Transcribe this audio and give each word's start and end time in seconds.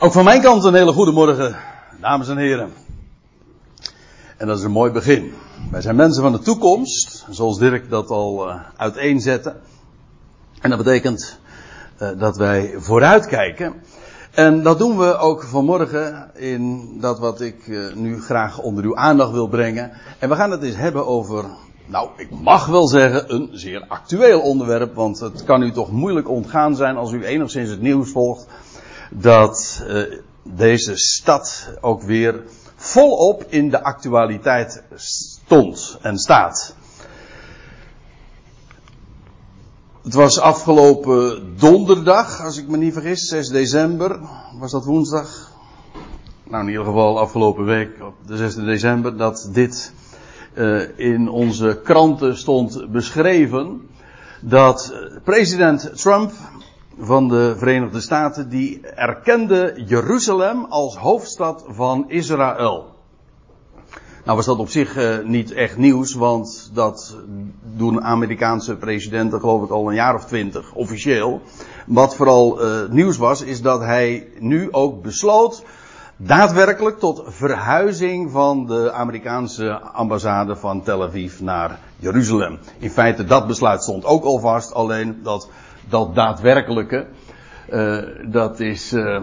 Ook 0.00 0.12
van 0.12 0.24
mijn 0.24 0.40
kant 0.40 0.64
een 0.64 0.74
hele 0.74 0.92
goede 0.92 1.12
morgen, 1.12 1.56
dames 2.00 2.28
en 2.28 2.36
heren. 2.36 2.72
En 4.36 4.46
dat 4.46 4.58
is 4.58 4.64
een 4.64 4.70
mooi 4.70 4.92
begin. 4.92 5.32
Wij 5.70 5.80
zijn 5.80 5.96
mensen 5.96 6.22
van 6.22 6.32
de 6.32 6.38
toekomst, 6.38 7.26
zoals 7.30 7.58
Dirk 7.58 7.90
dat 7.90 8.10
al 8.10 8.48
uh, 8.48 8.54
uiteenzette. 8.76 9.56
En 10.60 10.70
dat 10.70 10.78
betekent 10.78 11.38
uh, 12.02 12.08
dat 12.18 12.36
wij 12.36 12.74
vooruitkijken. 12.76 13.74
En 14.30 14.62
dat 14.62 14.78
doen 14.78 14.98
we 14.98 15.16
ook 15.16 15.42
vanmorgen 15.42 16.30
in 16.34 16.92
dat 17.00 17.18
wat 17.18 17.40
ik 17.40 17.66
uh, 17.66 17.94
nu 17.94 18.22
graag 18.22 18.58
onder 18.58 18.84
uw 18.84 18.96
aandacht 18.96 19.32
wil 19.32 19.48
brengen. 19.48 19.92
En 20.18 20.28
we 20.28 20.34
gaan 20.34 20.50
het 20.50 20.62
eens 20.62 20.76
hebben 20.76 21.06
over, 21.06 21.44
nou, 21.86 22.08
ik 22.16 22.30
mag 22.30 22.66
wel 22.66 22.88
zeggen, 22.88 23.34
een 23.34 23.48
zeer 23.52 23.84
actueel 23.88 24.40
onderwerp. 24.40 24.94
Want 24.94 25.20
het 25.20 25.44
kan 25.44 25.62
u 25.62 25.72
toch 25.72 25.90
moeilijk 25.90 26.28
ontgaan 26.28 26.76
zijn 26.76 26.96
als 26.96 27.12
u 27.12 27.24
enigszins 27.24 27.70
het 27.70 27.80
nieuws 27.80 28.10
volgt 28.10 28.46
dat 29.10 29.82
uh, 29.88 30.02
deze 30.42 30.96
stad 30.96 31.70
ook 31.80 32.02
weer 32.02 32.42
volop 32.76 33.44
in 33.48 33.70
de 33.70 33.82
actualiteit 33.82 34.82
stond 34.94 35.98
en 36.02 36.18
staat. 36.18 36.74
Het 40.02 40.14
was 40.14 40.40
afgelopen 40.40 41.52
donderdag, 41.56 42.44
als 42.44 42.58
ik 42.58 42.68
me 42.68 42.76
niet 42.76 42.92
vergis, 42.92 43.28
6 43.28 43.48
december. 43.48 44.20
Was 44.58 44.70
dat 44.70 44.84
woensdag? 44.84 45.52
Nou, 46.44 46.62
in 46.62 46.68
ieder 46.68 46.84
geval 46.84 47.18
afgelopen 47.18 47.64
week, 47.64 47.90
op 48.02 48.14
de 48.26 48.36
6 48.36 48.54
december, 48.54 49.16
dat 49.16 49.48
dit 49.52 49.92
uh, 50.54 50.98
in 50.98 51.28
onze 51.28 51.80
kranten 51.84 52.36
stond 52.36 52.90
beschreven. 52.90 53.88
Dat 54.40 54.92
president 55.24 55.90
Trump 56.00 56.32
van 56.98 57.28
de 57.28 57.54
Verenigde 57.56 58.00
Staten, 58.00 58.48
die 58.48 58.80
erkende 58.80 59.82
Jeruzalem 59.86 60.64
als 60.64 60.96
hoofdstad 60.96 61.64
van 61.68 62.04
Israël. 62.08 62.96
Nou 64.24 64.36
was 64.36 64.46
dat 64.46 64.58
op 64.58 64.68
zich 64.68 64.96
uh, 64.96 65.18
niet 65.24 65.52
echt 65.52 65.76
nieuws, 65.76 66.14
want 66.14 66.70
dat 66.74 67.16
doen 67.76 68.02
Amerikaanse 68.02 68.76
presidenten 68.76 69.40
geloof 69.40 69.62
ik 69.64 69.70
al 69.70 69.88
een 69.88 69.94
jaar 69.94 70.14
of 70.14 70.24
twintig, 70.24 70.74
officieel. 70.74 71.40
Wat 71.86 72.16
vooral 72.16 72.64
uh, 72.64 72.88
nieuws 72.90 73.16
was, 73.16 73.42
is 73.42 73.62
dat 73.62 73.80
hij 73.80 74.28
nu 74.38 74.72
ook 74.72 75.02
besloot 75.02 75.64
daadwerkelijk 76.16 76.98
tot 76.98 77.22
verhuizing 77.26 78.30
van 78.30 78.66
de 78.66 78.92
Amerikaanse 78.92 79.80
ambassade 79.80 80.56
van 80.56 80.82
Tel 80.82 81.02
Aviv 81.02 81.40
naar 81.40 81.78
Jeruzalem. 81.96 82.58
In 82.78 82.90
feite 82.90 83.24
dat 83.24 83.46
besluit 83.46 83.82
stond 83.82 84.04
ook 84.04 84.24
al 84.24 84.38
vast, 84.38 84.72
alleen 84.72 85.20
dat 85.22 85.48
dat 85.88 86.14
daadwerkelijke, 86.14 87.06
uh, 87.72 87.98
dat 88.26 88.60
is, 88.60 88.92
uh, 88.92 89.20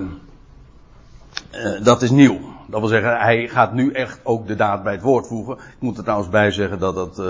uh, 1.52 1.84
dat 1.84 2.02
is 2.02 2.10
nieuw. 2.10 2.40
Dat 2.68 2.80
wil 2.80 2.90
zeggen, 2.90 3.18
hij 3.18 3.48
gaat 3.48 3.74
nu 3.74 3.92
echt 3.92 4.20
ook 4.24 4.48
de 4.48 4.56
daad 4.56 4.84
bij 4.84 4.94
het 4.94 5.02
woord 5.02 5.28
voegen. 5.28 5.56
Ik 5.56 5.80
moet 5.80 5.98
er 5.98 6.04
trouwens 6.04 6.30
bij 6.30 6.52
zeggen 6.52 6.80
dat 6.80 6.96
dat 6.96 7.22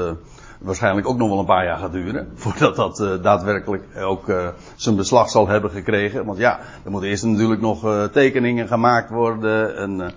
waarschijnlijk 0.59 1.07
ook 1.07 1.17
nog 1.17 1.29
wel 1.29 1.39
een 1.39 1.45
paar 1.45 1.65
jaar 1.65 1.77
gaat 1.77 1.91
duren. 1.91 2.31
Voordat 2.35 2.75
dat 2.75 3.23
daadwerkelijk 3.23 3.83
ook 3.99 4.33
zijn 4.75 4.95
beslag 4.95 5.29
zal 5.29 5.47
hebben 5.47 5.71
gekregen. 5.71 6.25
Want 6.25 6.37
ja, 6.37 6.59
er 6.83 6.91
moeten 6.91 7.09
eerst 7.09 7.23
natuurlijk 7.23 7.61
nog 7.61 8.09
tekeningen 8.11 8.67
gemaakt 8.67 9.09
worden. 9.09 9.77
En, 9.77 10.11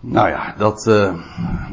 nou 0.00 0.28
ja, 0.28 0.54
dat, 0.58 0.90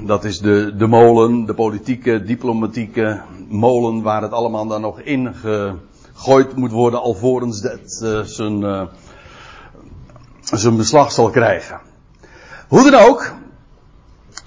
dat 0.06 0.24
is 0.24 0.40
de, 0.40 0.76
de 0.76 0.88
molen, 0.88 1.46
de 1.46 1.54
politieke, 1.54 2.24
diplomatieke 2.24 3.22
molen 3.54 4.02
waar 4.02 4.22
het 4.22 4.32
allemaal 4.32 4.68
dan 4.68 4.82
nog 4.82 5.00
in 5.00 5.34
ge, 5.36 5.74
gegooid 6.14 6.56
moet 6.56 6.72
worden 6.72 7.02
alvorens 7.02 7.62
dat 7.62 8.00
uh, 8.04 8.22
zijn, 8.22 8.62
uh, 8.62 8.84
zijn 10.42 10.78
beslag 10.78 11.12
zal 11.12 11.30
krijgen. 11.30 11.80
Hoe 12.68 12.92
dan 12.92 13.02
ook, 13.02 13.34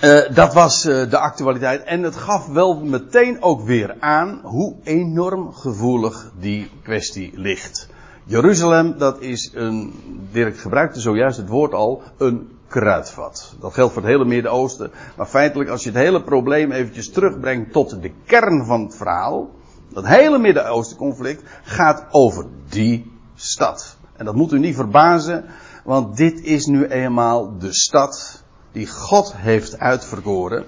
uh, 0.00 0.20
dat 0.34 0.54
was 0.54 0.82
de 0.82 1.18
actualiteit 1.18 1.84
en 1.84 2.02
het 2.02 2.16
gaf 2.16 2.46
wel 2.46 2.80
meteen 2.80 3.42
ook 3.42 3.62
weer 3.62 3.96
aan 4.00 4.40
hoe 4.42 4.76
enorm 4.84 5.52
gevoelig 5.52 6.30
die 6.38 6.70
kwestie 6.82 7.32
ligt. 7.34 7.88
Jeruzalem, 8.24 8.98
dat 8.98 9.20
is 9.20 9.50
een, 9.54 9.94
Dirk 10.32 10.58
gebruikte 10.58 11.00
zojuist 11.00 11.36
het 11.36 11.48
woord 11.48 11.74
al, 11.74 12.02
een 12.16 12.56
kruidvat. 12.68 13.54
Dat 13.60 13.74
geldt 13.74 13.92
voor 13.92 14.02
het 14.02 14.10
hele 14.10 14.24
Midden-Oosten. 14.24 14.90
Maar 15.16 15.26
feitelijk, 15.26 15.70
als 15.70 15.82
je 15.82 15.88
het 15.88 15.98
hele 15.98 16.22
probleem 16.22 16.72
eventjes 16.72 17.10
terugbrengt 17.10 17.72
tot 17.72 18.02
de 18.02 18.12
kern 18.24 18.64
van 18.64 18.82
het 18.82 18.96
verhaal, 18.96 19.50
dat 19.96 20.06
hele 20.06 20.38
Midden-Oosten 20.38 20.96
conflict 20.96 21.42
gaat 21.62 22.04
over 22.10 22.46
die 22.68 23.12
stad. 23.34 23.96
En 24.16 24.24
dat 24.24 24.34
moet 24.34 24.52
u 24.52 24.58
niet 24.58 24.74
verbazen, 24.74 25.44
want 25.84 26.16
dit 26.16 26.40
is 26.40 26.66
nu 26.66 26.86
eenmaal 26.86 27.58
de 27.58 27.74
stad 27.74 28.42
die 28.72 28.86
God 28.86 29.36
heeft 29.36 29.78
uitverkoren. 29.78 30.64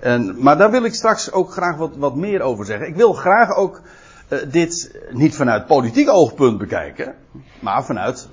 En, 0.00 0.42
maar 0.42 0.58
daar 0.58 0.70
wil 0.70 0.84
ik 0.84 0.94
straks 0.94 1.32
ook 1.32 1.52
graag 1.52 1.76
wat, 1.76 1.96
wat 1.96 2.16
meer 2.16 2.40
over 2.40 2.64
zeggen. 2.64 2.86
Ik 2.88 2.96
wil 2.96 3.12
graag 3.12 3.56
ook 3.56 3.80
uh, 4.28 4.38
dit 4.50 5.00
niet 5.10 5.34
vanuit 5.34 5.66
politiek 5.66 6.08
oogpunt 6.08 6.58
bekijken, 6.58 7.14
maar 7.60 7.84
vanuit 7.84 8.28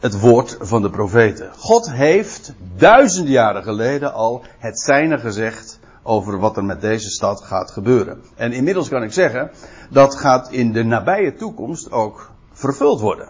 het 0.00 0.20
woord 0.20 0.56
van 0.60 0.82
de 0.82 0.90
profeten. 0.90 1.50
God 1.56 1.90
heeft 1.90 2.54
duizenden 2.76 3.32
jaren 3.32 3.62
geleden 3.62 4.12
al 4.12 4.44
het 4.58 4.80
zijne 4.80 5.18
gezegd 5.18 5.78
over 6.04 6.38
wat 6.38 6.56
er 6.56 6.64
met 6.64 6.80
deze 6.80 7.10
stad 7.10 7.40
gaat 7.40 7.70
gebeuren. 7.70 8.22
En 8.34 8.52
inmiddels 8.52 8.88
kan 8.88 9.02
ik 9.02 9.12
zeggen, 9.12 9.50
dat 9.90 10.14
gaat 10.14 10.50
in 10.50 10.72
de 10.72 10.84
nabije 10.84 11.34
toekomst 11.34 11.92
ook 11.92 12.30
vervuld 12.52 13.00
worden. 13.00 13.28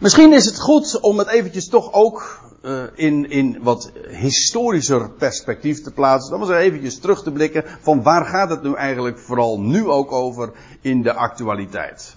Misschien 0.00 0.32
is 0.32 0.44
het 0.44 0.60
goed 0.60 1.00
om 1.00 1.18
het 1.18 1.28
eventjes 1.28 1.68
toch 1.68 1.92
ook 1.92 2.42
uh, 2.62 2.82
in, 2.94 3.30
in 3.30 3.58
wat 3.62 3.92
historischer 4.10 5.10
perspectief 5.10 5.82
te 5.82 5.92
plaatsen. 5.92 6.30
Dan 6.30 6.40
was 6.40 6.48
er 6.48 6.56
eventjes 6.56 6.98
terug 6.98 7.22
te 7.22 7.32
blikken 7.32 7.64
van 7.80 8.02
waar 8.02 8.24
gaat 8.24 8.50
het 8.50 8.62
nu 8.62 8.74
eigenlijk 8.74 9.18
vooral 9.18 9.60
nu 9.60 9.88
ook 9.88 10.12
over 10.12 10.52
in 10.80 11.02
de 11.02 11.12
actualiteit. 11.12 12.16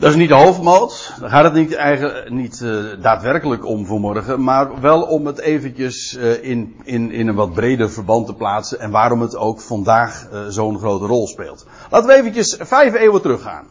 Dat 0.00 0.10
is 0.10 0.16
niet 0.16 0.28
de 0.28 0.34
hoofdmoot. 0.34 1.14
Daar 1.20 1.30
gaat 1.30 1.44
het 1.44 1.54
niet, 1.54 1.74
eigen, 1.74 2.34
niet 2.34 2.60
uh, 2.60 2.84
daadwerkelijk 3.02 3.66
om 3.66 3.86
vanmorgen. 3.86 4.42
Maar 4.42 4.80
wel 4.80 5.02
om 5.02 5.26
het 5.26 5.38
eventjes 5.38 6.16
uh, 6.16 6.44
in, 6.44 6.76
in, 6.84 7.10
in 7.10 7.28
een 7.28 7.34
wat 7.34 7.52
breder 7.52 7.90
verband 7.90 8.26
te 8.26 8.34
plaatsen. 8.34 8.80
En 8.80 8.90
waarom 8.90 9.20
het 9.20 9.36
ook 9.36 9.60
vandaag 9.60 10.28
uh, 10.32 10.46
zo'n 10.48 10.78
grote 10.78 11.06
rol 11.06 11.26
speelt. 11.26 11.66
Laten 11.90 12.08
we 12.08 12.14
eventjes 12.14 12.56
vijf 12.60 12.94
eeuwen 12.94 13.22
teruggaan. 13.22 13.64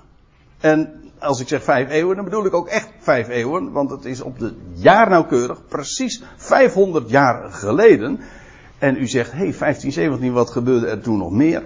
En 0.60 0.94
als 1.20 1.40
ik 1.40 1.48
zeg 1.48 1.64
vijf 1.64 1.90
eeuwen, 1.90 2.16
dan 2.16 2.26
bedoel 2.26 2.46
ik 2.46 2.54
ook 2.54 2.68
echt 2.68 2.90
vijf 3.00 3.28
eeuwen. 3.28 3.72
Want 3.72 3.90
het 3.90 4.06
is 4.06 4.22
op 4.22 4.40
de 4.40 4.54
jaar 4.74 5.10
nauwkeurig 5.10 5.68
precies 5.68 6.24
500 6.38 7.10
jaar 7.10 7.52
geleden. 7.52 8.20
En 8.78 8.96
u 8.96 9.08
zegt, 9.08 9.32
hé, 9.32 9.38
hey, 9.38 9.56
1517, 9.60 10.34
wat 10.34 10.50
gebeurde 10.50 10.88
er 10.88 11.02
toen 11.02 11.18
nog 11.18 11.32
meer? 11.32 11.64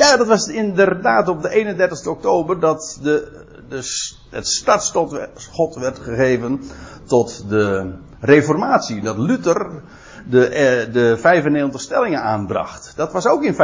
Ja, 0.00 0.16
dat 0.16 0.26
was 0.26 0.46
inderdaad 0.46 1.28
op 1.28 1.42
de 1.42 1.48
31 1.48 2.06
oktober 2.06 2.60
dat 2.60 2.98
de, 3.02 3.44
de, 3.68 4.10
het 4.30 4.48
startschot 4.48 5.74
werd 5.74 5.98
gegeven 5.98 6.60
tot 7.06 7.48
de 7.48 7.92
reformatie. 8.20 9.02
Dat 9.02 9.18
Luther 9.18 9.82
de, 10.30 10.88
de 10.92 11.16
95 11.16 11.80
stellingen 11.80 12.22
aanbracht. 12.22 12.92
Dat 12.96 13.12
was 13.12 13.26
ook 13.26 13.42
in 13.42 13.54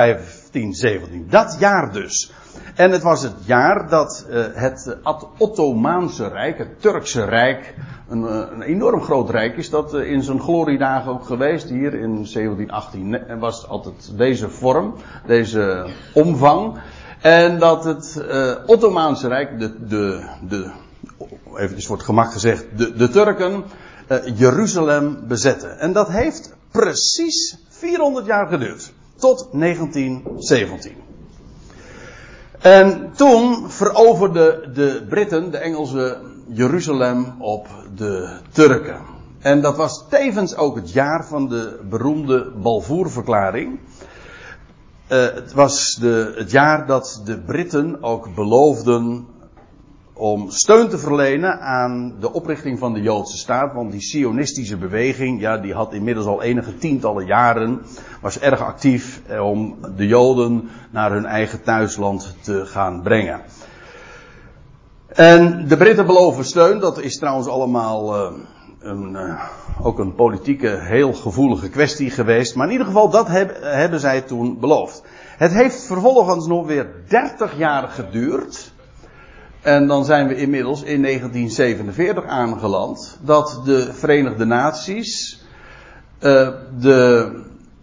1517. 0.56 1.26
Dat 1.30 1.56
jaar 1.58 1.92
dus. 1.92 2.32
En 2.74 2.90
het 2.90 3.02
was 3.02 3.22
het 3.22 3.34
jaar 3.44 3.88
dat 3.88 4.26
uh, 4.30 4.44
het 4.52 4.96
Ottomaanse 5.38 6.28
Rijk, 6.28 6.58
het 6.58 6.80
Turkse 6.80 7.24
Rijk, 7.24 7.74
een, 8.08 8.22
een, 8.22 8.62
enorm 8.62 9.02
groot 9.02 9.30
rijk 9.30 9.56
is. 9.56 9.70
Dat 9.70 9.94
uh, 9.94 10.10
in 10.10 10.22
zijn 10.22 10.40
gloriedagen 10.40 11.12
ook 11.12 11.24
geweest. 11.24 11.68
Hier 11.68 11.94
in 11.94 12.14
1718 12.14 13.38
was 13.38 13.68
altijd 13.68 14.12
deze 14.16 14.50
vorm, 14.50 14.94
deze 15.26 15.86
omvang. 16.12 16.78
En 17.20 17.58
dat 17.58 17.84
het 17.84 18.24
Ottomaanse 18.66 19.28
Rijk, 19.28 19.58
de, 19.58 19.86
de, 19.86 20.28
de, 20.48 20.70
even 21.56 21.82
voor 21.82 21.96
het 21.96 22.04
gemak 22.04 22.32
gezegd, 22.32 22.66
de, 22.76 22.92
de 22.92 23.08
Turken, 23.08 23.64
Jeruzalem 24.34 25.18
bezetten. 25.28 25.78
En 25.78 25.92
dat 25.92 26.08
heeft 26.08 26.54
precies 26.70 27.58
400 27.68 28.26
jaar 28.26 28.46
geduurd. 28.46 28.92
Tot 29.16 29.48
1917. 29.52 30.92
En 32.58 33.10
toen 33.16 33.70
veroverden 33.70 34.74
de 34.74 35.04
Britten, 35.08 35.50
de 35.50 35.58
Engelsen, 35.58 36.16
Jeruzalem 36.48 37.34
op 37.38 37.68
de 37.94 38.38
Turken. 38.52 39.00
En 39.38 39.60
dat 39.60 39.76
was 39.76 40.04
tevens 40.08 40.56
ook 40.56 40.76
het 40.76 40.92
jaar 40.92 41.26
van 41.26 41.48
de 41.48 41.80
beroemde 41.88 42.52
Balvoerverklaring. 42.62 43.78
Uh, 45.08 45.18
het 45.34 45.52
was 45.52 45.96
de, 46.00 46.34
het 46.36 46.50
jaar 46.50 46.86
dat 46.86 47.20
de 47.24 47.38
Britten 47.38 48.02
ook 48.02 48.34
beloofden 48.34 49.26
om 50.16 50.50
steun 50.50 50.88
te 50.88 50.98
verlenen 50.98 51.60
aan 51.60 52.14
de 52.20 52.32
oprichting 52.32 52.78
van 52.78 52.92
de 52.92 53.02
Joodse 53.02 53.36
staat. 53.36 53.74
Want 53.74 53.92
die 53.92 54.00
sionistische 54.00 54.76
beweging, 54.76 55.40
ja, 55.40 55.58
die 55.58 55.74
had 55.74 55.92
inmiddels 55.92 56.26
al 56.26 56.42
enige 56.42 56.78
tientallen 56.78 57.26
jaren, 57.26 57.82
was 58.20 58.38
erg 58.38 58.60
actief 58.60 59.22
om 59.40 59.76
de 59.96 60.06
Joden 60.06 60.68
naar 60.90 61.12
hun 61.12 61.26
eigen 61.26 61.62
thuisland 61.62 62.36
te 62.40 62.66
gaan 62.66 63.02
brengen. 63.02 63.40
En 65.06 65.68
de 65.68 65.76
Britten 65.76 66.06
beloven 66.06 66.44
steun. 66.44 66.78
Dat 66.78 66.98
is 66.98 67.18
trouwens 67.18 67.48
allemaal 67.48 68.14
uh, 68.14 68.38
een, 68.80 69.12
uh, 69.12 69.42
ook 69.82 69.98
een 69.98 70.14
politieke, 70.14 70.78
heel 70.80 71.12
gevoelige 71.12 71.68
kwestie 71.68 72.10
geweest. 72.10 72.54
Maar 72.54 72.66
in 72.66 72.72
ieder 72.72 72.86
geval, 72.86 73.10
dat 73.10 73.28
heb, 73.28 73.56
hebben 73.60 74.00
zij 74.00 74.20
toen 74.20 74.60
beloofd. 74.60 75.02
Het 75.36 75.52
heeft 75.52 75.82
vervolgens 75.82 76.46
nog 76.46 76.66
weer 76.66 76.86
30 77.08 77.58
jaar 77.58 77.88
geduurd. 77.88 78.74
En 79.66 79.86
dan 79.86 80.04
zijn 80.04 80.28
we 80.28 80.36
inmiddels 80.36 80.82
in 80.82 81.02
1947 81.02 82.24
aangeland. 82.24 83.18
Dat 83.22 83.60
de 83.64 83.92
Verenigde 83.92 84.44
Naties 84.44 85.40
uh, 86.20 86.48
de, 86.78 87.32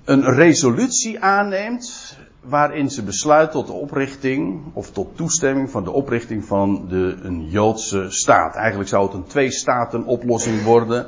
een 0.06 0.24
resolutie 0.24 1.20
aanneemt. 1.20 2.18
Waarin 2.42 2.90
ze 2.90 3.04
besluit 3.04 3.52
tot 3.52 3.68
de 3.68 3.74
oprichting, 3.74 4.62
of 4.74 4.92
tot 4.92 5.18
toestemming 5.18 5.70
van 5.70 5.84
de 5.84 5.92
oprichting 5.92 6.46
van 6.46 6.86
de, 6.90 7.18
een 7.22 7.50
Joodse 7.50 8.06
staat. 8.10 8.56
Eigenlijk 8.56 8.90
zou 8.90 9.06
het 9.06 9.14
een 9.14 9.28
twee-staten-oplossing 9.28 10.64
worden. 10.64 11.08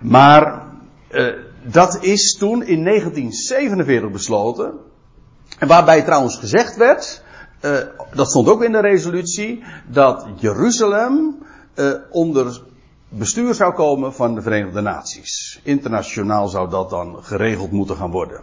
Maar 0.00 0.62
uh, 1.10 1.32
dat 1.62 1.98
is 2.00 2.36
toen 2.36 2.62
in 2.62 2.84
1947 2.84 4.10
besloten. 4.10 4.72
En 5.58 5.68
waarbij 5.68 6.02
trouwens 6.02 6.36
gezegd 6.36 6.76
werd, 6.76 7.22
uh, 7.60 7.78
dat 8.14 8.28
stond 8.28 8.48
ook 8.48 8.62
in 8.62 8.72
de 8.72 8.80
resolutie, 8.80 9.64
dat 9.86 10.26
Jeruzalem 10.36 11.38
uh, 11.74 11.92
onder 12.10 12.60
bestuur 13.08 13.54
zou 13.54 13.74
komen 13.74 14.14
van 14.14 14.34
de 14.34 14.42
Verenigde 14.42 14.80
Naties. 14.80 15.60
Internationaal 15.62 16.48
zou 16.48 16.70
dat 16.70 16.90
dan 16.90 17.16
geregeld 17.22 17.70
moeten 17.70 17.96
gaan 17.96 18.10
worden. 18.10 18.40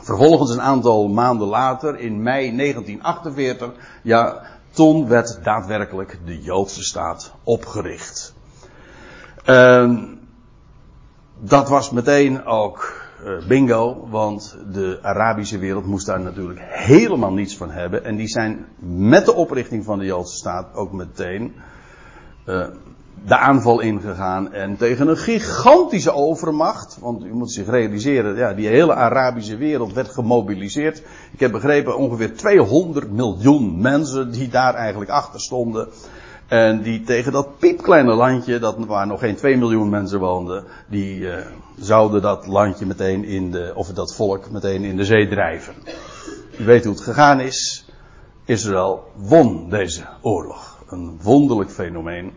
Vervolgens 0.00 0.50
een 0.50 0.62
aantal 0.62 1.08
maanden 1.08 1.48
later, 1.48 1.98
in 1.98 2.22
mei 2.22 2.56
1948, 2.56 3.70
ja, 4.02 4.42
toen 4.70 5.08
werd 5.08 5.38
daadwerkelijk 5.42 6.18
de 6.24 6.42
Joodse 6.42 6.82
staat 6.82 7.32
opgericht. 7.44 8.34
Uh, 9.46 9.98
dat 11.40 11.68
was 11.68 11.90
meteen 11.90 12.44
ook 12.44 12.99
bingo, 13.48 14.06
want 14.10 14.56
de 14.72 14.98
Arabische 15.02 15.58
wereld 15.58 15.86
moest 15.86 16.06
daar 16.06 16.20
natuurlijk 16.20 16.60
helemaal 16.62 17.32
niets 17.32 17.56
van 17.56 17.70
hebben. 17.70 18.04
En 18.04 18.16
die 18.16 18.28
zijn 18.28 18.66
met 18.78 19.24
de 19.24 19.34
oprichting 19.34 19.84
van 19.84 19.98
de 19.98 20.04
Joodse 20.04 20.36
staat 20.36 20.74
ook 20.74 20.92
meteen 20.92 21.54
uh, 22.46 22.66
de 23.26 23.36
aanval 23.36 23.80
ingegaan. 23.80 24.52
En 24.52 24.76
tegen 24.76 25.08
een 25.08 25.16
gigantische 25.16 26.12
overmacht, 26.12 26.98
want 27.00 27.24
u 27.24 27.34
moet 27.34 27.52
zich 27.52 27.66
realiseren, 27.66 28.36
ja, 28.36 28.54
die 28.54 28.68
hele 28.68 28.94
Arabische 28.94 29.56
wereld 29.56 29.92
werd 29.92 30.08
gemobiliseerd. 30.08 31.02
Ik 31.32 31.40
heb 31.40 31.52
begrepen 31.52 31.96
ongeveer 31.96 32.36
200 32.36 33.10
miljoen 33.10 33.80
mensen 33.80 34.30
die 34.30 34.48
daar 34.48 34.74
eigenlijk 34.74 35.10
achter 35.10 35.40
stonden. 35.40 35.88
En 36.50 36.82
die 36.82 37.02
tegen 37.02 37.32
dat 37.32 37.58
piepkleine 37.58 38.14
landje, 38.14 38.58
dat, 38.58 38.76
waar 38.78 39.06
nog 39.06 39.20
geen 39.20 39.36
2 39.36 39.56
miljoen 39.56 39.88
mensen 39.88 40.18
woonden, 40.18 40.64
die 40.88 41.18
uh, 41.18 41.36
zouden 41.78 42.22
dat 42.22 42.46
landje 42.46 42.86
meteen 42.86 43.24
in 43.24 43.50
de, 43.50 43.72
of 43.74 43.88
dat 43.88 44.14
volk 44.14 44.50
meteen 44.50 44.84
in 44.84 44.96
de 44.96 45.04
zee 45.04 45.28
drijven. 45.28 45.74
U 46.58 46.64
weet 46.64 46.84
hoe 46.84 46.92
het 46.92 47.02
gegaan 47.02 47.40
is. 47.40 47.84
Israël 48.44 49.12
won 49.16 49.68
deze 49.68 50.02
oorlog. 50.20 50.78
Een 50.88 51.18
wonderlijk 51.22 51.70
fenomeen. 51.70 52.32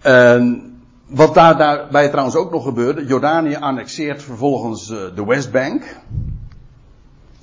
En 0.00 0.72
wat 1.06 1.34
daar, 1.34 1.56
daarbij 1.58 2.08
trouwens 2.08 2.36
ook 2.36 2.50
nog 2.50 2.64
gebeurde, 2.64 3.06
Jordanië 3.06 3.56
annexeert 3.56 4.22
vervolgens 4.22 4.90
uh, 4.90 4.98
de 5.14 5.24
Westbank. 5.24 5.96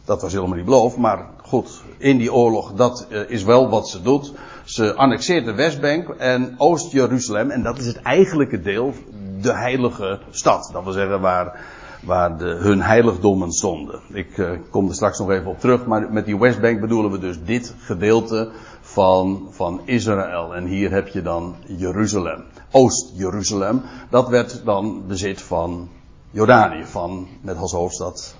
Dat 0.05 0.21
was 0.21 0.33
helemaal 0.33 0.55
niet 0.55 0.65
beloofd, 0.65 0.97
maar 0.97 1.25
goed, 1.43 1.81
in 1.97 2.17
die 2.17 2.33
oorlog, 2.33 2.73
dat 2.73 3.07
uh, 3.09 3.29
is 3.29 3.43
wel 3.43 3.69
wat 3.69 3.89
ze 3.89 4.01
doet. 4.01 4.33
Ze 4.71 4.95
annexeert 4.95 5.45
de 5.45 5.53
Westbank 5.53 6.09
en 6.09 6.55
Oost-Jeruzalem, 6.57 7.49
en 7.49 7.63
dat 7.63 7.77
is 7.77 7.85
het 7.85 8.01
eigenlijke 8.01 8.61
deel, 8.61 8.93
de 9.41 9.53
heilige 9.53 10.19
stad. 10.29 10.69
Dat 10.73 10.83
wil 10.83 10.93
zeggen 10.93 11.21
waar, 11.21 11.59
waar 12.03 12.37
de, 12.37 12.45
hun 12.45 12.81
heiligdommen 12.81 13.51
stonden. 13.51 13.99
Ik 14.13 14.37
uh, 14.37 14.51
kom 14.69 14.87
er 14.87 14.93
straks 14.93 15.19
nog 15.19 15.31
even 15.31 15.47
op 15.47 15.59
terug, 15.59 15.85
maar 15.85 16.13
met 16.13 16.25
die 16.25 16.39
Westbank 16.39 16.81
bedoelen 16.81 17.11
we 17.11 17.19
dus 17.19 17.43
dit 17.43 17.75
gedeelte 17.79 18.51
van, 18.81 19.47
van 19.49 19.81
Israël. 19.85 20.55
En 20.55 20.65
hier 20.65 20.91
heb 20.91 21.07
je 21.07 21.21
dan 21.21 21.55
Jeruzalem. 21.65 22.43
Oost-Jeruzalem. 22.71 23.81
Dat 24.09 24.29
werd 24.29 24.61
dan 24.65 25.03
bezit 25.07 25.41
van 25.41 25.89
Jordanië, 26.29 26.85
van, 26.85 27.27
met 27.41 27.57
als 27.57 27.71
hoofdstad 27.71 28.35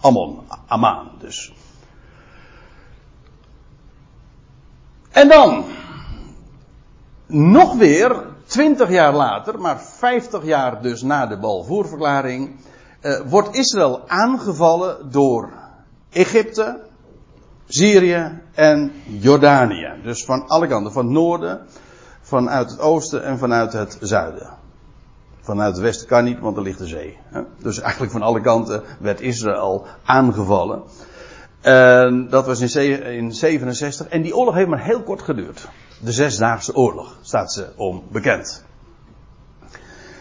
Ammon, 0.00 0.38
Amman 0.66 1.08
dus. 1.18 1.52
En 5.10 5.28
dan, 5.28 5.64
nog 7.26 7.76
weer, 7.76 8.26
twintig 8.44 8.90
jaar 8.90 9.14
later, 9.14 9.60
maar 9.60 9.80
vijftig 9.80 10.44
jaar 10.44 10.82
dus 10.82 11.02
na 11.02 11.26
de 11.26 11.38
Balvoerverklaring, 11.38 12.56
uh, 13.02 13.20
wordt 13.26 13.54
Israël 13.54 14.08
aangevallen 14.08 15.10
door 15.10 15.52
Egypte, 16.10 16.80
Syrië 17.66 18.40
en 18.54 18.92
Jordanië. 19.06 19.92
Dus 20.02 20.24
van 20.24 20.46
alle 20.46 20.66
kanten, 20.66 20.92
van 20.92 21.04
het 21.04 21.12
noorden, 21.14 21.60
vanuit 22.20 22.70
het 22.70 22.80
oosten 22.80 23.24
en 23.24 23.38
vanuit 23.38 23.72
het 23.72 23.96
zuiden. 24.00 24.58
Vanuit 25.40 25.74
het 25.74 25.82
westen 25.82 26.06
kan 26.06 26.24
niet, 26.24 26.38
want 26.38 26.56
er 26.56 26.62
ligt 26.62 26.78
de 26.78 26.86
zee. 26.86 27.18
Dus 27.58 27.80
eigenlijk 27.80 28.12
van 28.12 28.22
alle 28.22 28.40
kanten 28.40 28.82
werd 29.00 29.20
Israël 29.20 29.86
aangevallen. 30.04 30.82
En 31.60 32.28
dat 32.28 32.46
was 32.46 32.60
in 32.60 33.32
67. 33.34 34.08
En 34.08 34.22
die 34.22 34.36
oorlog 34.36 34.54
heeft 34.54 34.68
maar 34.68 34.84
heel 34.84 35.02
kort 35.02 35.22
geduurd. 35.22 35.68
De 36.00 36.12
Zesdaagse 36.12 36.74
Oorlog 36.74 37.18
staat 37.22 37.52
ze 37.52 37.68
om 37.76 38.02
bekend. 38.10 38.64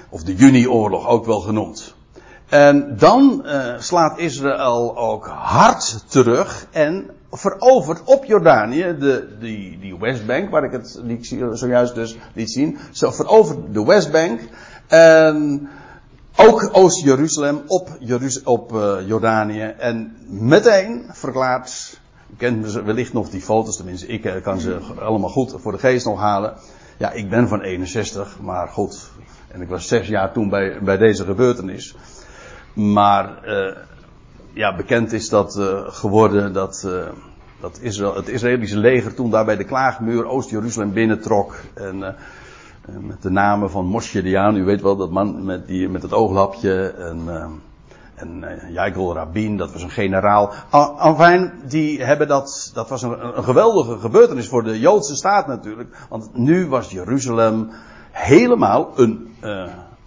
Of 0.10 0.24
de 0.24 0.36
Juni-oorlog 0.36 1.08
ook 1.08 1.26
wel 1.26 1.40
genoemd. 1.40 1.96
En 2.50 2.98
dan 2.98 3.44
uh, 3.46 3.80
slaat 3.80 4.18
Israël 4.18 4.98
ook 4.98 5.28
hard 5.28 6.04
terug 6.08 6.68
en 6.72 7.10
veroverd 7.32 8.04
op 8.04 8.26
Jordanië, 8.26 8.96
de, 9.00 9.38
die, 9.40 9.80
die 9.80 10.00
Westbank, 10.00 10.50
waar 10.50 10.64
ik 10.64 10.72
het 10.72 11.02
die 11.04 11.48
zojuist 11.54 11.96
dus 11.96 12.18
liet 12.34 12.52
zien. 12.52 12.78
Zo 12.92 13.12
veroverd 13.12 13.74
de 13.74 13.86
Westbank. 13.86 14.40
En 14.88 15.70
ook 16.40 16.70
Oost-Jeruzalem 16.72 17.62
op, 17.68 17.98
Jeruz 18.00 18.42
op 18.44 18.74
uh, 18.74 18.96
Jordanië. 19.06 19.74
En 19.78 20.18
meteen 20.28 21.06
verklaart, 21.12 22.00
u 22.32 22.36
kent 22.38 22.72
wellicht 22.72 23.14
nog 23.14 23.30
die 23.30 23.42
foto's, 23.42 23.76
tenminste 23.76 24.08
ik 24.08 24.26
uh, 24.26 24.42
kan 24.42 24.60
ze 24.60 24.80
allemaal 25.00 25.30
goed 25.30 25.56
voor 25.58 25.72
de 25.72 25.78
geest 25.78 26.06
nog 26.06 26.20
halen. 26.20 26.54
Ja, 26.98 27.12
ik 27.12 27.30
ben 27.30 27.48
van 27.48 27.62
61, 27.62 28.40
maar 28.42 28.68
goed. 28.68 29.10
En 29.48 29.62
ik 29.62 29.68
was 29.68 29.88
zes 29.88 30.08
jaar 30.08 30.32
toen 30.32 30.50
bij, 30.50 30.80
bij 30.84 30.98
deze 30.98 31.26
gebeurtenis. 31.26 31.96
Maar 32.74 33.48
uh, 33.48 33.76
ja, 34.54 34.76
bekend 34.76 35.12
is 35.12 35.30
dat 35.30 35.60
geworden 35.88 36.54
dat, 36.54 36.88
dat 37.62 37.80
Israël, 37.82 38.16
het 38.16 38.28
Israëlische 38.28 38.78
leger 38.78 39.14
toen 39.14 39.32
daar 39.32 39.46
bij 39.46 39.58
de 39.58 39.64
klaagmuur 39.64 40.26
Oost-Jeruzalem 40.26 40.94
binnentrok. 40.94 41.56
En 41.74 42.16
met 43.02 43.22
de 43.22 43.30
namen 43.30 43.72
van 43.72 43.86
Moshe 43.86 44.22
Dian, 44.22 44.56
u 44.56 44.64
weet 44.64 44.82
wel, 44.82 44.96
dat 44.96 45.12
man 45.12 45.46
met, 45.46 45.68
die, 45.68 45.90
met 45.90 46.02
het 46.02 46.14
ooglapje. 46.14 46.94
En, 46.98 47.28
en 48.16 48.60
Jaikol 48.72 49.14
Rabin, 49.14 49.58
dat 49.58 49.72
was 49.74 49.82
een 49.82 49.90
generaal. 49.90 50.52
Enfin, 51.00 51.52
die 51.68 52.04
hebben 52.04 52.28
dat, 52.28 52.72
dat 52.74 52.90
was 52.90 53.02
een, 53.02 53.44
geweldige 53.44 53.98
gebeurtenis 53.98 54.48
voor 54.48 54.64
de 54.64 54.80
Joodse 54.80 55.16
staat 55.16 55.48
natuurlijk. 55.48 55.98
Want 56.10 56.30
nu 56.34 56.68
was 56.68 56.92
Jeruzalem 56.92 57.70
helemaal 58.12 58.92
een, 58.96 59.36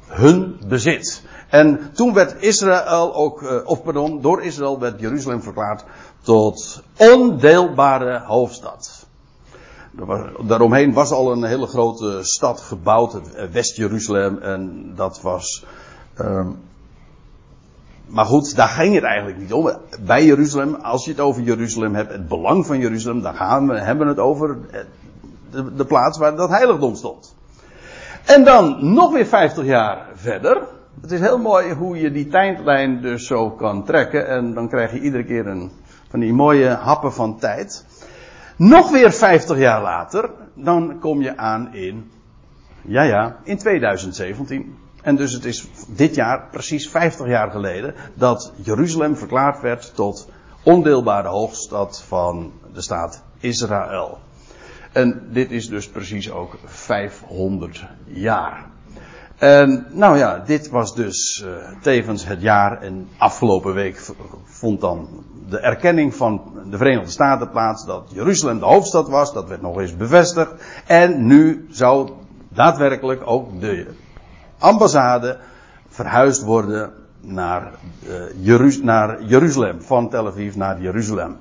hun 0.06 0.60
bezit. 0.68 1.22
En 1.48 1.90
toen 1.92 2.14
werd 2.14 2.42
Israël 2.42 3.14
ook, 3.14 3.62
of 3.64 3.82
pardon, 3.82 4.20
door 4.20 4.42
Israël 4.42 4.78
werd 4.78 5.00
Jeruzalem 5.00 5.42
verklaard 5.42 5.84
tot 6.22 6.82
ondeelbare 6.96 8.22
hoofdstad. 8.26 9.01
Daaromheen 10.46 10.92
was 10.92 11.10
al 11.10 11.32
een 11.32 11.44
hele 11.44 11.66
grote 11.66 12.18
stad 12.22 12.60
gebouwd, 12.60 13.20
West-Jeruzalem, 13.52 14.38
en 14.38 14.92
dat 14.94 15.20
was. 15.20 15.64
Um, 16.20 16.58
maar 18.06 18.24
goed, 18.24 18.56
daar 18.56 18.68
ging 18.68 18.94
het 18.94 19.04
eigenlijk 19.04 19.38
niet 19.38 19.52
om. 19.52 19.70
Bij 20.00 20.24
Jeruzalem, 20.24 20.74
als 20.74 21.04
je 21.04 21.10
het 21.10 21.20
over 21.20 21.42
Jeruzalem 21.42 21.94
hebt, 21.94 22.12
het 22.12 22.28
belang 22.28 22.66
van 22.66 22.78
Jeruzalem, 22.78 23.22
dan 23.22 23.34
gaan 23.34 23.68
we, 23.68 23.78
hebben 23.78 24.06
we 24.06 24.12
het 24.12 24.20
over 24.20 24.56
de, 25.50 25.74
de 25.74 25.84
plaats 25.84 26.18
waar 26.18 26.36
dat 26.36 26.48
heiligdom 26.48 26.94
stond. 26.94 27.34
En 28.24 28.44
dan 28.44 28.92
nog 28.92 29.12
weer 29.12 29.26
50 29.26 29.64
jaar 29.64 30.06
verder. 30.14 30.62
Het 31.00 31.12
is 31.12 31.20
heel 31.20 31.38
mooi 31.38 31.72
hoe 31.72 32.00
je 32.00 32.12
die 32.12 32.28
tijdlijn 32.28 33.00
dus 33.00 33.26
zo 33.26 33.50
kan 33.50 33.84
trekken. 33.84 34.28
En 34.28 34.54
dan 34.54 34.68
krijg 34.68 34.92
je 34.92 35.00
iedere 35.00 35.24
keer 35.24 35.46
een 35.46 35.70
van 36.08 36.20
die 36.20 36.32
mooie 36.32 36.68
happen 36.68 37.12
van 37.12 37.38
tijd. 37.38 37.84
Nog 38.56 38.90
weer 38.90 39.12
50 39.12 39.58
jaar 39.58 39.82
later, 39.82 40.30
dan 40.54 40.98
kom 41.00 41.22
je 41.22 41.36
aan 41.36 41.74
in, 41.74 42.10
ja 42.82 43.02
ja, 43.02 43.36
in 43.44 43.58
2017. 43.58 44.76
En 45.02 45.16
dus 45.16 45.32
het 45.32 45.44
is 45.44 45.66
dit 45.88 46.14
jaar 46.14 46.48
precies 46.50 46.88
50 46.88 47.26
jaar 47.26 47.50
geleden 47.50 47.94
dat 48.14 48.52
Jeruzalem 48.56 49.16
verklaard 49.16 49.60
werd 49.60 49.94
tot 49.94 50.28
ondeelbare 50.62 51.28
hoofdstad 51.28 52.04
van 52.06 52.52
de 52.72 52.80
staat 52.80 53.22
Israël. 53.40 54.18
En 54.92 55.28
dit 55.30 55.50
is 55.50 55.68
dus 55.68 55.88
precies 55.88 56.30
ook 56.30 56.58
500 56.64 57.84
jaar. 58.04 58.71
En 59.42 59.86
nou 59.90 60.18
ja, 60.18 60.38
dit 60.38 60.68
was 60.68 60.94
dus 60.94 61.44
uh, 61.46 61.80
tevens 61.80 62.26
het 62.26 62.42
jaar. 62.42 62.82
En 62.82 63.08
afgelopen 63.18 63.74
week 63.74 64.12
vond 64.44 64.80
dan 64.80 65.24
de 65.48 65.58
erkenning 65.58 66.14
van 66.14 66.42
de 66.70 66.76
Verenigde 66.76 67.10
Staten 67.10 67.50
plaats 67.50 67.86
dat 67.86 68.10
Jeruzalem 68.12 68.58
de 68.58 68.64
hoofdstad 68.64 69.08
was. 69.08 69.32
Dat 69.32 69.48
werd 69.48 69.62
nog 69.62 69.80
eens 69.80 69.96
bevestigd. 69.96 70.52
En 70.86 71.26
nu 71.26 71.66
zou 71.70 72.10
daadwerkelijk 72.48 73.22
ook 73.24 73.60
de 73.60 73.86
ambassade 74.58 75.38
verhuisd 75.88 76.42
worden 76.42 76.92
naar, 77.20 77.72
uh, 78.08 78.22
Jeruz 78.36 78.78
naar 78.78 79.22
Jeruzalem. 79.22 79.82
Van 79.82 80.08
Tel 80.08 80.26
Aviv 80.26 80.54
naar 80.54 80.80
Jeruzalem. 80.80 81.36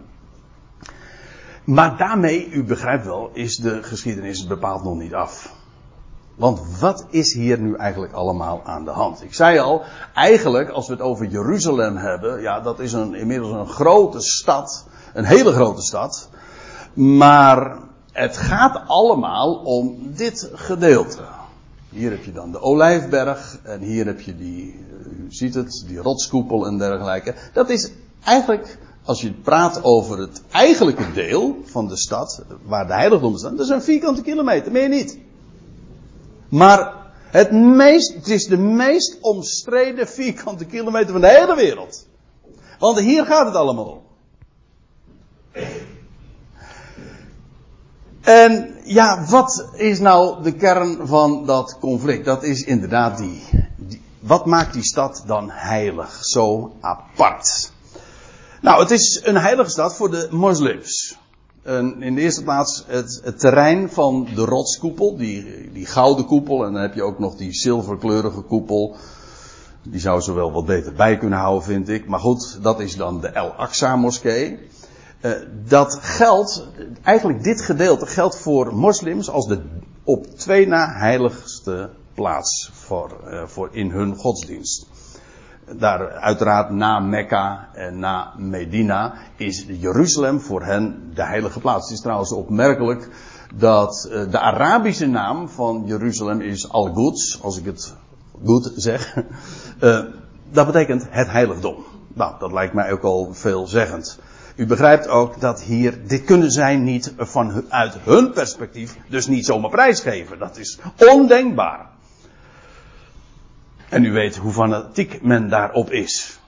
Maar 1.64 1.98
daarmee, 1.98 2.50
u 2.50 2.64
begrijpt 2.64 3.06
wel, 3.06 3.30
is 3.34 3.56
de 3.56 3.84
geschiedenis 3.84 4.48
bepaald 4.48 4.84
nog 4.84 4.98
niet 4.98 5.14
af. 5.14 5.60
Want 6.42 6.60
wat 6.80 7.06
is 7.10 7.34
hier 7.34 7.60
nu 7.60 7.76
eigenlijk 7.76 8.14
allemaal 8.14 8.62
aan 8.64 8.86
de 8.86 8.92
hand? 8.92 9.24
Ik 9.24 9.34
zei 9.34 9.60
al, 9.60 9.82
eigenlijk 10.14 10.70
als 10.70 10.88
we 10.88 10.94
het 10.94 11.02
over 11.02 11.26
Jeruzalem 11.26 11.98
hebben, 11.98 12.42
ja, 12.42 12.60
dat 12.60 12.80
is 12.80 12.94
een, 12.94 13.16
inmiddels 13.16 13.52
een 13.52 13.68
grote 13.68 14.22
stad, 14.22 14.86
een 15.14 15.24
hele 15.24 15.52
grote 15.52 15.82
stad. 15.82 16.30
Maar 16.94 17.78
het 18.12 18.38
gaat 18.38 18.82
allemaal 18.88 19.54
om 19.54 20.14
dit 20.16 20.50
gedeelte. 20.54 21.22
Hier 21.90 22.12
heb 22.12 22.24
je 22.24 22.32
dan 22.32 22.52
de 22.52 22.62
Olijfberg 22.62 23.60
en 23.64 23.80
hier 23.80 24.06
heb 24.06 24.20
je 24.20 24.36
die, 24.36 24.86
u 25.10 25.26
ziet 25.30 25.54
het, 25.54 25.84
die 25.88 25.98
rotskoepel 25.98 26.66
en 26.66 26.78
dergelijke. 26.78 27.36
Dat 27.54 27.70
is 27.70 27.92
eigenlijk, 28.24 28.78
als 29.04 29.22
je 29.22 29.34
praat 29.34 29.84
over 29.84 30.20
het 30.20 30.42
eigenlijke 30.52 31.12
deel 31.14 31.58
van 31.66 31.88
de 31.88 31.98
stad, 31.98 32.44
waar 32.64 32.88
de 32.88 32.94
heiligdommen 32.94 33.40
staan, 33.40 33.56
dat 33.56 33.66
is 33.66 33.72
een 33.72 33.82
vierkante 33.82 34.22
kilometer, 34.22 34.72
meer 34.72 34.90
niet. 34.90 35.30
Maar 36.52 36.94
het, 37.30 37.52
meest, 37.52 38.14
het 38.14 38.28
is 38.28 38.46
de 38.46 38.58
meest 38.58 39.18
omstreden 39.22 40.08
vierkante 40.08 40.66
kilometer 40.66 41.12
van 41.12 41.22
de 41.22 41.28
hele 41.28 41.56
wereld. 41.56 42.08
Want 42.80 43.00
hier 43.00 43.26
gaat 43.26 43.46
het 43.46 43.56
allemaal 43.56 43.86
om. 43.86 44.02
En 48.22 48.76
ja, 48.84 49.26
wat 49.30 49.70
is 49.74 50.00
nou 50.00 50.44
de 50.44 50.52
kern 50.52 51.08
van 51.08 51.46
dat 51.46 51.78
conflict? 51.80 52.26
Dat 52.26 52.44
is 52.44 52.64
inderdaad 52.64 53.18
die, 53.18 53.44
die, 53.78 54.02
Wat 54.20 54.46
maakt 54.46 54.74
die 54.74 54.84
stad 54.84 55.24
dan 55.26 55.50
heilig? 55.50 56.26
Zo 56.26 56.76
apart. 56.82 57.72
Nou, 58.62 58.82
het 58.82 58.92
is 58.92 59.22
een 59.24 59.38
heilige 59.38 59.70
stad 59.70 59.96
voor 59.96 60.12
de 60.12 60.28
moslims 60.32 61.18
in 62.00 62.16
de 62.16 62.22
eerste 62.22 62.44
plaats 62.44 62.84
het, 62.88 63.40
terrein 63.40 63.90
van 63.90 64.28
de 64.36 64.46
rotskoepel, 64.46 65.18
die, 65.18 65.72
die 65.72 65.86
gouden 65.86 66.26
koepel. 66.26 66.66
En 66.66 66.74
dan 66.74 66.82
heb 66.82 66.94
je 66.94 67.04
ook 67.04 67.20
nog 67.20 67.36
die 67.36 67.54
zilverkleurige 67.54 68.42
koepel. 68.42 68.96
Die 69.84 70.00
zou 70.00 70.22
ze 70.22 70.34
wel 70.34 70.52
wat 70.52 70.66
beter 70.66 70.94
bij 70.94 71.18
kunnen 71.18 71.40
houden, 71.40 71.64
vind 71.64 71.90
ik. 71.90 72.08
Maar 72.08 72.20
goed, 72.20 72.60
dat 72.62 72.80
is 72.80 72.96
dan 72.96 73.22
de 73.22 73.28
El 73.28 73.52
Aqsa 73.52 73.96
moskee. 73.96 74.60
Uh, 75.22 75.32
dat 75.68 76.00
geldt, 76.02 76.68
eigenlijk 77.04 77.44
dit 77.44 77.62
gedeelte 77.62 78.06
geldt 78.06 78.38
voor 78.38 78.76
moslims 78.76 79.30
als 79.30 79.48
de 79.48 79.62
op 80.04 80.26
twee 80.26 80.68
na 80.68 80.94
heiligste 80.98 81.90
plaats 82.14 82.70
voor, 82.74 83.18
uh, 83.28 83.44
voor 83.46 83.70
in 83.72 83.90
hun 83.90 84.16
godsdienst 84.16 84.86
daar 85.78 86.12
uiteraard 86.12 86.70
na 86.70 87.00
Mekka 87.00 87.70
en 87.74 88.00
na 88.00 88.34
Medina 88.38 89.14
is 89.36 89.66
Jeruzalem 89.68 90.40
voor 90.40 90.64
hen 90.64 91.12
de 91.14 91.24
heilige 91.24 91.60
plaats. 91.60 91.84
Het 91.84 91.98
is 91.98 92.02
trouwens 92.02 92.32
opmerkelijk 92.32 93.10
dat 93.56 94.10
uh, 94.12 94.32
de 94.32 94.40
Arabische 94.40 95.08
naam 95.08 95.50
van 95.50 95.84
Jeruzalem 95.86 96.42
is 96.42 96.70
Al-Quds, 96.70 97.40
als 97.44 97.58
ik 97.58 97.66
het 97.66 97.94
goed 98.46 98.72
zeg. 98.76 99.16
Uh, 99.82 100.00
dat 100.52 100.66
betekent 100.66 101.08
het 101.10 101.32
heiligdom. 101.32 101.76
Nou, 102.14 102.40
dat 102.40 102.52
lijkt 102.52 102.74
mij 102.74 102.92
ook 102.92 103.04
al 103.04 103.34
veelzeggend. 103.34 104.20
U 104.56 104.66
begrijpt 104.66 105.08
ook 105.08 105.40
dat 105.40 105.62
hier, 105.62 106.08
dit 106.08 106.24
kunnen 106.24 106.52
zij 106.52 106.76
niet 106.76 107.14
vanuit 107.18 107.98
hun 108.04 108.32
perspectief, 108.32 108.98
dus 109.10 109.28
niet 109.28 109.46
zomaar 109.46 109.70
prijsgeven. 109.70 110.40
Dat 110.40 110.58
is 110.58 110.80
ondenkbaar. 110.98 111.91
En 113.92 114.06
u 114.06 114.12
weet 114.12 114.38
hoe 114.38 114.52
fanatiek 114.52 115.22
men 115.22 115.50
daarop 115.50 115.90
is. 115.90 116.40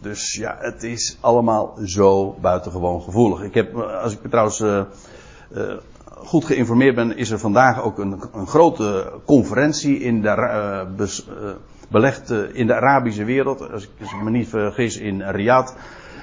Dus 0.00 0.32
ja, 0.32 0.56
het 0.60 0.82
is 0.82 1.18
allemaal 1.20 1.78
zo 1.84 2.36
buitengewoon 2.40 3.02
gevoelig. 3.02 3.42
Ik 3.42 3.54
heb, 3.54 3.74
als 3.76 4.12
ik 4.12 4.18
trouwens 4.30 4.60
uh, 4.60 4.80
uh, 5.56 5.72
goed 6.06 6.44
geïnformeerd 6.44 6.94
ben, 6.94 7.16
is 7.16 7.30
er 7.30 7.38
vandaag 7.38 7.82
ook 7.82 7.98
een, 7.98 8.22
een 8.32 8.46
grote 8.46 9.12
conferentie 9.24 9.98
in 9.98 10.22
de, 10.22 10.28
uh, 10.98 11.50
belegd 11.88 12.30
in 12.30 12.66
de 12.66 12.74
Arabische 12.74 13.24
wereld. 13.24 13.72
Als 13.72 13.82
ik, 13.82 14.22
me 14.22 14.30
niet 14.30 14.48
vergis, 14.48 14.96
in 14.96 15.22
Riyadh. 15.22 15.72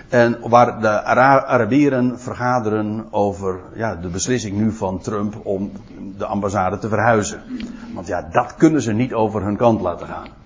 En 0.09 0.37
waar 0.49 0.81
de 0.81 1.03
Ara 1.03 1.45
Arabieren 1.45 2.19
vergaderen 2.19 3.07
over 3.11 3.59
ja, 3.75 3.95
de 3.95 4.07
beslissing 4.07 4.57
nu 4.57 4.71
van 4.71 4.99
Trump 4.99 5.45
om 5.45 5.71
de 6.17 6.25
ambassade 6.25 6.77
te 6.77 6.89
verhuizen. 6.89 7.41
Want 7.93 8.07
ja, 8.07 8.27
dat 8.31 8.55
kunnen 8.55 8.81
ze 8.81 8.93
niet 8.93 9.13
over 9.13 9.43
hun 9.43 9.57
kant 9.57 9.81
laten 9.81 10.07
gaan. 10.07 10.43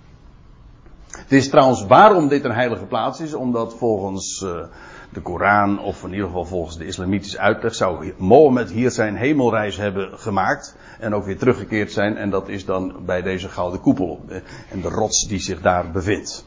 Het 1.29 1.37
is 1.37 1.49
trouwens 1.49 1.85
waarom 1.85 2.27
dit 2.27 2.43
een 2.43 2.51
heilige 2.51 2.85
plaats 2.85 3.19
is, 3.19 3.33
omdat 3.33 3.75
volgens 3.77 4.41
uh, 4.41 4.61
de 5.09 5.21
Koran, 5.21 5.79
of 5.79 6.03
in 6.03 6.11
ieder 6.11 6.25
geval 6.25 6.45
volgens 6.45 6.77
de 6.77 6.85
islamitische 6.85 7.39
uitleg, 7.39 7.75
zou 7.75 8.13
Mohammed 8.17 8.71
hier 8.71 8.91
zijn 8.91 9.15
hemelreis 9.15 9.77
hebben 9.77 10.19
gemaakt 10.19 10.75
en 10.99 11.13
ook 11.13 11.25
weer 11.25 11.37
teruggekeerd 11.37 11.91
zijn. 11.91 12.17
En 12.17 12.29
dat 12.29 12.47
is 12.47 12.65
dan 12.65 12.95
bij 13.05 13.21
deze 13.21 13.49
gouden 13.49 13.79
koepel 13.79 14.21
eh, 14.27 14.35
en 14.69 14.81
de 14.81 14.89
rots 14.89 15.27
die 15.27 15.39
zich 15.39 15.61
daar 15.61 15.91
bevindt. 15.91 16.45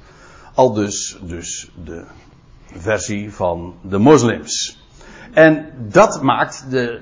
Al 0.54 0.72
dus, 0.72 1.18
dus 1.22 1.70
de 1.84 2.04
versie 2.72 3.32
van 3.32 3.74
de 3.82 3.98
moslims. 3.98 4.84
En 5.32 5.72
dat 5.88 6.22
maakt 6.22 6.70
de 6.70 7.00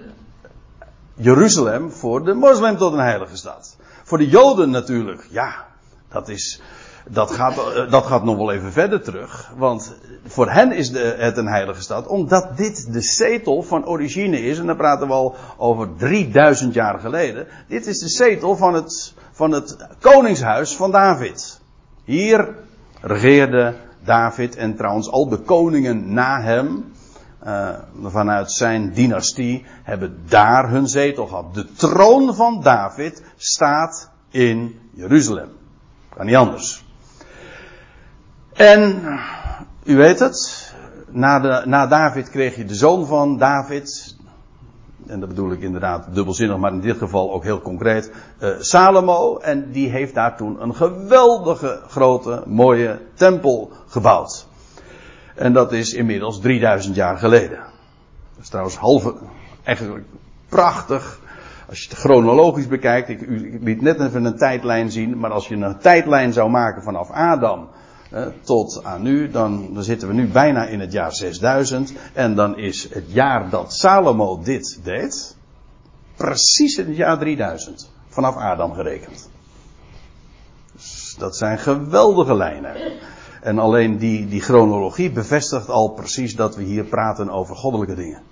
Jeruzalem 1.14 1.90
voor 1.90 2.25
de 2.25 2.34
moslim 2.34 2.76
tot 2.76 2.92
een 2.92 2.99
heilige 2.99 3.37
stad. 3.37 3.76
Voor 4.02 4.18
de 4.18 4.28
Joden 4.28 4.70
natuurlijk, 4.70 5.26
ja, 5.30 5.66
dat 6.08 6.28
is, 6.28 6.60
dat 7.09 7.30
gaat, 7.30 7.75
eh, 7.75 7.90
dat 7.90 8.07
gaat 8.07 8.25
nog 8.25 8.37
wel 8.37 8.52
even 8.52 8.73
verder 8.73 9.02
terug. 9.02 9.52
Want 9.57 9.95
voor 10.26 10.50
hen 10.50 10.73
is 10.73 10.90
de, 10.90 11.14
het 11.19 11.37
een 11.37 11.49
heilige 11.49 11.83
stad. 11.83 12.07
Omdat 12.07 12.57
dit 12.57 12.92
de 12.92 13.00
zetel 13.00 13.62
van 13.62 13.87
origine 13.87 14.42
is. 14.42 14.59
En 14.59 14.66
dan 14.66 14.76
praten 14.76 15.07
we 15.07 15.12
al 15.12 15.35
over 15.57 15.88
3000 15.97 16.75
jaar 16.75 16.99
geleden. 16.99 17.47
Dit 17.69 17.87
is 17.87 17.99
de 17.99 18.09
zetel 18.09 18.57
van 18.57 18.75
het, 18.75 19.14
van 19.33 19.50
het 19.50 19.76
koningshuis 19.99 20.76
van 20.76 20.90
David. 20.90 21.61
Hier 22.04 22.54
regeerde 23.00 23.75
David 24.04 24.57
en 24.57 24.76
trouwens 24.76 25.11
al 25.11 25.28
de 25.28 25.38
koningen 25.38 26.12
na 26.12 26.42
hem. 26.42 26.92
Uh, 27.47 27.69
vanuit 28.04 28.52
zijn 28.52 28.92
dynastie 28.92 29.64
hebben 29.83 30.19
daar 30.28 30.71
hun 30.71 30.88
zetel 30.88 31.26
gehad. 31.26 31.54
De 31.54 31.73
troon 31.73 32.35
van 32.35 32.62
David 32.62 33.23
staat 33.37 34.11
in 34.30 34.78
Jeruzalem. 34.95 35.49
Kan 36.16 36.26
niet 36.26 36.37
anders. 36.37 36.85
En 38.61 39.02
u 39.85 39.97
weet 39.97 40.19
het, 40.19 40.73
na, 41.09 41.40
de, 41.40 41.62
na 41.67 41.87
David 41.87 42.31
kreeg 42.31 42.57
je 42.57 42.64
de 42.64 42.75
zoon 42.75 43.07
van 43.07 43.38
David. 43.38 44.17
En 45.07 45.21
dat 45.21 45.29
bedoel 45.29 45.52
ik 45.52 45.61
inderdaad 45.61 46.14
dubbelzinnig, 46.14 46.57
maar 46.57 46.73
in 46.73 46.81
dit 46.81 46.97
geval 46.97 47.33
ook 47.33 47.43
heel 47.43 47.61
concreet. 47.61 48.12
Uh, 48.40 48.50
Salomo. 48.59 49.38
En 49.38 49.71
die 49.71 49.88
heeft 49.88 50.14
daar 50.14 50.37
toen 50.37 50.62
een 50.62 50.75
geweldige, 50.75 51.81
grote, 51.88 52.43
mooie 52.47 52.99
tempel 53.14 53.71
gebouwd. 53.87 54.47
En 55.35 55.52
dat 55.52 55.73
is 55.73 55.95
inmiddels 55.95 56.40
3000 56.40 56.95
jaar 56.95 57.19
geleden. 57.19 57.59
Dat 58.35 58.43
is 58.43 58.49
trouwens 58.49 58.76
halve, 58.76 59.14
eigenlijk 59.62 60.05
prachtig. 60.49 61.21
Als 61.69 61.83
je 61.83 61.88
het 61.88 61.99
chronologisch 61.99 62.69
bekijkt, 62.69 63.09
ik, 63.09 63.21
ik 63.21 63.62
liet 63.62 63.81
net 63.81 64.00
even 64.00 64.25
een 64.25 64.37
tijdlijn 64.37 64.90
zien, 64.90 65.19
maar 65.19 65.31
als 65.31 65.49
je 65.49 65.55
een 65.55 65.79
tijdlijn 65.79 66.33
zou 66.33 66.50
maken 66.50 66.83
vanaf 66.83 67.11
Adam 67.11 67.69
tot 68.43 68.85
aan 68.85 69.02
nu, 69.02 69.31
dan, 69.31 69.75
dan 69.75 69.83
zitten 69.83 70.09
we 70.09 70.14
nu 70.14 70.29
bijna 70.29 70.67
in 70.67 70.81
het 70.81 70.93
jaar 70.93 71.12
6000. 71.12 71.93
En 72.12 72.35
dan 72.35 72.59
is 72.59 72.88
het 72.93 73.05
jaar 73.12 73.50
dat 73.50 73.75
Salomo 73.75 74.40
dit 74.43 74.81
deed, 74.83 75.37
precies 76.17 76.76
in 76.76 76.87
het 76.87 76.97
jaar 76.97 77.19
3000. 77.19 77.90
Vanaf 78.09 78.37
Adam 78.37 78.75
gerekend. 78.75 79.29
Dus 80.73 81.14
dat 81.19 81.37
zijn 81.37 81.59
geweldige 81.59 82.35
lijnen. 82.35 82.75
En 83.43 83.59
alleen 83.59 83.99
die, 83.99 84.29
die 84.29 84.40
chronologie 84.40 85.11
bevestigt 85.11 85.69
al 85.69 85.88
precies 85.88 86.37
dat 86.37 86.57
we 86.57 86.62
hier 86.62 86.85
praten 86.85 87.31
over 87.31 87.57
goddelijke 87.57 87.95
dingen. 87.95 88.23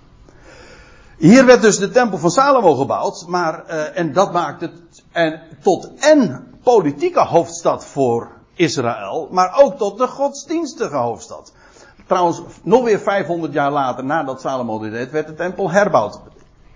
Hier 1.17 1.45
werd 1.45 1.61
dus 1.61 1.77
de 1.77 1.89
tempel 1.89 2.17
van 2.17 2.31
Salomo 2.31 2.75
gebouwd, 2.75 3.25
maar, 3.27 3.63
uh, 3.67 3.97
en 3.97 4.13
dat 4.13 4.33
maakt 4.33 4.61
het 4.61 5.03
en, 5.11 5.41
tot 5.61 5.91
en 5.99 6.47
politieke 6.63 7.19
hoofdstad 7.19 7.85
voor 7.85 8.38
Israël, 8.59 9.27
maar 9.31 9.57
ook 9.61 9.77
tot 9.77 9.97
de 9.97 10.07
godsdienstige 10.07 10.95
hoofdstad. 10.95 11.53
Trouwens, 12.07 12.41
nog 12.63 12.83
weer 12.83 12.99
500 12.99 13.53
jaar 13.53 13.71
later, 13.71 14.03
nadat 14.03 14.41
Salomo 14.41 14.79
dit 14.79 14.91
deed, 14.91 15.11
werd 15.11 15.27
de 15.27 15.33
tempel 15.33 15.71
herbouwd. 15.71 16.19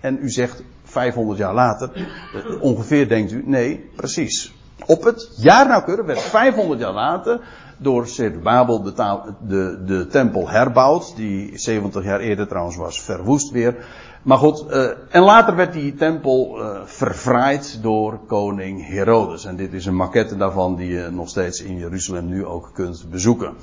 En 0.00 0.18
u 0.20 0.30
zegt 0.30 0.62
500 0.84 1.38
jaar 1.38 1.54
later. 1.54 1.90
Eh, 1.94 2.62
ongeveer 2.62 3.08
denkt 3.08 3.32
u, 3.32 3.42
nee, 3.46 3.90
precies. 3.96 4.54
Op 4.86 5.04
het 5.04 5.30
jaar 5.36 5.68
nauwkeurig 5.68 6.06
werd 6.06 6.20
500 6.20 6.80
jaar 6.80 6.92
later 6.92 7.40
door 7.78 8.06
Babel 8.42 8.82
de, 8.82 8.92
de, 9.40 9.82
de 9.86 10.06
tempel 10.06 10.48
herbouwd. 10.48 11.16
Die 11.16 11.58
70 11.58 12.04
jaar 12.04 12.20
eerder 12.20 12.48
trouwens 12.48 12.76
was 12.76 13.02
verwoest 13.02 13.50
weer. 13.50 13.86
Maar 14.24 14.38
goed, 14.38 14.64
uh, 14.70 14.90
en 15.10 15.22
later 15.22 15.56
werd 15.56 15.72
die 15.72 15.94
tempel 15.94 16.60
uh, 17.00 17.82
door 17.82 18.18
koning 18.26 18.86
Herodes. 18.86 19.44
En 19.44 19.56
dit 19.56 19.72
is 19.72 19.86
een 19.86 19.96
maquette 19.96 20.36
daarvan 20.36 20.76
die 20.76 20.90
je 20.90 21.08
nog 21.10 21.28
steeds 21.28 21.62
in 21.62 21.76
Jeruzalem 21.76 22.26
nu 22.26 22.46
ook 22.46 22.70
kunt 22.74 23.10
bezoeken. 23.10 23.54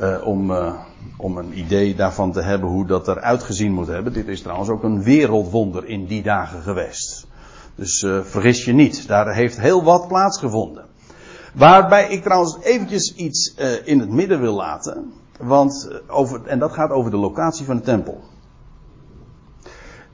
Uh, 0.00 0.26
om, 0.26 0.52
om 1.16 1.36
een 1.36 1.58
idee 1.58 1.94
daarvan 1.94 2.32
te 2.32 2.40
hebben 2.40 2.68
hoe 2.68 2.86
dat 2.86 3.08
eruit 3.08 3.42
gezien 3.42 3.72
moet 3.72 3.86
hebben. 3.86 4.12
Dit 4.12 4.28
is 4.28 4.42
trouwens 4.42 4.68
ook 4.68 4.82
een 4.82 5.02
wereldwonder 5.02 5.84
in 5.84 6.06
die 6.06 6.22
dagen 6.22 6.62
geweest. 6.62 7.26
Dus 7.74 8.06
vergis 8.22 8.64
je 8.64 8.72
niet, 8.72 9.08
daar 9.08 9.34
heeft 9.34 9.60
heel 9.60 9.84
wat 9.84 10.08
plaatsgevonden. 10.08 10.84
Waarbij 11.54 12.08
ik 12.08 12.22
trouwens 12.22 12.58
eventjes 12.60 13.14
iets 13.14 13.54
in 13.84 14.00
het 14.00 14.10
midden 14.10 14.40
wil 14.40 14.54
laten. 14.54 15.12
Want 15.38 15.90
over, 16.08 16.46
en 16.46 16.58
dat 16.58 16.72
gaat 16.72 16.90
over 16.90 17.10
de 17.10 17.16
locatie 17.16 17.64
van 17.66 17.76
de 17.76 17.82
tempel. 17.82 18.20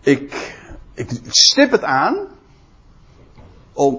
Ik, 0.08 0.54
ik 0.94 1.10
stip 1.28 1.70
het 1.70 1.82
aan. 1.82 2.16
Uh, 3.76 3.94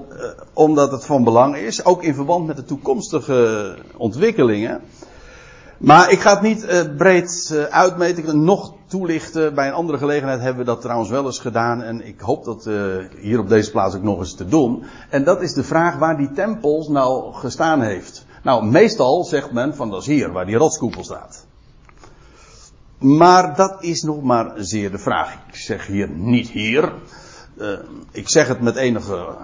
omdat 0.54 0.92
het 0.92 1.06
van 1.06 1.24
belang 1.24 1.56
is. 1.56 1.86
Ook 1.86 2.04
in 2.04 2.16
verband 2.16 2.48
met 2.48 2.56
de 2.56 2.64
toekomstige 2.64 3.76
ontwikkelingen. 3.98 4.82
Maar 5.78 6.12
ik 6.12 6.20
ga 6.20 6.34
het 6.34 6.42
niet 6.42 6.64
uh, 6.64 6.82
breed 6.98 7.50
uh, 7.54 7.64
uitmeten, 7.64 8.44
nog 8.44 8.74
toelichten. 8.88 9.54
Bij 9.54 9.68
een 9.68 9.74
andere 9.74 9.98
gelegenheid 9.98 10.40
hebben 10.40 10.66
we 10.66 10.72
dat 10.72 10.82
trouwens 10.82 11.10
wel 11.10 11.26
eens 11.26 11.40
gedaan. 11.40 11.82
En 11.82 12.08
ik 12.08 12.20
hoop 12.20 12.46
dat 12.46 12.70
hier 13.20 13.40
op 13.40 13.50
deze 13.50 13.72
plaats 13.72 13.96
ook 13.96 14.04
nog 14.04 14.20
eens 14.20 14.36
te 14.36 14.46
doen. 14.46 14.84
En 15.10 15.24
dat 15.24 15.42
is 15.42 15.54
de 15.54 15.64
vraag 15.64 15.98
waar 15.98 16.18
die 16.18 16.32
tempels 16.32 16.88
nou 16.88 17.34
gestaan 17.34 17.82
heeft. 17.82 18.26
Nou, 18.44 18.66
meestal 18.66 19.24
zegt 19.24 19.52
men 19.52 19.76
van 19.76 19.90
dat 19.90 20.02
is 20.02 20.08
hier, 20.08 20.32
waar 20.32 20.46
die 20.46 20.58
rotskoepel 20.58 21.04
staat. 21.04 21.48
Maar 23.00 23.56
dat 23.56 23.84
is 23.84 24.04
nog 24.04 24.22
maar 24.22 24.52
zeer 24.56 24.92
de 24.92 24.98
vraag. 24.98 25.34
Ik 25.34 25.56
zeg 25.56 25.88
hier 25.88 26.10
niet 26.10 26.50
hier. 26.50 26.94
Uh, 27.58 27.80
ik 28.12 28.30
zeg 28.30 28.48
het 28.48 28.62
met 28.62 28.76
enige. 28.76 29.36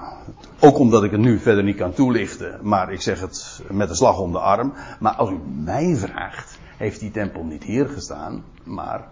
Ook 0.60 0.78
omdat 0.78 1.04
ik 1.04 1.12
het 1.12 1.20
nu 1.20 1.40
verder 1.40 1.64
niet 1.64 1.78
kan 1.78 1.94
toelichten. 1.94 2.60
Maar 2.62 2.92
ik 2.92 3.02
zeg 3.02 3.20
het 3.20 3.62
met 3.72 3.90
een 3.90 3.96
slag 3.96 4.20
om 4.20 4.32
de 4.32 4.40
arm. 4.40 4.74
Maar 5.00 5.14
als 5.14 5.30
u 5.30 5.40
mij 5.64 5.96
vraagt. 5.96 6.58
Heeft 6.78 7.00
die 7.00 7.12
tempel 7.12 7.44
niet 7.44 7.64
hier 7.64 7.88
gestaan. 7.88 8.44
Maar 8.64 9.08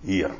hier. 0.00 0.30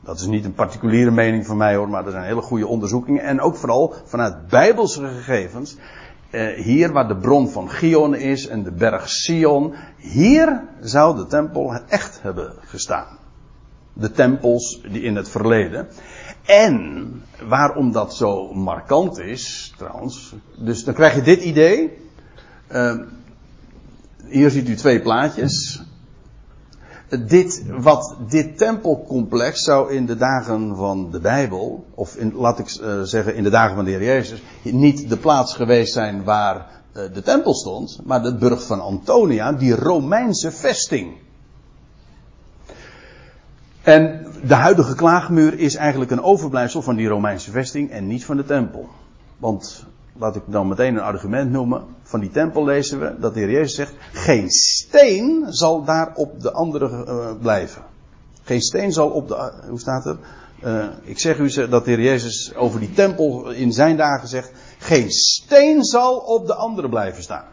Dat 0.00 0.20
is 0.20 0.26
niet 0.26 0.44
een 0.44 0.54
particuliere 0.54 1.10
mening 1.10 1.46
van 1.46 1.56
mij 1.56 1.74
hoor. 1.74 1.88
Maar 1.88 2.04
er 2.04 2.10
zijn 2.10 2.24
hele 2.24 2.42
goede 2.42 2.66
onderzoekingen. 2.66 3.22
En 3.22 3.40
ook 3.40 3.56
vooral 3.56 3.94
vanuit 4.04 4.48
bijbelse 4.48 5.08
gegevens 5.08 5.76
eh, 6.30 6.46
hier 6.46 6.92
waar 6.92 7.08
de 7.08 7.16
bron 7.16 7.48
van 7.48 7.70
Gion 7.70 8.14
is 8.14 8.46
en 8.46 8.62
de 8.62 8.72
berg 8.72 9.08
Sion, 9.08 9.74
hier 9.96 10.62
zou 10.80 11.16
de 11.16 11.26
tempel 11.26 11.72
echt 11.88 12.22
hebben 12.22 12.52
gestaan. 12.60 13.18
De 13.92 14.10
tempels 14.10 14.80
die 14.90 15.02
in 15.02 15.16
het 15.16 15.28
verleden. 15.28 15.88
En 16.46 17.12
waarom 17.48 17.92
dat 17.92 18.14
zo 18.14 18.52
markant 18.52 19.18
is, 19.18 19.74
trouwens, 19.76 20.34
dus 20.58 20.84
dan 20.84 20.94
krijg 20.94 21.14
je 21.14 21.22
dit 21.22 21.42
idee. 21.42 21.98
Uh, 22.72 23.00
hier 24.26 24.50
ziet 24.50 24.68
u 24.68 24.74
twee 24.74 25.00
plaatjes 25.00 25.77
dit, 27.08 27.64
wat 27.78 28.16
dit 28.28 28.58
tempelcomplex 28.58 29.62
zou 29.62 29.92
in 29.92 30.06
de 30.06 30.16
dagen 30.16 30.76
van 30.76 31.10
de 31.10 31.20
Bijbel, 31.20 31.86
of 31.94 32.16
in, 32.16 32.34
laat 32.34 32.58
ik 32.58 32.78
uh, 32.80 33.00
zeggen 33.02 33.34
in 33.34 33.42
de 33.42 33.50
dagen 33.50 33.74
van 33.74 33.84
de 33.84 33.90
Heer 33.90 34.04
Jezus, 34.04 34.42
niet 34.62 35.08
de 35.08 35.16
plaats 35.16 35.54
geweest 35.54 35.92
zijn 35.92 36.24
waar 36.24 36.56
uh, 36.96 37.02
de 37.14 37.22
tempel 37.22 37.54
stond, 37.54 38.00
maar 38.04 38.22
de 38.22 38.34
burcht 38.34 38.64
van 38.64 38.80
Antonia, 38.80 39.52
die 39.52 39.74
Romeinse 39.74 40.50
vesting. 40.50 41.16
En 43.82 44.26
de 44.44 44.54
huidige 44.54 44.94
klaagmuur 44.94 45.58
is 45.58 45.74
eigenlijk 45.74 46.10
een 46.10 46.22
overblijfsel 46.22 46.82
van 46.82 46.96
die 46.96 47.08
Romeinse 47.08 47.50
vesting 47.50 47.90
en 47.90 48.06
niet 48.06 48.24
van 48.24 48.36
de 48.36 48.44
tempel. 48.44 48.88
Want 49.38 49.86
laat 50.18 50.36
ik 50.36 50.42
dan 50.46 50.68
meteen 50.68 50.94
een 50.94 51.02
argument 51.02 51.50
noemen. 51.50 51.84
Van 52.02 52.20
die 52.20 52.30
tempel 52.30 52.64
lezen 52.64 53.00
we 53.00 53.14
dat 53.18 53.34
de 53.34 53.40
Heer 53.40 53.50
Jezus 53.50 53.74
zegt: 53.74 53.94
geen 54.12 54.50
steen 54.50 55.46
zal 55.48 55.84
daar 55.84 56.12
op 56.14 56.40
de 56.40 56.52
andere 56.52 56.88
uh, 56.88 57.30
blijven. 57.40 57.82
Geen 58.42 58.60
steen 58.60 58.92
zal 58.92 59.10
op 59.10 59.28
de. 59.28 59.34
Uh, 59.34 59.68
hoe 59.68 59.80
staat 59.80 60.06
er? 60.06 60.18
Uh, 60.64 60.84
ik 61.02 61.18
zeg 61.18 61.38
u 61.38 61.68
dat 61.68 61.84
de 61.84 61.90
Heer 61.90 62.00
Jezus 62.00 62.54
over 62.54 62.80
die 62.80 62.92
tempel 62.92 63.50
in 63.50 63.72
zijn 63.72 63.96
dagen 63.96 64.28
zegt: 64.28 64.52
geen 64.78 65.10
steen 65.10 65.84
zal 65.84 66.16
op 66.16 66.46
de 66.46 66.54
andere 66.54 66.88
blijven 66.88 67.22
staan. 67.22 67.44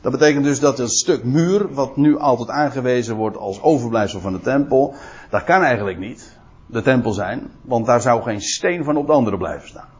Dat 0.00 0.12
betekent 0.12 0.44
dus 0.44 0.60
dat 0.60 0.78
een 0.78 0.88
stuk 0.88 1.24
muur, 1.24 1.74
wat 1.74 1.96
nu 1.96 2.18
altijd 2.18 2.48
aangewezen 2.48 3.16
wordt 3.16 3.36
als 3.36 3.62
overblijfsel 3.62 4.20
van 4.20 4.32
de 4.32 4.40
tempel, 4.40 4.94
dat 5.30 5.44
kan 5.44 5.62
eigenlijk 5.62 5.98
niet 5.98 6.38
de 6.66 6.82
tempel 6.82 7.12
zijn, 7.12 7.50
want 7.62 7.86
daar 7.86 8.00
zou 8.00 8.22
geen 8.22 8.40
steen 8.40 8.84
van 8.84 8.96
op 8.96 9.06
de 9.06 9.12
andere 9.12 9.36
blijven 9.36 9.68
staan. 9.68 9.93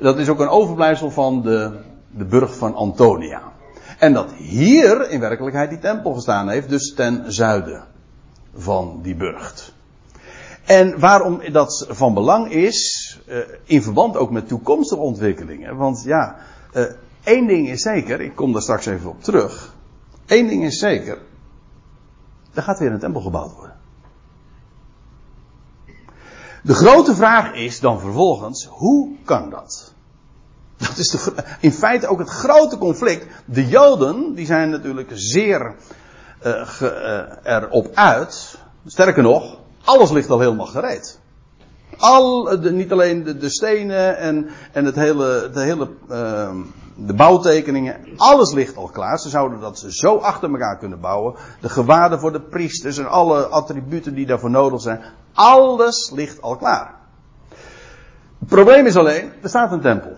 Dat 0.00 0.18
is 0.18 0.28
ook 0.28 0.40
een 0.40 0.48
overblijfsel 0.48 1.10
van 1.10 1.42
de, 1.42 1.80
de 2.10 2.24
burg 2.24 2.56
van 2.56 2.74
Antonia. 2.74 3.42
En 3.98 4.12
dat 4.12 4.32
hier 4.32 5.10
in 5.10 5.20
werkelijkheid 5.20 5.70
die 5.70 5.78
tempel 5.78 6.14
gestaan 6.14 6.48
heeft, 6.48 6.68
dus 6.68 6.94
ten 6.94 7.32
zuiden 7.32 7.84
van 8.54 8.98
die 9.02 9.14
burcht. 9.14 9.74
En 10.64 10.98
waarom 10.98 11.40
dat 11.52 11.86
van 11.88 12.14
belang 12.14 12.50
is, 12.50 13.20
uh, 13.28 13.38
in 13.64 13.82
verband 13.82 14.16
ook 14.16 14.30
met 14.30 14.48
toekomstige 14.48 15.00
ontwikkelingen. 15.00 15.76
Want 15.76 16.02
ja, 16.04 16.36
uh, 16.74 16.84
één 17.22 17.46
ding 17.46 17.68
is 17.68 17.82
zeker, 17.82 18.20
ik 18.20 18.34
kom 18.34 18.52
daar 18.52 18.62
straks 18.62 18.86
even 18.86 19.10
op 19.10 19.22
terug. 19.22 19.74
Eén 20.26 20.46
ding 20.46 20.64
is 20.64 20.78
zeker, 20.78 21.18
er 22.54 22.62
gaat 22.62 22.78
weer 22.78 22.92
een 22.92 22.98
tempel 22.98 23.20
gebouwd 23.20 23.54
worden. 23.54 23.79
De 26.62 26.74
grote 26.74 27.14
vraag 27.14 27.54
is 27.54 27.80
dan 27.80 28.00
vervolgens, 28.00 28.64
hoe 28.64 29.16
kan 29.24 29.50
dat? 29.50 29.92
Dat 30.76 30.96
is 30.96 31.10
de, 31.10 31.34
in 31.60 31.72
feite 31.72 32.06
ook 32.06 32.18
het 32.18 32.28
grote 32.28 32.78
conflict. 32.78 33.26
De 33.44 33.68
Joden, 33.68 34.34
die 34.34 34.46
zijn 34.46 34.70
natuurlijk 34.70 35.10
zeer 35.14 35.74
ge, 36.42 37.38
uh, 37.44 37.54
erop 37.54 37.90
uit. 37.94 38.58
Sterker 38.86 39.22
nog, 39.22 39.58
alles 39.84 40.10
ligt 40.10 40.30
al 40.30 40.40
helemaal 40.40 40.66
gereed. 40.66 41.18
Al, 41.98 42.42
de, 42.60 42.72
niet 42.72 42.92
alleen 42.92 43.38
de, 43.38 43.48
stenen 43.48 44.18
en, 44.18 44.50
en 44.72 44.84
het 44.84 44.94
hele, 44.94 45.50
de 45.52 45.60
hele 45.60 45.88
uh, 46.10 46.50
de 47.06 47.14
bouwtekeningen, 47.14 47.96
alles 48.16 48.52
ligt 48.52 48.76
al 48.76 48.88
klaar. 48.88 49.18
Ze 49.18 49.28
zouden 49.28 49.60
dat 49.60 49.84
zo 49.88 50.16
achter 50.16 50.50
elkaar 50.50 50.78
kunnen 50.78 51.00
bouwen. 51.00 51.34
De 51.60 51.68
gewaden 51.68 52.20
voor 52.20 52.32
de 52.32 52.40
priesters 52.40 52.98
en 52.98 53.08
alle 53.08 53.46
attributen 53.46 54.14
die 54.14 54.26
daarvoor 54.26 54.50
nodig 54.50 54.80
zijn. 54.80 55.02
Alles 55.32 56.10
ligt 56.10 56.42
al 56.42 56.56
klaar. 56.56 56.94
Het 58.38 58.48
probleem 58.48 58.86
is 58.86 58.96
alleen, 58.96 59.32
er 59.42 59.48
staat 59.48 59.72
een 59.72 59.80
tempel. 59.80 60.16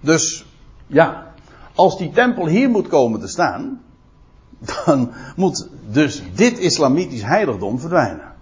Dus 0.00 0.46
ja, 0.86 1.34
als 1.74 1.98
die 1.98 2.10
tempel 2.10 2.46
hier 2.46 2.70
moet 2.70 2.88
komen 2.88 3.20
te 3.20 3.28
staan, 3.28 3.82
dan 4.84 5.12
moet 5.36 5.68
dus 5.86 6.22
dit 6.34 6.58
islamitisch 6.58 7.22
heiligdom 7.22 7.78
verdwijnen. 7.78 8.34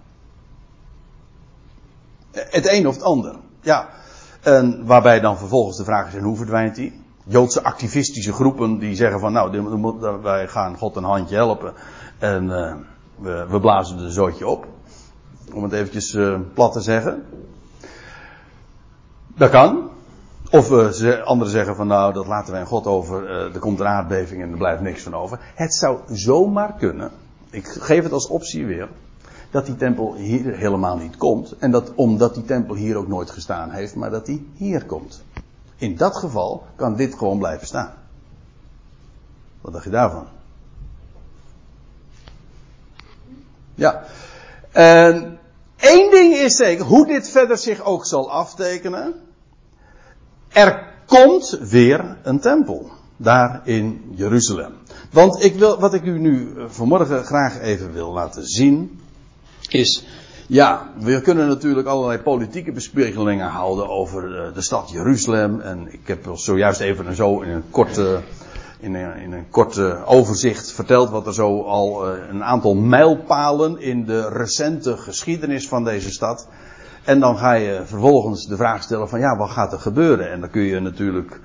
Het 2.31 2.69
een 2.71 2.87
of 2.87 2.93
het 2.93 3.03
ander. 3.03 3.35
Ja, 3.61 3.89
en 4.45 4.85
waarbij 4.85 5.19
dan 5.19 5.37
vervolgens 5.37 5.77
de 5.77 5.83
vraag 5.83 6.07
is: 6.07 6.15
en 6.15 6.23
hoe 6.23 6.37
verdwijnt 6.37 6.75
die? 6.75 7.03
Joodse 7.23 7.63
activistische 7.63 8.33
groepen 8.33 8.77
die 8.79 8.95
zeggen 8.95 9.19
van 9.19 9.31
nou, 9.31 10.21
wij 10.21 10.47
gaan 10.47 10.77
God 10.77 10.95
een 10.95 11.03
handje 11.03 11.35
helpen. 11.35 11.73
En 12.17 12.43
uh, 12.43 12.75
we, 13.15 13.45
we, 13.49 13.59
blazen 13.59 13.97
een 13.97 14.11
zootje 14.11 14.47
op. 14.47 14.67
Om 15.53 15.63
het 15.63 15.71
eventjes 15.71 16.13
uh, 16.13 16.39
plat 16.53 16.73
te 16.73 16.81
zeggen. 16.81 17.23
Dat 19.27 19.49
kan. 19.49 19.89
Of 20.51 20.71
uh, 20.71 21.21
anderen 21.23 21.53
zeggen 21.53 21.75
van 21.75 21.87
nou, 21.87 22.13
dat 22.13 22.27
laten 22.27 22.51
wij 22.51 22.61
aan 22.61 22.67
God 22.67 22.85
over. 22.85 23.29
Er 23.29 23.59
komt 23.59 23.79
een 23.79 23.87
aardbeving 23.87 24.41
en 24.41 24.51
er 24.51 24.57
blijft 24.57 24.81
niks 24.81 25.03
van 25.03 25.15
over. 25.15 25.39
Het 25.55 25.73
zou 25.73 25.99
zomaar 26.11 26.73
kunnen. 26.73 27.11
Ik 27.49 27.67
geef 27.67 28.03
het 28.03 28.11
als 28.11 28.27
optie 28.27 28.65
weer. 28.65 28.89
Dat 29.55 29.65
die 29.65 29.75
tempel 29.75 30.15
hier 30.15 30.55
helemaal 30.55 30.97
niet 30.97 31.17
komt. 31.17 31.55
En 31.57 31.71
dat 31.71 31.91
omdat 31.95 32.33
die 32.33 32.45
tempel 32.45 32.75
hier 32.75 32.95
ook 32.95 33.07
nooit 33.07 33.29
gestaan 33.29 33.71
heeft, 33.71 33.95
maar 33.95 34.09
dat 34.09 34.25
die 34.25 34.49
hier 34.55 34.85
komt. 34.85 35.23
In 35.75 35.95
dat 35.95 36.17
geval 36.17 36.65
kan 36.75 36.95
dit 36.95 37.15
gewoon 37.15 37.37
blijven 37.37 37.67
staan. 37.67 37.93
Wat 39.61 39.73
dacht 39.73 39.83
je 39.83 39.89
daarvan? 39.89 40.27
Ja. 43.75 44.03
En 44.71 45.39
één 45.75 46.11
ding 46.11 46.33
is 46.33 46.55
zeker, 46.55 46.85
hoe 46.85 47.07
dit 47.07 47.29
verder 47.29 47.57
zich 47.57 47.81
ook 47.81 48.05
zal 48.05 48.31
aftekenen. 48.31 49.13
Er 50.47 50.93
komt 51.05 51.49
weer 51.49 52.17
een 52.23 52.39
tempel. 52.39 52.89
Daar 53.17 53.61
in 53.63 54.11
Jeruzalem. 54.15 54.73
Want 55.11 55.43
ik 55.43 55.55
wil, 55.55 55.79
wat 55.79 55.93
ik 55.93 56.03
u 56.03 56.19
nu 56.19 56.53
vanmorgen 56.67 57.23
graag 57.23 57.59
even 57.59 57.93
wil 57.93 58.11
laten 58.11 58.45
zien. 58.45 58.99
Is 59.69 60.05
Ja, 60.47 60.89
we 60.99 61.21
kunnen 61.21 61.47
natuurlijk 61.47 61.87
allerlei 61.87 62.19
politieke 62.19 62.71
bespiegelingen 62.71 63.47
houden 63.47 63.89
over 63.89 64.51
de 64.53 64.61
stad 64.61 64.89
Jeruzalem. 64.89 65.59
En 65.59 65.93
ik 65.93 66.07
heb 66.07 66.29
zojuist 66.33 66.79
even 66.79 67.15
zo 67.15 67.41
in 67.41 67.49
een 67.49 67.63
korte, 67.69 68.21
in 68.79 68.95
een, 68.95 69.15
in 69.15 69.31
een 69.31 69.49
korte 69.49 70.05
overzicht 70.05 70.71
verteld 70.71 71.09
wat 71.09 71.27
er 71.27 71.33
zo 71.33 71.61
al 71.61 72.07
een 72.07 72.43
aantal 72.43 72.75
mijlpalen 72.75 73.81
in 73.81 74.05
de 74.05 74.29
recente 74.29 74.97
geschiedenis 74.97 75.67
van 75.67 75.83
deze 75.83 76.11
stad. 76.11 76.47
En 77.03 77.19
dan 77.19 77.37
ga 77.37 77.53
je 77.53 77.81
vervolgens 77.85 78.47
de 78.47 78.55
vraag 78.55 78.83
stellen 78.83 79.09
van 79.09 79.19
ja, 79.19 79.37
wat 79.37 79.49
gaat 79.49 79.73
er 79.73 79.79
gebeuren? 79.79 80.31
En 80.31 80.39
dan 80.39 80.49
kun 80.49 80.61
je 80.61 80.79
natuurlijk 80.79 81.39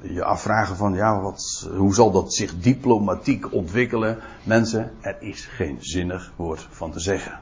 je 0.00 0.24
afvragen 0.24 0.76
van 0.76 0.94
ja, 0.94 1.20
wat, 1.20 1.68
hoe 1.76 1.94
zal 1.94 2.10
dat 2.10 2.34
zich 2.34 2.58
diplomatiek 2.58 3.52
ontwikkelen? 3.52 4.18
Mensen, 4.42 4.90
er 5.00 5.16
is 5.20 5.44
geen 5.44 5.76
zinnig 5.80 6.32
woord 6.36 6.66
van 6.70 6.90
te 6.90 7.00
zeggen. 7.00 7.38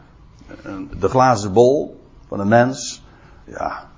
De 0.99 1.09
glazen 1.09 1.53
bol 1.53 2.01
van 2.29 2.41
een 2.41 2.49
mens, 2.49 3.03
ja, 3.47 3.91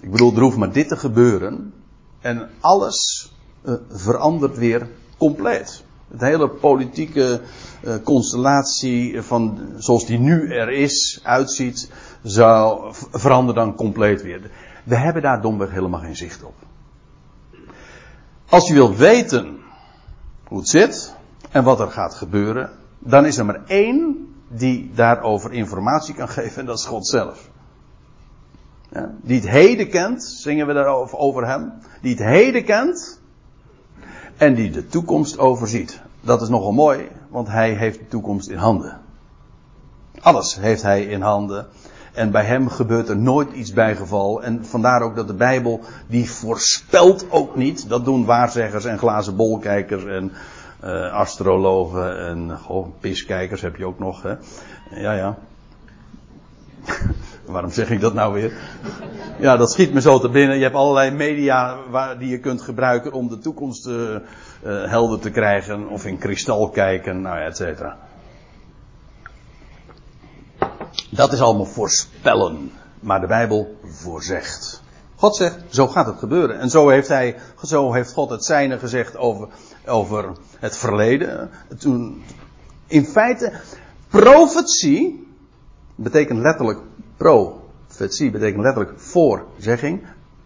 ik 0.00 0.10
bedoel, 0.10 0.34
er 0.34 0.40
hoeft 0.40 0.56
maar 0.56 0.72
dit 0.72 0.88
te 0.88 0.96
gebeuren 0.96 1.72
en 2.20 2.50
alles 2.60 3.30
uh, 3.64 3.74
verandert 3.88 4.58
weer 4.58 4.88
compleet. 5.18 5.84
De 6.08 6.24
hele 6.24 6.48
politieke 6.48 7.40
uh, 7.84 7.94
constellatie 8.04 9.22
van 9.22 9.58
zoals 9.76 10.06
die 10.06 10.18
nu 10.18 10.50
er 10.50 10.70
is, 10.70 11.20
uitziet, 11.22 11.90
zou 12.22 12.92
veranderen 13.10 13.64
dan 13.64 13.74
compleet 13.74 14.22
weer. 14.22 14.50
We 14.84 14.96
hebben 14.96 15.22
daar 15.22 15.42
domweg 15.42 15.70
helemaal 15.70 16.00
geen 16.00 16.16
zicht 16.16 16.44
op. 16.44 16.54
Als 18.48 18.68
je 18.68 18.74
wilt 18.74 18.96
weten 18.96 19.58
hoe 20.44 20.58
het 20.58 20.68
zit 20.68 21.14
en 21.50 21.64
wat 21.64 21.80
er 21.80 21.90
gaat 21.90 22.14
gebeuren, 22.14 22.70
dan 22.98 23.26
is 23.26 23.38
er 23.38 23.44
maar 23.44 23.64
één 23.66 24.31
die 24.56 24.90
daarover 24.94 25.52
informatie 25.52 26.14
kan 26.14 26.28
geven 26.38 26.60
en 26.60 26.66
dat 26.66 26.78
is 26.78 26.84
God 26.84 27.06
zelf. 27.06 27.50
Ja, 28.92 29.14
die 29.20 29.40
het 29.40 29.48
heden 29.48 29.88
kent, 29.88 30.24
zingen 30.24 30.66
we 30.66 30.72
daarover 30.72 31.18
over 31.18 31.46
hem, 31.46 31.72
die 32.00 32.10
het 32.10 32.24
heden 32.24 32.64
kent 32.64 33.20
en 34.36 34.54
die 34.54 34.70
de 34.70 34.86
toekomst 34.86 35.38
overziet. 35.38 36.00
Dat 36.20 36.42
is 36.42 36.48
nogal 36.48 36.72
mooi, 36.72 37.08
want 37.28 37.48
hij 37.48 37.72
heeft 37.72 37.98
de 37.98 38.08
toekomst 38.08 38.48
in 38.48 38.56
handen. 38.56 39.00
Alles 40.20 40.56
heeft 40.56 40.82
hij 40.82 41.04
in 41.04 41.20
handen. 41.20 41.66
En 42.12 42.30
bij 42.30 42.44
hem 42.44 42.68
gebeurt 42.68 43.08
er 43.08 43.16
nooit 43.16 43.52
iets 43.52 43.72
bijgeval. 43.72 44.42
En 44.42 44.66
vandaar 44.66 45.02
ook 45.02 45.16
dat 45.16 45.26
de 45.26 45.34
Bijbel, 45.34 45.80
die 46.06 46.30
voorspelt 46.30 47.30
ook 47.30 47.56
niet. 47.56 47.88
Dat 47.88 48.04
doen 48.04 48.24
waarzeggers 48.24 48.84
en 48.84 48.98
glazen 48.98 49.36
bolkijkers 49.36 50.04
en 50.04 50.32
uh, 50.84 51.12
astrologen 51.12 52.18
en 52.18 52.58
goh, 52.58 52.86
piskijkers 53.00 53.60
heb 53.60 53.76
je 53.76 53.86
ook 53.86 53.98
nog. 53.98 54.22
Hè? 54.22 54.34
Ja, 54.90 55.12
ja. 55.12 55.38
Waarom 57.46 57.70
zeg 57.70 57.90
ik 57.90 58.00
dat 58.00 58.14
nou 58.14 58.32
weer? 58.32 58.52
Ja, 59.38 59.56
dat 59.56 59.72
schiet 59.72 59.92
me 59.92 60.00
zo 60.00 60.18
te 60.18 60.28
binnen. 60.28 60.56
Je 60.56 60.62
hebt 60.62 60.74
allerlei 60.74 61.10
media 61.10 61.76
waar, 61.90 62.18
die 62.18 62.28
je 62.28 62.38
kunt 62.38 62.62
gebruiken 62.62 63.12
om 63.12 63.28
de 63.28 63.38
toekomst 63.38 63.86
uh, 63.86 63.94
uh, 63.94 64.20
helder 64.90 65.18
te 65.18 65.30
krijgen. 65.30 65.88
Of 65.88 66.06
in 66.06 66.18
kristal 66.18 66.70
kijken, 66.70 67.20
nou 67.20 67.38
ja, 67.38 67.44
et 67.44 67.56
cetera. 67.56 67.98
Dat 71.10 71.32
is 71.32 71.40
allemaal 71.40 71.66
voorspellen. 71.66 72.72
Maar 73.00 73.20
de 73.20 73.26
Bijbel 73.26 73.78
voorzegt. 73.84 74.81
God 75.22 75.36
zegt, 75.36 75.58
zo 75.68 75.88
gaat 75.88 76.06
het 76.06 76.18
gebeuren. 76.18 76.58
En 76.58 76.70
zo 76.70 76.88
heeft, 76.88 77.08
hij, 77.08 77.36
zo 77.64 77.92
heeft 77.92 78.12
God 78.12 78.30
het 78.30 78.44
zijne 78.44 78.78
gezegd 78.78 79.16
over, 79.16 79.48
over 79.86 80.32
het 80.58 80.76
verleden. 80.76 81.50
Toen, 81.78 82.22
in 82.86 83.04
feite, 83.04 83.52
profetie 84.08 85.28
betekent 85.94 86.38
letterlijk 86.38 86.78
profetie, 87.16 88.30
betekent 88.30 88.62
letterlijk 88.62 89.00
voorzegging. 89.00 90.02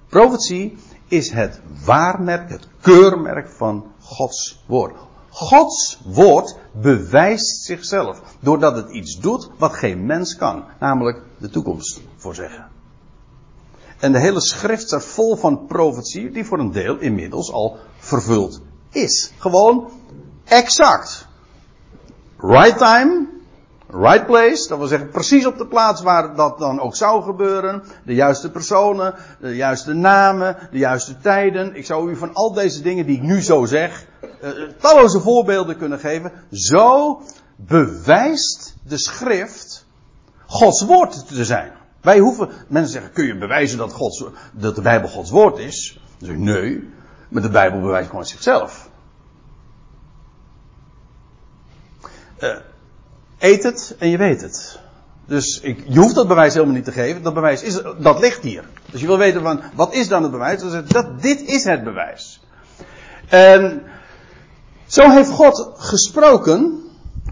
Profetie 0.08 0.76
is 1.08 1.30
het 1.30 1.60
waarmerk, 1.84 2.50
het 2.50 2.68
keurmerk 2.80 3.48
van 3.48 3.84
Gods 4.00 4.64
woord. 4.66 4.96
Gods 5.28 6.00
woord 6.04 6.56
bewijst 6.72 7.64
zichzelf. 7.64 8.22
Doordat 8.40 8.76
het 8.76 8.90
iets 8.90 9.20
doet 9.20 9.50
wat 9.58 9.72
geen 9.72 10.06
mens 10.06 10.36
kan. 10.36 10.64
Namelijk 10.80 11.22
de 11.38 11.48
toekomst 11.50 12.00
voorzeggen. 12.16 12.75
En 13.98 14.12
de 14.12 14.18
hele 14.18 14.40
schrift 14.40 14.82
staat 14.82 15.04
vol 15.04 15.37
van 15.37 15.66
profetie 15.66 16.30
die 16.30 16.44
voor 16.44 16.59
een 16.59 16.72
deel 16.72 16.98
inmiddels 16.98 17.52
al 17.52 17.76
vervuld 17.98 18.61
is. 18.90 19.32
Gewoon 19.38 19.90
exact. 20.44 21.26
Right 22.38 22.78
time, 22.78 23.26
right 23.90 24.26
place, 24.26 24.68
dat 24.68 24.78
wil 24.78 24.87
zeggen 24.87 25.11
precies 25.11 25.46
op 25.46 25.59
de 25.59 25.66
plaats 25.66 26.02
waar 26.02 26.35
dat 26.35 26.59
dan 26.59 26.80
ook 26.80 26.96
zou 26.96 27.22
gebeuren. 27.22 27.82
De 28.04 28.14
juiste 28.14 28.50
personen, 28.50 29.14
de 29.40 29.56
juiste 29.56 29.92
namen, 29.92 30.56
de 30.70 30.78
juiste 30.78 31.18
tijden. 31.18 31.74
Ik 31.74 31.87
zou 31.87 32.11
u 32.11 32.16
van 32.16 32.35
al 32.35 32.52
deze 32.52 32.82
dingen 32.82 33.06
die 33.06 33.16
ik 33.16 33.22
nu 33.22 33.42
zo 33.42 33.64
zeg, 33.64 34.06
uh, 34.42 34.50
talloze 34.80 35.20
voorbeelden 35.20 35.76
kunnen 35.76 35.98
geven. 35.98 36.32
Zo 36.50 37.20
bewijst 37.56 38.76
de 38.85 38.98
schrift 38.98 39.87
Gods 40.46 40.85
woord 40.85 41.28
te 41.28 41.44
zijn. 41.44 41.72
Wij 42.07 42.19
hoeven, 42.19 42.49
mensen 42.69 42.92
zeggen, 42.92 43.12
kun 43.12 43.27
je 43.27 43.37
bewijzen 43.37 43.79
dat, 43.79 43.92
Gods, 43.92 44.25
dat 44.53 44.75
de 44.75 44.81
Bijbel 44.81 45.09
Gods 45.09 45.31
woord 45.31 45.59
is? 45.59 46.01
Dan 46.19 46.27
zeg 46.29 46.37
ik, 46.37 46.42
nee, 46.42 46.88
maar 47.29 47.42
de 47.42 47.49
Bijbel 47.49 47.81
bewijst 47.81 48.09
gewoon 48.09 48.27
zichzelf. 48.27 48.90
Uh, 52.38 52.57
eet 53.38 53.62
het 53.62 53.97
en 53.99 54.09
je 54.09 54.16
weet 54.16 54.40
het. 54.40 54.81
Dus 55.27 55.61
ik, 55.61 55.85
je 55.88 55.99
hoeft 55.99 56.14
dat 56.14 56.29
bewijs 56.29 56.55
helemaal 56.55 56.75
niet 56.75 56.85
te 56.85 56.92
geven. 56.92 57.23
Dat 57.23 57.35
bewijs 57.35 57.62
is, 57.62 57.83
dat 57.99 58.21
ligt 58.21 58.42
hier. 58.42 58.69
Dus 58.90 59.01
je 59.01 59.07
wil 59.07 59.19
weten 59.19 59.42
van, 59.42 59.61
wat 59.75 59.95
is 59.95 60.09
dan 60.09 60.23
het 60.23 60.33
bewijs? 60.33 60.61
Dan 60.61 60.85
dat, 60.88 61.23
dit 61.23 61.40
is 61.40 61.64
het 61.64 61.85
bewijs. 61.85 62.45
En 63.29 63.83
zo 64.87 65.11
heeft 65.11 65.31
God 65.31 65.71
gesproken, 65.77 66.83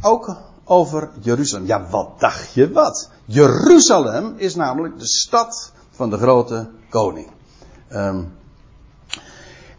ook 0.01 0.37
over 0.65 1.11
Jeruzalem. 1.21 1.67
Ja, 1.67 1.89
wat 1.91 2.21
dacht 2.21 2.55
je 2.55 2.73
wat? 2.73 3.11
Jeruzalem 3.25 4.35
is 4.37 4.55
namelijk 4.55 4.99
de 4.99 5.07
stad 5.07 5.73
van 5.91 6.11
de 6.11 6.17
grote 6.17 6.71
koning. 6.89 7.31
Um, 7.93 8.33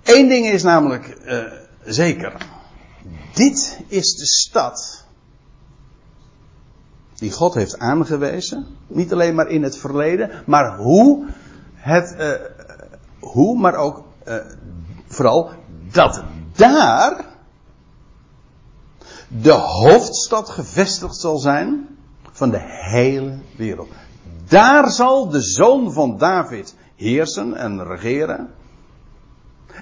Eén 0.03 0.27
ding 0.27 0.45
is 0.45 0.63
namelijk 0.63 1.17
uh, 1.25 1.43
zeker. 1.83 2.33
Dit 3.33 3.79
is 3.87 4.15
de 4.15 4.25
stad 4.25 5.05
die 7.13 7.31
God 7.31 7.53
heeft 7.53 7.79
aangewezen. 7.79 8.65
Niet 8.87 9.13
alleen 9.13 9.35
maar 9.35 9.47
in 9.47 9.63
het 9.63 9.77
verleden, 9.77 10.31
maar 10.45 10.77
hoe 10.77 11.27
het, 11.73 12.15
uh, 12.19 12.31
hoe, 13.19 13.59
maar 13.59 13.75
ook 13.75 14.03
uh, 14.27 14.35
vooral 15.07 15.49
dat 15.91 16.23
daar 16.55 17.25
de 19.27 19.51
hoofdstad 19.51 20.49
gevestigd 20.49 21.15
zal 21.15 21.37
zijn 21.37 21.87
van 22.31 22.49
de 22.49 22.61
hele 22.91 23.37
wereld. 23.57 23.89
Daar 24.47 24.91
zal 24.91 25.29
de 25.29 25.41
zoon 25.41 25.93
van 25.93 26.17
David 26.17 26.75
heersen 26.95 27.53
en 27.53 27.83
regeren. 27.87 28.49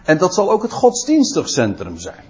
En 0.04 0.18
dat 0.18 0.34
zal 0.34 0.52
ook 0.52 0.62
het 0.62 0.72
godsdienstig 0.72 1.50
centrum 1.50 1.98
zijn. 1.98 2.24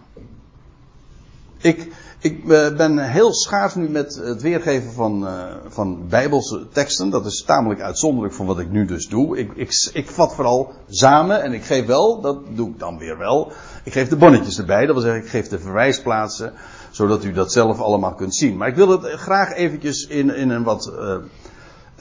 Ik, 1.58 1.91
ik 2.19 2.49
eh, 2.49 2.76
ben 2.76 2.97
heel 2.97 3.34
schaars 3.34 3.76
nu 3.76 3.89
met 3.89 4.15
het 4.15 4.41
weergeven 4.41 4.91
van, 4.91 5.23
uh, 5.23 5.43
van 5.67 6.08
bijbelse 6.08 6.67
teksten. 6.71 7.10
Dat 7.10 7.26
is 7.26 7.43
tamelijk 7.43 7.82
uitzonderlijk 7.82 8.34
van 8.34 8.45
wat 8.45 8.60
ik 8.60 8.69
nu 8.69 8.86
dus 8.86 9.08
doe. 9.08 9.38
Ik, 9.38 9.52
ik, 9.56 9.89
ik 9.93 10.10
vat 10.10 10.36
vooral 10.36 10.73
samen 10.89 11.43
en 11.43 11.54
ik 11.54 11.63
geef 11.63 11.86
wel, 11.86 12.21
dat 12.21 12.38
doe 12.49 12.69
ik 12.69 12.80
dan 12.80 12.97
weer 12.97 13.17
wel. 13.17 13.52
Ik 13.84 13.93
geef 13.93 14.10
de 14.10 14.15
bonnetjes 14.15 14.58
erbij, 14.58 14.86
dat 14.86 14.95
wil 14.95 15.04
zeggen 15.04 15.23
ik 15.23 15.30
geef 15.30 15.47
de 15.47 15.60
verwijsplaatsen 15.60 16.54
zodat 16.93 17.23
u 17.23 17.32
dat 17.32 17.51
zelf 17.51 17.79
allemaal 17.79 18.13
kunt 18.13 18.36
zien. 18.36 18.58
Maar 18.58 18.67
ik 18.67 18.75
wil 18.75 18.89
het 18.89 19.06
graag 19.06 19.53
eventjes 19.53 20.08
in, 20.08 20.36
in 20.36 20.49
een 20.49 20.63
wat 20.63 20.91
uh, 20.99 21.15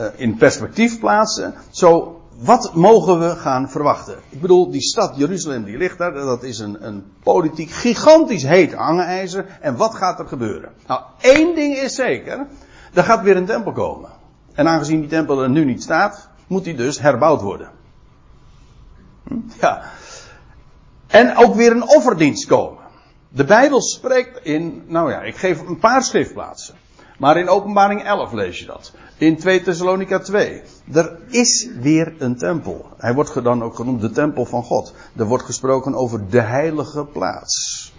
uh, 0.01 0.07
in 0.17 0.37
perspectief 0.37 0.99
plaatsen. 0.99 1.55
Zo, 1.71 2.21
wat 2.39 2.75
mogen 2.75 3.21
we 3.21 3.37
gaan 3.37 3.71
verwachten? 3.71 4.17
Ik 4.29 4.41
bedoel, 4.41 4.71
die 4.71 4.81
stad 4.81 5.17
Jeruzalem 5.17 5.65
die 5.65 5.77
ligt 5.77 5.99
daar, 5.99 6.13
dat 6.13 6.43
is 6.43 6.59
een, 6.59 6.87
een 6.87 7.05
politiek 7.23 7.71
gigantisch 7.71 8.43
heet 8.43 8.73
hangijzer. 8.73 9.47
En 9.61 9.77
wat 9.77 9.95
gaat 9.95 10.19
er 10.19 10.27
gebeuren? 10.27 10.73
Nou, 10.87 11.01
één 11.21 11.55
ding 11.55 11.77
is 11.77 11.95
zeker, 11.95 12.47
er 12.95 13.05
gaat 13.05 13.23
weer 13.23 13.37
een 13.37 13.47
tempel 13.47 13.73
komen. 13.73 14.11
En 14.55 14.69
aangezien 14.69 15.01
die 15.01 15.09
tempel 15.09 15.43
er 15.43 15.51
nu 15.51 15.65
niet 15.65 15.83
staat, 15.83 16.29
moet 16.47 16.65
die 16.65 16.75
dus 16.75 17.01
herbouwd 17.01 17.41
worden. 17.41 17.71
Hm? 19.29 19.35
Ja. 19.61 19.83
En 21.07 21.37
ook 21.37 21.55
weer 21.55 21.71
een 21.71 21.89
offerdienst 21.89 22.47
komen. 22.47 22.82
De 23.35 23.45
Bijbel 23.45 23.83
spreekt 23.83 24.45
in, 24.45 24.83
nou 24.87 25.11
ja, 25.11 25.23
ik 25.23 25.37
geef 25.37 25.61
een 25.61 25.79
paar 25.79 26.03
schriftplaatsen. 26.03 26.75
Maar 27.19 27.37
in 27.37 27.49
openbaring 27.49 28.05
11 28.05 28.33
lees 28.33 28.59
je 28.59 28.67
dat. 28.67 28.93
In 29.17 29.37
2 29.37 29.63
Thessalonica 29.63 30.19
2. 30.19 30.63
Er 30.93 31.19
is 31.29 31.69
weer 31.81 32.15
een 32.19 32.37
tempel. 32.37 32.87
Hij 32.97 33.15
wordt 33.15 33.45
dan 33.45 33.63
ook 33.63 33.75
genoemd 33.75 34.01
de 34.01 34.11
tempel 34.11 34.45
van 34.45 34.63
God. 34.63 34.95
Er 35.17 35.25
wordt 35.25 35.45
gesproken 35.45 35.95
over 35.95 36.31
de 36.31 36.41
heilige 36.41 37.05
plaats. 37.05 37.93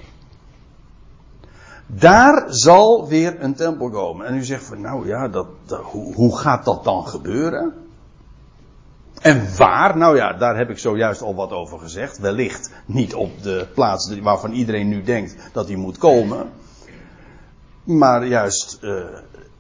Daar 1.88 2.44
zal 2.48 3.08
weer 3.08 3.44
een 3.44 3.56
tempel 3.56 3.90
komen. 3.90 4.26
En 4.26 4.36
u 4.36 4.44
zegt 4.44 4.64
van, 4.64 4.82
nou 4.82 5.08
ja, 5.08 5.28
dat, 5.28 5.48
hoe, 5.82 6.14
hoe 6.14 6.38
gaat 6.38 6.66
dat 6.66 6.84
dan 6.84 7.08
gebeuren? 7.08 7.74
En 9.24 9.56
waar? 9.58 9.98
Nou 9.98 10.16
ja, 10.16 10.34
daar 10.34 10.58
heb 10.58 10.70
ik 10.70 10.78
zojuist 10.78 11.22
al 11.22 11.36
wat 11.36 11.52
over 11.52 11.80
gezegd. 11.80 12.18
Wellicht 12.18 12.72
niet 12.86 13.14
op 13.14 13.44
de 13.44 13.68
plaats 13.74 14.20
waarvan 14.20 14.52
iedereen 14.52 14.88
nu 14.88 15.04
denkt 15.04 15.36
dat 15.54 15.68
hij 15.68 15.76
moet 15.76 15.98
komen. 15.98 16.52
Maar 17.84 18.26
juist 18.26 18.80
uh, 18.82 19.06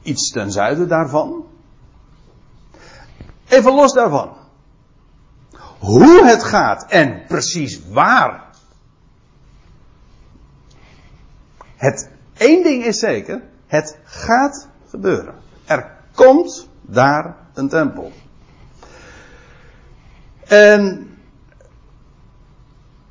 iets 0.02 0.32
ten 0.32 0.52
zuiden 0.52 0.88
daarvan. 0.88 1.46
Even 3.48 3.74
los 3.74 3.94
daarvan. 3.94 4.36
Hoe 5.80 6.26
het 6.26 6.44
gaat 6.44 6.86
en 6.90 7.24
precies 7.28 7.82
waar. 7.90 8.44
Het 11.76 12.10
één 12.34 12.64
ding 12.64 12.86
is 12.86 13.00
zeker, 13.00 13.42
het 13.68 13.98
gaat 14.04 14.68
gebeuren. 14.90 15.36
Er 15.66 15.92
komt 16.14 16.70
daar 16.82 17.38
een 17.54 17.70
tempel. 17.70 18.12
En 20.48 21.08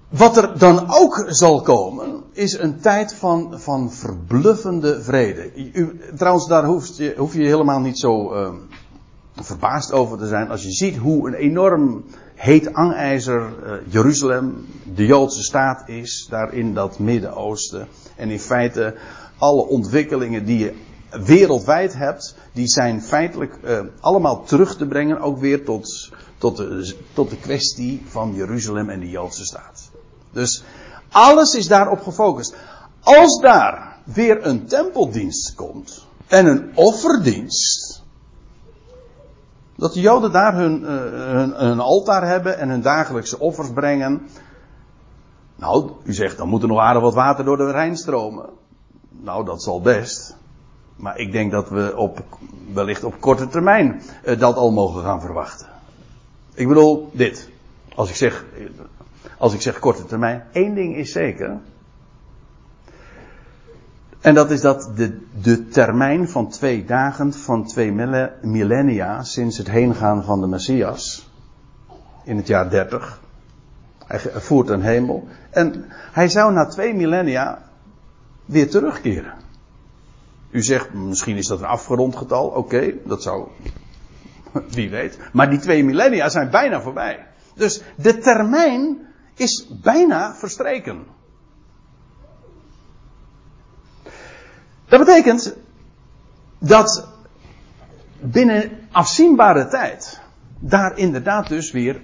wat 0.08 0.36
er 0.36 0.58
dan 0.58 0.84
ook 0.88 1.24
zal 1.28 1.60
komen, 1.60 2.22
is 2.32 2.58
een 2.58 2.80
tijd 2.80 3.14
van, 3.14 3.60
van 3.60 3.92
verbluffende 3.92 5.02
vrede. 5.02 5.50
U, 5.72 6.00
trouwens, 6.16 6.46
daar 6.46 6.64
hoef 6.64 6.96
je, 6.96 7.14
hoef 7.16 7.34
je 7.34 7.42
helemaal 7.42 7.80
niet 7.80 7.98
zo 7.98 8.34
uh, 8.34 8.52
verbaasd 9.34 9.92
over 9.92 10.18
te 10.18 10.26
zijn. 10.26 10.50
Als 10.50 10.62
je 10.62 10.70
ziet 10.70 10.96
hoe 10.96 11.28
een 11.28 11.34
enorm 11.34 12.04
heet 12.34 12.74
angijzer 12.74 13.40
uh, 13.40 13.72
Jeruzalem, 13.88 14.66
de 14.94 15.06
Joodse 15.06 15.42
staat 15.42 15.88
is, 15.88 16.26
daar 16.30 16.54
in 16.54 16.74
dat 16.74 16.98
Midden-Oosten. 16.98 17.88
En 18.16 18.30
in 18.30 18.40
feite 18.40 18.94
alle 19.38 19.66
ontwikkelingen 19.66 20.44
die 20.44 20.58
je 20.58 20.74
wereldwijd 21.24 21.94
hebt, 21.94 22.36
die 22.52 22.68
zijn 22.68 23.02
feitelijk 23.02 23.58
uh, 23.64 23.80
allemaal 24.00 24.44
terug 24.44 24.76
te 24.76 24.86
brengen 24.86 25.20
ook 25.20 25.38
weer 25.38 25.64
tot, 25.64 26.10
tot, 26.42 26.57
de, 26.57 26.96
tot 27.12 27.31
de 27.31 27.37
kwestie 27.37 28.02
van 28.07 28.35
Jeruzalem 28.35 28.88
en 28.88 29.00
de 29.00 29.11
Joodse 29.11 29.44
staat. 29.44 29.90
Dus 30.33 30.64
alles 31.11 31.55
is 31.55 31.68
daarop 31.68 32.02
gefocust. 32.02 32.57
Als 33.00 33.40
daar 33.40 33.98
weer 34.05 34.46
een 34.46 34.66
tempeldienst 34.66 35.55
komt 35.55 36.07
en 36.26 36.46
een 36.46 36.70
offerdienst, 36.74 38.02
dat 39.76 39.92
de 39.92 40.00
Joden 40.00 40.33
daar 40.33 40.55
hun, 40.55 40.81
uh, 40.81 40.88
hun, 40.88 41.52
hun 41.55 41.81
altaar 41.81 42.26
hebben 42.26 42.59
en 42.59 42.68
hun 42.68 42.83
dagelijkse 42.83 43.38
offers 43.38 43.72
brengen. 43.72 44.28
Nou, 45.57 45.90
u 46.05 46.12
zegt 46.12 46.37
dan 46.37 46.48
moet 46.48 46.62
er 46.62 46.68
nog 46.68 46.78
aardig 46.78 47.02
wat 47.02 47.14
water 47.14 47.44
door 47.44 47.57
de 47.57 47.70
Rijn 47.70 47.96
stromen. 47.96 48.48
Nou, 49.11 49.44
dat 49.44 49.62
zal 49.62 49.81
best. 49.81 50.37
Maar 50.96 51.18
ik 51.18 51.33
denk 51.33 51.52
dat 51.52 51.68
we 51.68 51.96
op, 51.96 52.22
wellicht 52.72 53.05
op 53.05 53.20
korte 53.20 53.48
termijn 53.48 54.02
uh, 54.24 54.38
dat 54.38 54.57
al 54.57 54.70
mogen 54.70 55.02
gaan 55.02 55.20
verwachten. 55.20 55.71
Ik 56.54 56.68
bedoel 56.68 57.10
dit. 57.12 57.48
Als 57.94 58.08
ik 58.08 58.14
zeg, 58.14 58.44
als 59.38 59.54
ik 59.54 59.60
zeg 59.60 59.78
korte 59.78 60.04
termijn, 60.04 60.44
één 60.52 60.74
ding 60.74 60.96
is 60.96 61.12
zeker. 61.12 61.60
En 64.20 64.34
dat 64.34 64.50
is 64.50 64.60
dat 64.60 64.90
de, 64.94 65.20
de 65.42 65.68
termijn 65.68 66.28
van 66.28 66.48
twee 66.48 66.84
dagen, 66.84 67.32
van 67.32 67.66
twee 67.66 67.92
millennia, 68.42 69.22
sinds 69.22 69.58
het 69.58 69.70
heengaan 69.70 70.24
van 70.24 70.40
de 70.40 70.46
Messias, 70.46 71.30
in 72.24 72.36
het 72.36 72.46
jaar 72.46 72.70
30. 72.70 73.20
Hij 74.06 74.20
voert 74.40 74.68
een 74.68 74.82
hemel. 74.82 75.28
En 75.50 75.84
hij 75.88 76.28
zou 76.28 76.52
na 76.52 76.66
twee 76.66 76.94
millennia 76.94 77.62
weer 78.44 78.70
terugkeren. 78.70 79.34
U 80.50 80.62
zegt, 80.62 80.92
misschien 80.92 81.36
is 81.36 81.46
dat 81.46 81.58
een 81.58 81.64
afgerond 81.64 82.16
getal. 82.16 82.46
Oké, 82.46 82.92
dat 83.04 83.22
zou. 83.22 83.48
Wie 84.74 84.90
weet. 84.90 85.18
Maar 85.32 85.50
die 85.50 85.58
twee 85.58 85.84
millennia 85.84 86.28
zijn 86.28 86.50
bijna 86.50 86.80
voorbij. 86.80 87.26
Dus 87.54 87.82
de 87.96 88.18
termijn 88.18 89.06
is 89.34 89.68
bijna 89.82 90.34
verstreken. 90.34 91.06
Dat 94.88 94.98
betekent 94.98 95.56
dat 96.58 97.08
binnen 98.20 98.70
afzienbare 98.90 99.68
tijd 99.68 100.20
daar 100.58 100.98
inderdaad 100.98 101.48
dus 101.48 101.70
weer 101.70 102.00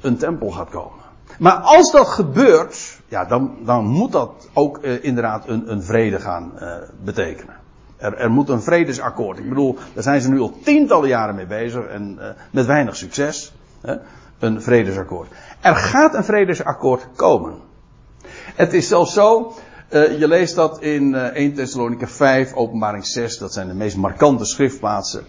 een 0.00 0.16
tempel 0.16 0.50
gaat 0.50 0.70
komen. 0.70 1.02
Maar 1.38 1.56
als 1.56 1.92
dat 1.92 2.08
gebeurt, 2.08 3.00
ja, 3.08 3.24
dan, 3.24 3.56
dan 3.64 3.84
moet 3.84 4.12
dat 4.12 4.48
ook 4.52 4.78
uh, 4.82 5.04
inderdaad 5.04 5.48
een, 5.48 5.70
een 5.70 5.82
vrede 5.82 6.20
gaan 6.20 6.52
uh, 6.58 6.74
betekenen. 7.04 7.56
Er, 8.04 8.16
er, 8.16 8.30
moet 8.30 8.48
een 8.48 8.62
vredesakkoord. 8.62 9.38
Ik 9.38 9.48
bedoel, 9.48 9.78
daar 9.94 10.02
zijn 10.02 10.20
ze 10.20 10.30
nu 10.30 10.40
al 10.40 10.58
tientallen 10.62 11.08
jaren 11.08 11.34
mee 11.34 11.46
bezig 11.46 11.86
en 11.86 12.18
uh, 12.20 12.28
met 12.50 12.66
weinig 12.66 12.96
succes. 12.96 13.52
Hè? 13.80 13.96
Een 14.38 14.62
vredesakkoord. 14.62 15.28
Er 15.60 15.76
gaat 15.76 16.14
een 16.14 16.24
vredesakkoord 16.24 17.06
komen. 17.16 17.54
Het 18.54 18.72
is 18.72 18.88
zelfs 18.88 19.12
zo, 19.12 19.52
je 19.90 20.28
leest 20.28 20.54
dat 20.54 20.80
in 20.80 21.14
1 21.14 21.54
Thessalonica 21.54 22.06
5, 22.06 22.54
openbaring 22.54 23.06
6, 23.06 23.38
dat 23.38 23.52
zijn 23.52 23.68
de 23.68 23.74
meest 23.74 23.96
markante 23.96 24.44
schriftplaatsen. 24.44 25.24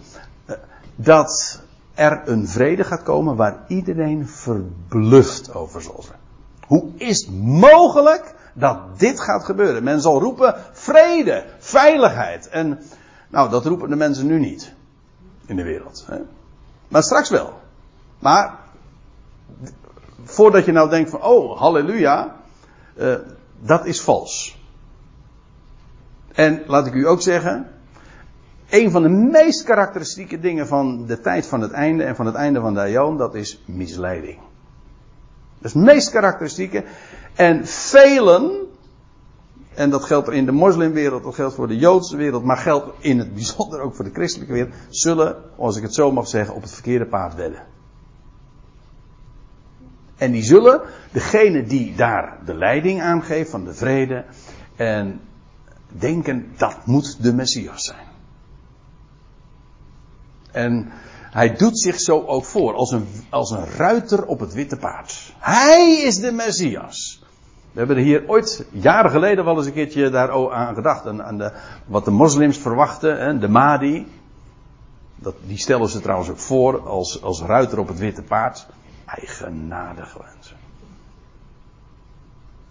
dat 0.95 1.61
er 1.93 2.21
een 2.25 2.47
vrede 2.47 2.83
gaat 2.83 3.03
komen 3.03 3.35
waar 3.35 3.63
iedereen 3.67 4.27
verbluft 4.27 5.53
over 5.53 5.81
zal 5.81 6.03
zijn. 6.07 6.19
Hoe 6.67 6.91
is 6.97 7.25
het 7.25 7.35
mogelijk 7.41 8.34
dat 8.57 8.99
dit 8.99 9.19
gaat 9.19 9.43
gebeuren? 9.43 9.83
Men 9.83 10.01
zal 10.01 10.19
roepen 10.19 10.55
vrede, 10.71 11.45
veiligheid. 11.59 12.49
En 12.49 12.79
nou, 13.29 13.49
dat 13.49 13.65
roepen 13.65 13.89
de 13.89 13.95
mensen 13.95 14.27
nu 14.27 14.39
niet 14.39 14.73
in 15.45 15.55
de 15.55 15.63
wereld. 15.63 16.05
Hè? 16.07 16.17
Maar 16.87 17.03
straks 17.03 17.29
wel. 17.29 17.53
Maar 18.19 18.59
voordat 20.23 20.65
je 20.65 20.71
nou 20.71 20.89
denkt 20.89 21.09
van, 21.09 21.23
oh, 21.23 21.59
halleluja, 21.59 22.35
uh, 22.97 23.15
dat 23.59 23.85
is 23.85 24.01
vals. 24.01 24.63
En 26.31 26.63
laat 26.67 26.87
ik 26.87 26.93
u 26.93 27.07
ook 27.07 27.21
zeggen, 27.21 27.67
een 28.69 28.91
van 28.91 29.01
de 29.01 29.09
meest 29.09 29.63
karakteristieke 29.63 30.39
dingen 30.39 30.67
van 30.67 31.05
de 31.05 31.21
tijd 31.21 31.45
van 31.45 31.61
het 31.61 31.71
einde 31.71 32.03
en 32.03 32.15
van 32.15 32.25
het 32.25 32.35
einde 32.35 32.59
van 32.59 32.73
de 32.73 32.79
Aion, 32.79 33.17
dat 33.17 33.35
is 33.35 33.63
misleiding. 33.65 34.39
Dat 35.57 35.65
is 35.65 35.73
het 35.73 35.83
meest 35.83 36.09
karakteristieke. 36.09 36.83
En 37.33 37.67
velen, 37.67 38.51
en 39.73 39.89
dat 39.89 40.03
geldt 40.03 40.29
in 40.29 40.45
de 40.45 40.51
moslimwereld, 40.51 41.23
dat 41.23 41.35
geldt 41.35 41.55
voor 41.55 41.67
de 41.67 41.77
Joodse 41.77 42.17
wereld, 42.17 42.43
maar 42.43 42.57
geldt 42.57 42.91
in 42.99 43.19
het 43.19 43.33
bijzonder 43.33 43.79
ook 43.79 43.95
voor 43.95 44.05
de 44.05 44.13
christelijke 44.13 44.53
wereld, 44.53 44.73
zullen, 44.89 45.35
als 45.57 45.77
ik 45.77 45.83
het 45.83 45.93
zo 45.93 46.11
mag 46.11 46.27
zeggen, 46.27 46.55
op 46.55 46.61
het 46.61 46.71
verkeerde 46.71 47.05
paard 47.05 47.35
wedden. 47.35 47.63
En 50.15 50.31
die 50.31 50.43
zullen, 50.43 50.81
degene 51.11 51.63
die 51.63 51.95
daar 51.95 52.37
de 52.45 52.53
leiding 52.53 53.01
aangeeft 53.01 53.49
van 53.49 53.63
de 53.63 53.73
vrede, 53.73 54.25
en 54.75 55.21
denken 55.87 56.53
dat 56.57 56.85
moet 56.85 57.23
de 57.23 57.33
Messias 57.33 57.83
zijn. 57.83 58.07
En 60.51 60.91
hij 61.35 61.55
doet 61.55 61.79
zich 61.79 61.99
zo 61.99 62.23
ook 62.25 62.45
voor, 62.45 62.73
als 62.73 62.91
een, 62.91 63.07
als 63.29 63.51
een 63.51 63.65
ruiter 63.65 64.25
op 64.25 64.39
het 64.39 64.53
witte 64.53 64.77
paard. 64.77 65.33
Hij 65.39 66.01
is 66.01 66.19
de 66.19 66.31
Messias. 66.31 67.23
We 67.71 67.79
hebben 67.79 67.97
er 67.97 68.03
hier 68.03 68.23
ooit, 68.27 68.65
jaren 68.71 69.11
geleden, 69.11 69.45
wel 69.45 69.57
eens 69.57 69.65
een 69.65 69.73
keertje 69.73 70.09
daar 70.09 70.51
aan 70.53 70.75
gedacht. 70.75 71.05
Aan, 71.07 71.23
aan 71.23 71.37
de, 71.37 71.51
wat 71.85 72.05
de 72.05 72.11
moslims 72.11 72.57
verwachten, 72.57 73.19
hè, 73.19 73.37
de 73.37 73.47
Mahdi. 73.47 74.07
Dat, 75.15 75.35
die 75.45 75.57
stellen 75.57 75.89
ze 75.89 75.99
trouwens 75.99 76.29
ook 76.29 76.37
voor 76.37 76.87
als, 76.87 77.21
als 77.23 77.41
ruiter 77.41 77.79
op 77.79 77.87
het 77.87 77.99
witte 77.99 78.21
paard. 78.23 78.67
Eigenaardig 79.05 80.17
mensen. 80.33 80.57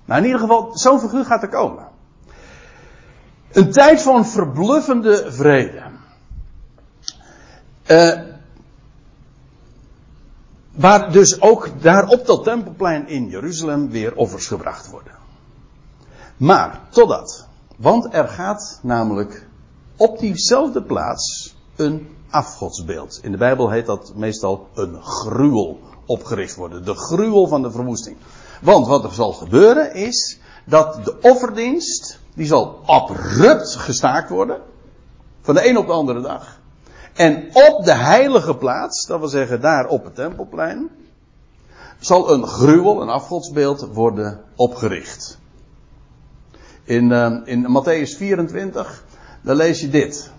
Maar 0.04 0.18
in 0.18 0.24
ieder 0.24 0.40
geval, 0.40 0.78
zo'n 0.78 1.00
figuur 1.00 1.24
gaat 1.24 1.42
er 1.42 1.48
komen. 1.48 1.84
Een 3.52 3.72
tijd 3.72 4.02
van 4.02 4.26
verbluffende 4.26 5.32
vrede. 5.32 5.82
Uh, 7.90 8.32
waar 10.74 11.12
dus 11.12 11.40
ook 11.40 11.68
daar 11.80 12.08
op 12.08 12.26
dat 12.26 12.44
tempelplein 12.44 13.08
in 13.08 13.28
Jeruzalem 13.28 13.90
weer 13.90 14.16
offers 14.16 14.46
gebracht 14.46 14.90
worden. 14.90 15.12
Maar 16.36 16.80
totdat. 16.88 17.46
Want 17.76 18.14
er 18.14 18.28
gaat 18.28 18.78
namelijk 18.82 19.46
op 19.96 20.18
diezelfde 20.18 20.82
plaats 20.82 21.54
een 21.76 22.08
afgodsbeeld. 22.30 23.18
In 23.22 23.30
de 23.30 23.38
Bijbel 23.38 23.70
heet 23.70 23.86
dat 23.86 24.12
meestal 24.14 24.68
een 24.74 25.02
gruwel 25.02 25.80
opgericht 26.06 26.56
worden. 26.56 26.84
De 26.84 26.94
gruwel 26.94 27.46
van 27.46 27.62
de 27.62 27.70
verwoesting. 27.70 28.16
Want 28.60 28.86
wat 28.86 29.04
er 29.04 29.12
zal 29.12 29.32
gebeuren 29.32 29.94
is 29.94 30.38
dat 30.64 31.04
de 31.04 31.20
offerdienst, 31.20 32.18
die 32.34 32.46
zal 32.46 32.80
abrupt 32.86 33.74
gestaakt 33.74 34.30
worden. 34.30 34.60
Van 35.42 35.54
de 35.54 35.68
een 35.68 35.78
op 35.78 35.86
de 35.86 35.92
andere 35.92 36.20
dag. 36.20 36.60
En 37.14 37.48
op 37.52 37.84
de 37.84 37.94
heilige 37.94 38.56
plaats, 38.56 39.06
dat 39.06 39.18
wil 39.18 39.28
zeggen 39.28 39.60
daar 39.60 39.86
op 39.86 40.04
het 40.04 40.14
tempelplein, 40.14 40.90
zal 41.98 42.32
een 42.32 42.46
gruwel, 42.46 43.02
een 43.02 43.08
afgodsbeeld 43.08 43.88
worden 43.92 44.40
opgericht. 44.56 45.38
In, 46.84 47.10
uh, 47.10 47.36
in 47.44 47.66
Matthäus 47.68 48.16
24, 48.16 49.04
daar 49.42 49.54
lees 49.54 49.80
je 49.80 49.88
dit. 49.88 50.30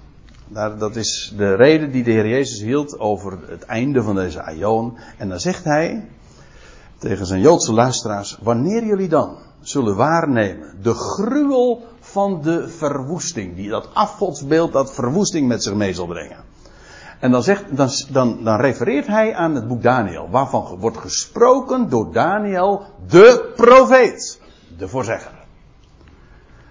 Daar, 0.48 0.78
dat 0.78 0.96
is 0.96 1.34
de 1.38 1.56
reden 1.56 1.92
die 1.92 2.04
de 2.04 2.12
Heer 2.12 2.28
Jezus 2.28 2.62
hield 2.62 3.00
over 3.00 3.38
het 3.48 3.64
einde 3.64 4.04
van 4.04 4.16
deze 4.16 4.42
aion. 4.42 4.98
En 5.18 5.30
dan 5.30 5.40
zegt 5.40 5.64
hij 5.64 6.10
tegen 6.98 7.26
zijn 7.26 7.42
Joodse 7.42 7.74
luisteraars: 7.74 8.38
Wanneer 8.42 8.86
jullie 8.86 9.08
dan 9.08 9.38
zullen 9.62 9.96
waarnemen 9.96 10.78
de 10.82 10.94
gruwel 10.94 11.84
van 12.00 12.42
de 12.42 12.70
verwoesting, 12.70 13.56
die 13.56 13.70
dat 13.70 13.90
afgodsbeeld 13.94 14.72
dat 14.72 14.94
verwoesting 14.94 15.48
met 15.48 15.64
zich 15.64 15.74
mee 15.74 15.94
zal 15.94 16.08
brengen. 16.08 16.54
En 17.26 17.32
dan, 17.32 17.44
zegt, 17.44 17.78
dan, 17.78 17.90
dan, 18.12 18.44
dan 18.44 18.60
refereert 18.60 19.08
hij 19.08 19.36
aan 19.36 19.56
het 19.56 19.68
boek 19.68 19.82
Daniel, 19.82 20.30
waarvan 20.30 20.78
wordt 20.80 20.98
gesproken 20.98 21.90
door 21.90 22.14
Daniel, 22.14 22.84
de 23.08 23.54
profeet, 23.56 24.42
de 24.78 24.88
voorzegger. 24.88 25.32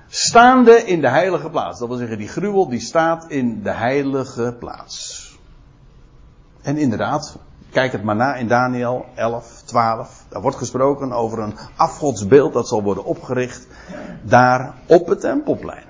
Staande 0.06 0.72
in 0.72 1.00
de 1.00 1.08
heilige 1.08 1.50
plaats. 1.50 1.78
Dat 1.78 1.88
wil 1.88 1.96
zeggen, 1.96 2.18
die 2.18 2.28
gruwel 2.28 2.68
die 2.68 2.80
staat 2.80 3.24
in 3.28 3.62
de 3.62 3.70
heilige 3.70 4.56
plaats. 4.58 5.38
En 6.62 6.76
inderdaad, 6.76 7.36
kijk 7.70 7.92
het 7.92 8.02
maar 8.02 8.16
na 8.16 8.34
in 8.34 8.48
Daniel 8.48 9.04
11, 9.14 9.62
12. 9.64 10.24
Daar 10.28 10.42
wordt 10.42 10.56
gesproken 10.56 11.12
over 11.12 11.38
een 11.38 11.56
afgodsbeeld 11.76 12.52
dat 12.52 12.68
zal 12.68 12.82
worden 12.82 13.04
opgericht 13.04 13.66
daar 14.22 14.74
op 14.86 15.06
het 15.06 15.20
tempelplein. 15.20 15.86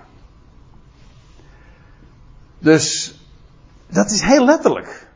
Dus 2.58 3.13
dat 3.94 4.10
is 4.10 4.22
heel 4.22 4.44
letterlijk. 4.44 5.06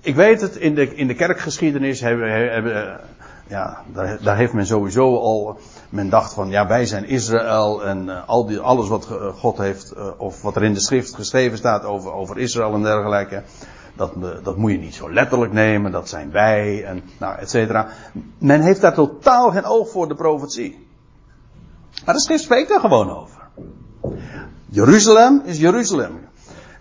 Ik 0.00 0.14
weet 0.14 0.40
het, 0.40 0.56
in 0.56 0.74
de, 0.74 0.94
in 0.94 1.06
de 1.06 1.14
kerkgeschiedenis 1.14 2.00
hebben, 2.00 2.52
hebben 2.52 3.00
ja, 3.48 3.82
daar, 3.92 4.18
daar, 4.22 4.36
heeft 4.36 4.52
men 4.52 4.66
sowieso 4.66 5.16
al, 5.16 5.58
men 5.90 6.08
dacht 6.08 6.32
van, 6.32 6.50
ja, 6.50 6.66
wij 6.66 6.86
zijn 6.86 7.04
Israël 7.04 7.84
en 7.84 8.06
uh, 8.06 8.28
al 8.28 8.46
die, 8.46 8.58
alles 8.58 8.88
wat 8.88 9.08
God 9.34 9.58
heeft, 9.58 9.94
uh, 9.96 10.06
of 10.16 10.42
wat 10.42 10.56
er 10.56 10.64
in 10.64 10.74
de 10.74 10.80
schrift 10.80 11.14
geschreven 11.14 11.58
staat 11.58 11.84
over, 11.84 12.12
over 12.12 12.38
Israël 12.38 12.74
en 12.74 12.82
dergelijke, 12.82 13.42
dat, 13.96 14.12
dat 14.42 14.56
moet 14.56 14.70
je 14.70 14.78
niet 14.78 14.94
zo 14.94 15.12
letterlijk 15.12 15.52
nemen, 15.52 15.92
dat 15.92 16.08
zijn 16.08 16.30
wij, 16.30 16.84
en 16.84 17.02
nou, 17.18 17.38
et 17.38 17.50
cetera. 17.50 17.88
Men 18.38 18.60
heeft 18.60 18.80
daar 18.80 18.94
totaal 18.94 19.50
geen 19.50 19.64
oog 19.64 19.90
voor 19.90 20.08
de 20.08 20.14
profetie. 20.14 20.86
Maar 22.04 22.14
de 22.14 22.20
schrift 22.20 22.42
spreekt 22.42 22.68
daar 22.68 22.80
gewoon 22.80 23.10
over. 23.10 23.40
Jeruzalem 24.68 25.42
is 25.44 25.58
Jeruzalem. 25.58 26.20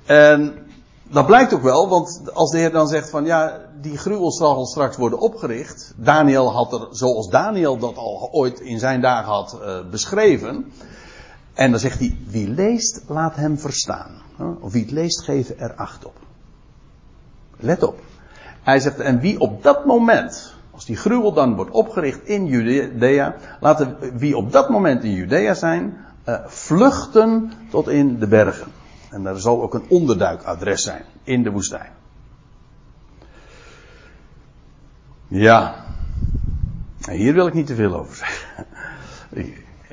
En 0.06 0.54
dat 1.12 1.26
blijkt 1.26 1.54
ook 1.54 1.62
wel, 1.62 1.90
want 1.90 2.34
als 2.34 2.52
de 2.52 2.58
Heer 2.58 2.72
dan 2.72 2.88
zegt 2.88 3.10
van 3.10 3.26
ja, 3.26 3.60
die 3.82 3.98
gruwel 3.98 4.32
zal 4.32 4.66
straks 4.66 4.98
worden 4.98 5.20
opgericht. 5.20 5.94
Daniel 5.98 6.52
had 6.52 6.74
er, 6.74 6.88
zoals 6.92 7.30
Daniel 7.30 7.78
dat 7.78 7.96
al 7.96 8.30
ooit 8.32 8.60
in 8.60 8.80
zijn 8.80 9.02
dagen 9.02 9.32
had 9.32 9.60
uh, 9.62 9.90
beschreven. 9.90 10.72
En 11.54 11.72
dan 11.72 11.80
zegt 11.80 12.00
hij, 12.00 12.18
wie 12.28 12.50
leest, 12.50 13.02
laat 13.08 13.36
hem 13.36 13.60
verstaan. 13.60 14.22
Of 14.60 14.72
wie 14.72 14.82
het 14.82 14.92
leest, 14.92 15.22
geven 15.22 15.60
er 15.60 15.74
acht 15.74 16.06
op. 16.06 16.16
Let 17.58 17.84
op. 17.84 18.00
Hij 18.64 18.80
zegt, 18.80 19.00
en 19.00 19.20
wie 19.20 19.40
op 19.40 19.64
dat 19.64 19.86
moment, 19.86 20.54
als 20.72 20.86
die 20.86 20.96
gruwel 20.96 21.34
dan 21.34 21.56
wordt 21.56 21.72
opgericht 21.72 22.24
in 22.24 22.46
Judea, 22.46 23.36
laten 23.60 23.98
wie 24.18 24.38
op 24.38 24.52
dat 24.52 24.70
moment 24.70 25.04
in 25.04 25.14
Judea 25.14 25.54
zijn, 25.54 25.98
uh, 26.26 26.36
vluchten 26.46 27.52
tot 27.70 27.88
in 27.88 28.20
de 28.20 28.28
bergen. 28.28 28.68
En 29.12 29.24
daar 29.24 29.40
zal 29.40 29.62
ook 29.62 29.74
een 29.74 29.86
onderduikadres 29.88 30.84
zijn 30.84 31.04
in 31.24 31.44
de 31.44 31.52
woestijn. 31.52 31.92
Ja. 35.28 35.86
Hier 37.10 37.34
wil 37.34 37.48
ik 37.48 37.54
niet 37.54 37.68
te 37.68 37.76
veel 37.76 38.00
over 38.00 38.16
zeggen. 38.16 38.66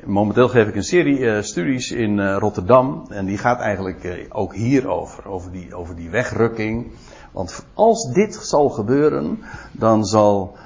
Momenteel 0.05 0.49
geef 0.49 0.67
ik 0.67 0.75
een 0.75 0.83
serie 0.83 1.19
uh, 1.19 1.41
studies 1.41 1.91
in 1.91 2.17
uh, 2.17 2.37
Rotterdam. 2.37 3.05
En 3.09 3.25
die 3.25 3.37
gaat 3.37 3.59
eigenlijk 3.59 4.03
uh, 4.03 4.25
ook 4.29 4.55
hierover. 4.55 5.27
Over 5.27 5.51
die, 5.51 5.75
over 5.75 5.95
die 5.95 6.09
wegrukking. 6.09 6.91
Want 7.31 7.65
als 7.73 8.13
dit 8.13 8.35
zal 8.35 8.69
gebeuren, 8.69 9.43
dan 9.71 10.05
zal 10.05 10.57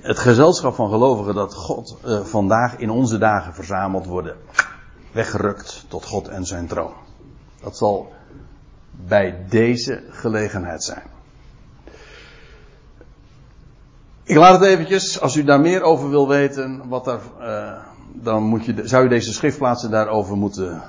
het 0.00 0.18
gezelschap 0.18 0.74
van 0.74 0.90
gelovigen 0.90 1.34
dat 1.34 1.54
God 1.54 1.98
vandaag 2.22 2.76
in 2.76 2.90
onze 2.90 3.18
dagen 3.18 3.54
verzameld 3.54 4.06
worden 4.06 4.36
weggerukt 5.12 5.84
tot 5.88 6.04
God 6.04 6.28
en 6.28 6.46
zijn 6.46 6.66
troon. 6.66 6.92
Dat 7.60 7.76
zal 7.76 8.12
bij 9.06 9.44
deze 9.48 10.02
gelegenheid 10.10 10.84
zijn. 10.84 11.02
Ik 14.22 14.36
laat 14.36 14.60
het 14.60 14.68
eventjes, 14.68 15.20
als 15.20 15.36
u 15.36 15.44
daar 15.44 15.60
meer 15.60 15.82
over 15.82 16.10
wil 16.10 16.28
weten, 16.28 16.88
wat 16.88 17.04
daar, 17.04 17.20
uh, 17.40 17.82
dan 18.12 18.42
moet 18.42 18.64
je, 18.64 18.74
zou 18.84 19.02
je 19.02 19.08
deze 19.08 19.32
schriftplaatsen 19.32 19.90
daarover 19.90 20.36
moeten 20.36 20.82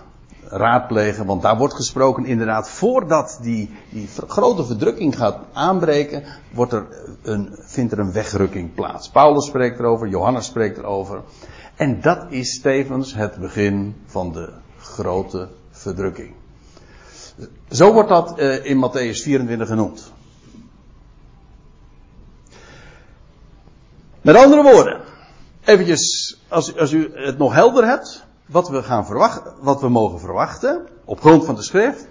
raadplegen. 0.50 1.26
Want 1.26 1.42
daar 1.42 1.58
wordt 1.58 1.74
gesproken 1.74 2.26
inderdaad, 2.26 2.70
voordat 2.70 3.40
die, 3.42 3.70
die 3.90 4.10
grote 4.28 4.66
verdrukking 4.66 5.18
gaat 5.18 5.38
aanbreken, 5.54 6.24
wordt 6.54 6.74
er 6.74 6.88
een, 7.24 7.56
vindt 7.60 7.92
er 7.92 8.00
een 8.00 8.12
wegrukking 8.12 8.74
plaats. 8.74 9.10
Paulus 9.10 9.46
spreekt 9.46 9.80
erover, 9.80 10.08
Johannes 10.08 10.46
spreekt 10.46 10.78
erover. 10.78 11.22
En 11.80 12.02
dat 12.02 12.26
is 12.30 12.62
tevens 12.62 13.14
het 13.14 13.36
begin 13.36 13.96
van 14.06 14.34
de 14.34 14.50
grote 14.78 15.50
verdrukking. 15.72 16.34
Zo 17.70 17.94
wordt 17.94 18.10
dat 18.10 18.40
uh, 18.40 18.66
in 18.66 18.78
Matthäus 18.78 19.22
24 19.24 19.68
genoemd. 19.68 20.12
Met 24.22 24.36
andere 24.36 24.64
woorden, 24.64 25.02
eventjes, 25.64 26.38
als, 26.48 26.78
als 26.78 26.92
u 26.92 27.12
het 27.14 27.38
nog 27.38 27.54
helder 27.54 27.86
hebt, 27.86 28.26
wat 28.46 28.70
we 28.70 28.84
gaan 28.84 29.06
wat 29.60 29.82
we 29.82 29.90
mogen 29.90 30.20
verwachten, 30.20 30.88
op 31.06 31.20
grond 31.20 31.46
van 31.46 31.56
de 31.56 31.64
schrift. 31.64 32.08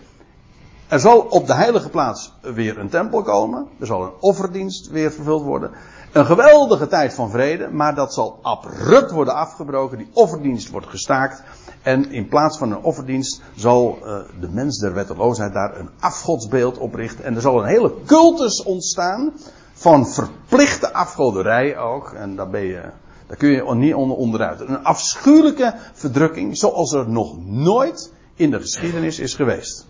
Er 0.89 1.01
zal 1.01 1.19
op 1.19 1.47
de 1.47 1.55
heilige 1.55 1.89
plaats 1.89 2.33
weer 2.41 2.79
een 2.79 2.89
tempel 2.89 3.23
komen. 3.23 3.67
Er 3.81 3.87
zal 3.87 4.03
een 4.03 4.13
offerdienst 4.21 4.91
weer 4.91 5.13
vervuld 5.13 5.43
worden. 5.43 5.71
Een 6.13 6.27
geweldige 6.27 6.87
tijd 6.87 7.15
van 7.15 7.31
vrede, 7.31 7.69
maar 7.71 7.95
dat 7.95 8.15
zal 8.15 8.39
abrupt 8.43 9.11
worden 9.11 9.35
afgebroken. 9.35 9.99
Die 9.99 10.11
offerdienst 10.13 10.71
wordt 10.71 10.87
gestaakt. 10.87 11.43
En 11.83 12.11
in 12.11 12.29
plaats 12.29 12.59
van 12.59 12.73
een 12.73 12.83
offerdienst 12.83 13.43
zal 13.55 13.99
uh, 14.01 14.19
de 14.41 14.49
mens 14.49 14.79
der 14.79 14.95
wetteloosheid 14.95 15.53
daar 15.53 15.79
een 15.79 15.91
afgodsbeeld 15.99 16.79
oprichten. 16.79 17.25
En 17.25 17.35
er 17.35 17.41
zal 17.41 17.59
een 17.59 17.69
hele 17.69 17.95
cultus 18.07 18.63
ontstaan 18.63 19.33
van 19.73 20.07
verplichte 20.07 20.93
afgoderij 20.93 21.79
ook. 21.79 22.13
En 22.13 22.37
daar, 22.37 22.51
daar 23.27 23.37
kun 23.37 23.49
je 23.49 23.75
niet 23.75 23.95
onder 23.95 24.17
onderuit. 24.17 24.61
Een 24.61 24.85
afschuwelijke 24.85 25.75
verdrukking 25.93 26.57
zoals 26.57 26.93
er 26.93 27.09
nog 27.09 27.47
nooit 27.47 28.13
in 28.35 28.51
de 28.51 28.61
geschiedenis 28.61 29.19
is 29.19 29.35
geweest. 29.35 29.87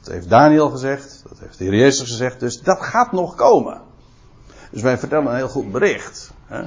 Dat 0.00 0.12
heeft 0.12 0.28
Daniel 0.28 0.70
gezegd, 0.70 1.22
dat 1.28 1.38
heeft 1.38 1.58
de 1.58 1.64
Heer 1.64 1.74
Jezus 1.74 2.08
gezegd, 2.08 2.40
dus 2.40 2.62
dat 2.62 2.82
gaat 2.82 3.12
nog 3.12 3.34
komen. 3.34 3.80
Dus 4.70 4.82
wij 4.82 4.98
vertellen 4.98 5.26
een 5.26 5.36
heel 5.36 5.48
goed 5.48 5.72
bericht. 5.72 6.32
Hè? 6.46 6.60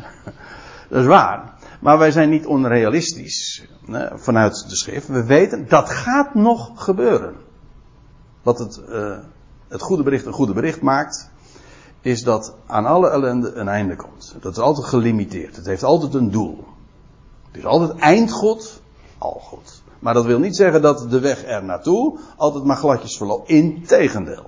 Dat 0.90 1.02
is 1.02 1.06
waar. 1.06 1.54
Maar 1.80 1.98
wij 1.98 2.12
zijn 2.12 2.30
niet 2.30 2.46
onrealistisch 2.46 3.68
hè, 3.86 4.18
vanuit 4.18 4.70
de 4.70 4.76
schrift. 4.76 5.08
We 5.08 5.24
weten 5.24 5.68
dat 5.68 5.90
gaat 5.90 6.34
nog 6.34 6.72
gebeuren. 6.84 7.36
Wat 8.42 8.60
het, 8.60 8.82
uh, 8.90 9.18
het 9.68 9.82
goede 9.82 10.04
bericht 10.04 10.26
een 10.26 10.34
goede 10.34 10.54
bericht 10.54 10.82
maakt, 10.82 11.32
is 12.02 12.24
dat 12.24 12.56
aan 12.68 12.86
alle 12.86 13.10
ellende 13.10 13.54
een 13.54 13.68
einde 13.68 13.96
komt. 13.96 14.36
Dat 14.40 14.52
is 14.52 14.64
altijd 14.64 14.88
gelimiteerd. 14.88 15.56
Het 15.56 15.66
heeft 15.66 15.84
altijd 15.84 16.14
een 16.14 16.32
doel. 16.32 16.64
Het 17.48 17.58
is 17.58 17.66
altijd 17.66 18.00
eindgoed, 18.00 18.82
al 19.18 19.40
goed. 19.44 19.73
Maar 20.04 20.14
dat 20.14 20.26
wil 20.26 20.40
niet 20.40 20.56
zeggen 20.56 20.82
dat 20.82 21.10
de 21.10 21.20
weg 21.20 21.46
er 21.46 21.64
naartoe 21.64 22.20
altijd 22.38 22.64
maar 22.64 22.78
gladjes 22.78 23.18
verloopt. 23.18 23.50
Integendeel. 23.50 24.46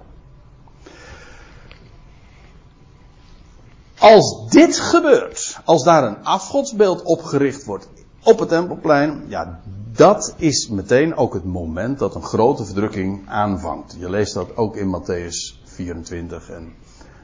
Als 4.00 4.50
dit 4.50 4.80
gebeurt, 4.80 5.60
als 5.66 5.84
daar 5.84 6.04
een 6.04 6.24
afgodsbeeld 6.24 7.02
opgericht 7.02 7.66
wordt 7.66 7.88
op 8.24 8.40
het 8.40 8.50
tempelplein, 8.50 9.26
ja, 9.28 9.60
dat 9.92 10.34
is 10.38 10.70
meteen 10.70 11.16
ook 11.16 11.34
het 11.34 11.46
moment 11.46 12.00
dat 12.00 12.16
een 12.16 12.24
grote 12.24 12.66
verdrukking 12.66 13.30
aanvangt. 13.30 13.96
Je 14.00 14.10
leest 14.10 14.34
dat 14.34 14.58
ook 14.58 14.76
in 14.76 15.02
Matthäus 15.02 15.64
24 15.64 16.50
en 16.50 16.74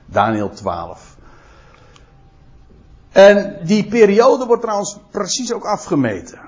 Daniel 0.05 0.49
12. 0.49 1.17
En 3.11 3.59
die 3.65 3.87
periode 3.87 4.45
wordt 4.45 4.61
trouwens 4.61 4.97
precies 5.11 5.53
ook 5.53 5.65
afgemeten. 5.65 6.39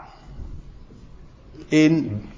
In 1.74 2.30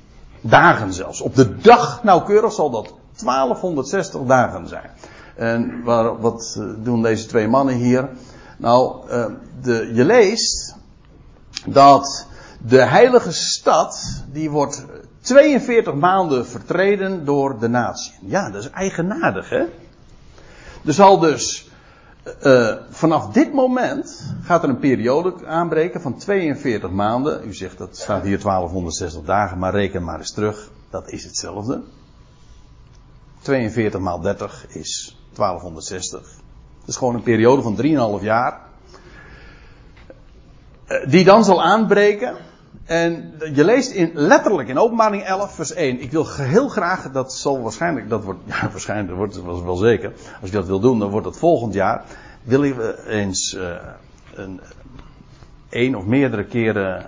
dagen 0.41 0.93
zelfs. 0.93 1.21
Op 1.21 1.35
de 1.35 1.57
dag 1.57 2.03
nauwkeurig 2.03 2.53
zal 2.53 2.69
dat 2.69 2.93
1260 3.23 4.21
dagen 4.21 4.67
zijn. 4.67 4.89
En 5.35 5.83
waar, 5.83 6.19
wat 6.19 6.55
eh, 6.59 6.83
doen 6.83 7.01
deze 7.01 7.25
twee 7.25 7.47
mannen 7.47 7.75
hier? 7.75 8.09
Nou, 8.57 9.09
uh, 9.09 9.25
de, 9.61 9.91
je 9.93 10.05
leest 10.05 10.75
dat 11.65 12.27
de 12.65 12.81
heilige 12.81 13.31
stad, 13.31 14.23
die 14.31 14.49
wordt 14.49 14.85
42 15.21 15.93
maanden 15.93 16.47
vertreden 16.47 17.25
door 17.25 17.59
de 17.59 17.67
natie. 17.67 18.13
Ja, 18.21 18.49
dat 18.49 18.63
is 18.63 18.69
eigenaardig, 18.69 19.49
hè? 19.49 19.63
Er 20.85 20.93
zal 20.93 21.19
dus 21.19 21.69
uh, 22.43 22.75
vanaf 22.89 23.27
dit 23.27 23.53
moment 23.53 24.35
gaat 24.41 24.63
er 24.63 24.69
een 24.69 24.79
periode 24.79 25.45
aanbreken 25.45 26.01
van 26.01 26.17
42 26.17 26.89
maanden. 26.89 27.47
U 27.47 27.53
zegt 27.53 27.77
dat 27.77 27.97
staat 27.97 28.23
hier 28.23 28.41
1260 28.41 29.23
dagen, 29.23 29.59
maar 29.59 29.73
reken 29.73 30.03
maar 30.03 30.17
eens 30.17 30.33
terug. 30.33 30.69
Dat 30.89 31.09
is 31.09 31.23
hetzelfde. 31.23 31.81
42 33.41 33.99
maal 33.99 34.21
30 34.21 34.65
is 34.69 35.17
1260. 35.33 36.21
Dat 36.79 36.87
is 36.87 36.95
gewoon 36.95 37.15
een 37.15 37.23
periode 37.23 37.61
van 37.61 38.17
3,5 38.19 38.23
jaar. 38.23 38.59
Uh, 40.87 41.09
die 41.09 41.23
dan 41.23 41.43
zal 41.43 41.63
aanbreken. 41.63 42.35
En 42.83 43.33
je 43.53 43.63
leest 43.63 43.91
in, 43.91 44.11
letterlijk 44.13 44.69
in 44.69 44.77
openbaring 44.77 45.23
11 45.23 45.55
vers 45.55 45.73
1. 45.73 46.01
Ik 46.01 46.11
wil 46.11 46.27
heel 46.29 46.67
graag, 46.67 47.11
dat 47.11 47.33
zal 47.33 47.61
waarschijnlijk, 47.61 48.09
dat 48.09 48.23
wordt, 48.23 48.39
ja 48.61 48.69
waarschijnlijk, 48.71 49.17
wordt 49.17 49.35
het 49.35 49.43
wel 49.43 49.75
zeker. 49.75 50.13
Als 50.41 50.49
je 50.49 50.55
dat 50.55 50.65
wil 50.65 50.79
doen, 50.79 50.99
dan 50.99 51.09
wordt 51.09 51.25
dat 51.25 51.37
volgend 51.37 51.73
jaar. 51.73 52.03
Willen 52.43 52.77
we 52.77 53.07
eens 53.07 53.53
uh, 53.53 53.75
een, 54.33 54.61
een 55.69 55.97
of 55.97 56.05
meerdere 56.05 56.45
keren 56.45 57.05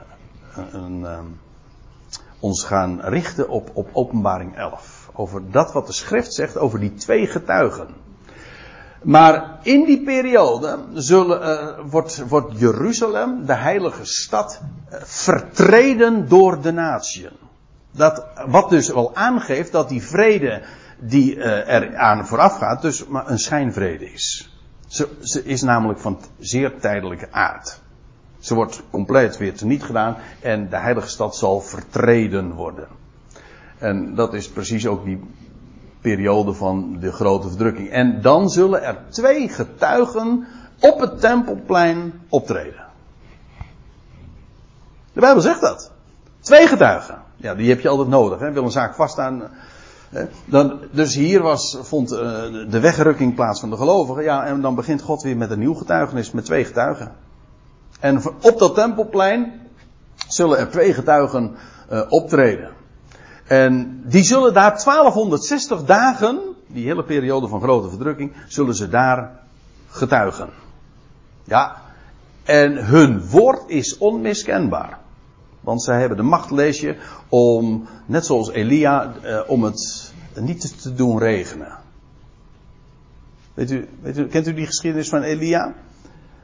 een, 0.56 1.04
een, 1.04 1.38
ons 2.40 2.64
gaan 2.64 3.02
richten 3.02 3.50
op, 3.50 3.70
op 3.74 3.90
openbaring 3.94 4.56
11. 4.56 5.10
Over 5.14 5.52
dat 5.52 5.74
wat 5.74 5.88
de 5.88 5.94
schrift 5.94 6.34
zegt 6.34 6.58
over 6.58 6.80
die 6.80 6.94
twee 6.94 7.28
getuigen. 7.28 7.88
Maar 9.04 9.60
in 9.62 9.86
die 9.86 10.04
periode 10.04 10.80
zullen, 10.94 11.42
uh, 11.42 11.92
wordt, 11.92 12.24
wordt 12.28 12.60
Jeruzalem, 12.60 13.46
de 13.46 13.56
heilige 13.56 14.06
stad, 14.06 14.62
uh, 14.92 14.98
vertreden 15.04 16.30
door 16.30 16.62
de 16.62 16.72
natieën. 16.72 17.32
Dat, 17.92 18.26
wat 18.48 18.70
dus 18.70 18.90
wel 18.90 19.16
aangeeft 19.16 19.72
dat 19.72 19.90
die 19.90 20.04
vrede 20.04 20.62
die 21.00 21.36
uh, 21.36 21.74
er 21.74 21.98
aan 21.98 22.28
vooraf 22.28 22.58
gaat, 22.58 22.82
dus 22.82 23.08
maar 23.08 23.30
een 23.30 23.40
schijnvrede 23.40 24.12
is. 24.12 24.52
Ze, 24.88 25.08
ze 25.22 25.44
is 25.44 25.62
namelijk 25.62 26.00
van 26.00 26.20
zeer 26.40 26.80
tijdelijke 26.80 27.32
aard. 27.32 27.82
Ze 28.40 28.56
wordt 28.56 28.84
compleet 28.90 29.38
weer 29.38 29.54
teniet 29.54 29.84
gedaan 29.84 30.18
en 30.42 30.70
de 30.70 30.78
heilige 30.78 31.08
stad 31.08 31.36
zal 31.36 31.62
vertreden 31.62 32.54
worden. 32.54 32.88
En 33.78 34.16
dat 34.16 34.34
is 34.34 34.50
precies 34.50 34.88
ook 34.88 35.06
die 35.06 35.20
periode 36.02 36.54
van 36.54 36.98
de 37.00 37.12
grote 37.12 37.48
verdrukking. 37.48 37.90
En 37.90 38.22
dan 38.22 38.50
zullen 38.50 38.84
er 38.84 38.98
twee 39.10 39.50
getuigen 39.50 40.48
op 40.80 41.00
het 41.00 41.20
tempelplein 41.20 42.14
optreden. 42.30 42.86
De 45.14 45.20
Bijbel 45.20 45.42
zegt 45.42 45.62
dat. 45.62 45.92
Twee 46.40 46.68
getuigen. 46.68 47.22
Ja, 47.36 47.56
die 47.56 47.70
heb 47.70 47.80
je 47.80 47.90
altijd 47.90 48.08
nodig. 48.08 48.40
Hè. 48.40 48.52
Wil 48.52 48.64
een 48.64 48.72
zaak 48.72 48.96
vaststaan. 48.96 49.44
Dan, 50.46 50.80
dus 50.92 51.16
hier 51.16 51.42
was, 51.42 51.78
vond 51.82 52.12
uh, 52.12 52.20
de 52.70 52.80
wegrukking 52.80 53.36
plaats 53.36 53.60
van 53.60 53.70
de 53.70 53.78
gelovigen. 53.78 54.24
Ja, 54.24 54.46
en 54.46 54.62
dan 54.62 54.76
begint 54.76 55.02
God 55.02 55.22
weer 55.22 55.38
met 55.38 55.52
een 55.52 55.60
nieuw 55.60 55.74
getuigenis 55.74 56.32
met 56.32 56.46
twee 56.46 56.66
getuigen. 56.66 57.12
En 58.00 58.22
op 58.42 58.60
dat 58.60 58.76
tempelplein 58.76 59.70
zullen 60.28 60.58
er 60.58 60.70
twee 60.70 60.94
getuigen 60.94 61.56
uh, 61.92 62.02
optreden. 62.10 62.70
En 63.48 64.02
die 64.06 64.24
zullen 64.24 64.54
daar 64.54 64.84
1260 64.84 65.84
dagen, 65.84 66.40
die 66.68 66.86
hele 66.86 67.04
periode 67.04 67.48
van 67.48 67.62
grote 67.62 67.90
verdrukking, 67.90 68.34
zullen 68.48 68.76
ze 68.76 68.90
daar 68.90 69.40
getuigen. 69.88 70.50
Ja, 71.44 71.82
en 72.44 72.86
hun 72.86 73.30
woord 73.30 73.70
is 73.70 73.98
onmiskenbaar. 73.98 75.00
Want 75.62 75.84
zij 75.84 76.00
hebben 76.00 76.18
de 76.18 76.24
macht, 76.24 76.52
lees 76.52 76.80
je, 76.80 76.98
om, 77.30 77.88
net 78.06 78.26
zoals 78.26 78.50
Elia, 78.50 79.14
eh, 79.22 79.40
om 79.48 79.64
het 79.64 80.14
niet 80.36 80.82
te 80.82 80.94
doen 80.94 81.20
regenen. 81.20 81.78
Weet 83.54 83.72
u, 83.72 83.88
weet 84.02 84.18
u, 84.18 84.28
kent 84.28 84.48
u 84.48 84.54
die 84.54 84.66
geschiedenis 84.66 85.10
van 85.10 85.22
Elia? 85.22 85.74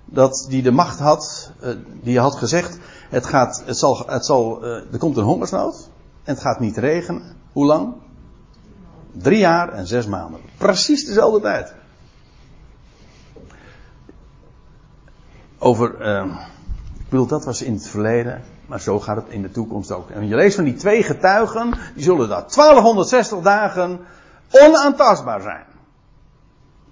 Dat 0.05 0.45
die 0.49 0.61
de 0.61 0.71
macht 0.71 0.99
had, 0.99 1.51
eh, 1.59 1.69
die 2.01 2.19
had 2.19 2.35
gezegd, 2.35 2.77
het 3.09 3.25
gaat, 3.25 3.63
het 3.65 3.77
zal, 3.77 4.03
het 4.07 4.25
zal, 4.25 4.63
eh, 4.63 4.93
er 4.93 4.97
komt 4.97 5.17
een 5.17 5.23
hongersnood. 5.23 5.89
En 6.23 6.33
het 6.33 6.41
gaat 6.41 6.59
niet 6.59 6.77
regenen. 6.77 7.35
Hoe 7.51 7.65
lang? 7.65 7.93
Drie 9.11 9.39
jaar 9.39 9.73
en 9.73 9.87
zes 9.87 10.07
maanden. 10.07 10.39
Precies 10.57 11.05
dezelfde 11.05 11.41
tijd. 11.41 11.73
Over, 15.57 16.01
uh, 16.01 16.25
ik 16.93 17.09
bedoel, 17.09 17.25
dat 17.25 17.45
was 17.45 17.61
in 17.61 17.73
het 17.73 17.87
verleden, 17.87 18.41
maar 18.65 18.81
zo 18.81 18.99
gaat 18.99 19.15
het 19.15 19.29
in 19.29 19.41
de 19.41 19.51
toekomst 19.51 19.91
ook. 19.91 20.09
En 20.09 20.27
je 20.27 20.35
leest 20.35 20.55
van 20.55 20.63
die 20.63 20.75
twee 20.75 21.03
getuigen, 21.03 21.73
die 21.95 22.03
zullen 22.03 22.29
daar 22.29 22.45
1260 22.55 23.39
dagen 23.39 23.99
onaantastbaar 24.51 25.41
zijn. 25.41 25.65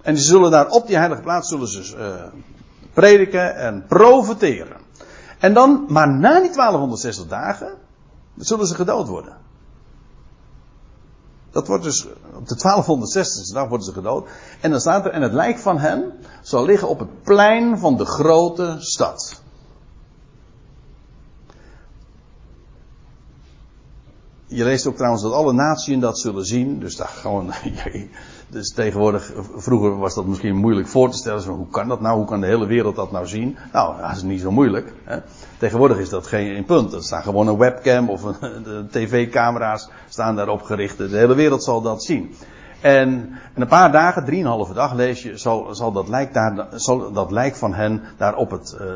En 0.02 0.14
die 0.14 0.22
zullen 0.22 0.50
daar 0.50 0.68
op 0.68 0.86
die 0.86 0.96
heilige 0.96 1.22
plaats 1.22 1.48
zullen 1.48 1.68
ze 1.68 1.96
uh, 1.96 2.40
prediken 2.92 3.56
en 3.56 3.84
profeteren. 3.86 4.76
En 5.38 5.54
dan, 5.54 5.84
maar 5.88 6.08
na 6.08 6.40
die 6.40 6.52
1260 6.52 7.26
dagen, 7.26 7.74
zullen 8.36 8.66
ze 8.66 8.74
gedood 8.74 9.08
worden. 9.08 9.36
Dat 11.50 11.66
wordt 11.66 11.84
dus 11.84 12.06
op 12.34 12.48
de 12.48 12.56
1260 12.56 13.54
dag 13.54 13.68
worden 13.68 13.86
ze 13.86 13.92
gedood. 13.92 14.28
En 14.60 14.70
dan 14.70 14.80
staat 14.80 15.04
er, 15.04 15.10
en 15.10 15.22
het 15.22 15.32
lijk 15.32 15.58
van 15.58 15.78
hen 15.78 16.12
zal 16.42 16.64
liggen 16.64 16.88
op 16.88 16.98
het 16.98 17.22
plein 17.22 17.78
van 17.78 17.96
de 17.96 18.04
grote 18.04 18.76
stad. 18.78 19.42
Je 24.46 24.64
leest 24.64 24.86
ook 24.86 24.96
trouwens 24.96 25.22
dat 25.22 25.32
alle 25.32 25.52
naties 25.52 26.00
dat 26.00 26.18
zullen 26.18 26.44
zien. 26.44 26.80
Dus 26.80 26.96
daar 26.96 27.08
gewoon, 27.08 27.52
dus 28.52 28.72
tegenwoordig, 28.72 29.32
vroeger 29.56 29.98
was 29.98 30.14
dat 30.14 30.26
misschien 30.26 30.56
moeilijk 30.56 30.88
voor 30.88 31.10
te 31.10 31.16
stellen. 31.16 31.44
Hoe 31.44 31.68
kan 31.68 31.88
dat 31.88 32.00
nou? 32.00 32.16
Hoe 32.16 32.26
kan 32.26 32.40
de 32.40 32.46
hele 32.46 32.66
wereld 32.66 32.96
dat 32.96 33.12
nou 33.12 33.26
zien? 33.26 33.56
Nou, 33.72 34.00
dat 34.00 34.10
is 34.10 34.22
niet 34.22 34.40
zo 34.40 34.50
moeilijk. 34.50 34.92
Hè? 35.04 35.18
Tegenwoordig 35.58 35.98
is 35.98 36.08
dat 36.08 36.26
geen 36.26 36.64
punt. 36.64 36.92
Er 36.92 37.02
staan 37.02 37.22
gewoon 37.22 37.48
een 37.48 37.56
webcam 37.56 38.08
of 38.08 38.22
tv-camera's 38.90 39.88
staan 40.08 40.36
daarop 40.36 40.62
gericht. 40.62 40.98
De 40.98 41.08
hele 41.08 41.34
wereld 41.34 41.64
zal 41.64 41.82
dat 41.82 42.04
zien. 42.04 42.34
En 42.80 43.08
in 43.54 43.62
een 43.62 43.68
paar 43.68 43.92
dagen, 43.92 44.24
drieënhalve 44.24 44.74
dag 44.74 44.94
lees 44.94 45.22
je, 45.22 45.36
zal, 45.36 45.74
zal, 45.74 45.92
dat 45.92 46.08
lijk 46.08 46.34
daar, 46.34 46.66
zal 46.74 47.12
dat 47.12 47.30
lijk 47.30 47.56
van 47.56 47.74
hen 47.74 48.02
daar 48.16 48.34
op 48.36 48.50
het, 48.50 48.76
uh, 48.80 48.86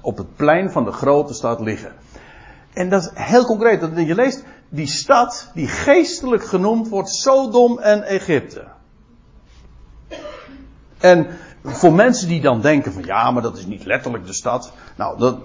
op 0.00 0.16
het 0.16 0.36
plein 0.36 0.70
van 0.70 0.84
de 0.84 0.92
grote 0.92 1.34
stad 1.34 1.60
liggen. 1.60 1.92
En 2.72 2.88
dat 2.88 3.02
is 3.02 3.10
heel 3.14 3.44
concreet. 3.44 3.80
Dat 3.80 4.06
je 4.06 4.14
leest 4.14 4.44
die 4.68 4.86
stad 4.86 5.50
die 5.54 5.66
geestelijk 5.66 6.44
genoemd 6.44 6.88
wordt 6.88 7.08
Sodom 7.08 7.78
en 7.78 8.02
Egypte. 8.02 8.78
En 11.00 11.26
voor 11.64 11.92
mensen 11.92 12.28
die 12.28 12.40
dan 12.40 12.60
denken 12.60 12.92
van 12.92 13.04
ja, 13.04 13.30
maar 13.30 13.42
dat 13.42 13.58
is 13.58 13.66
niet 13.66 13.84
letterlijk 13.84 14.26
de 14.26 14.32
stad. 14.32 14.72
Nou, 14.96 15.18
dat, 15.18 15.38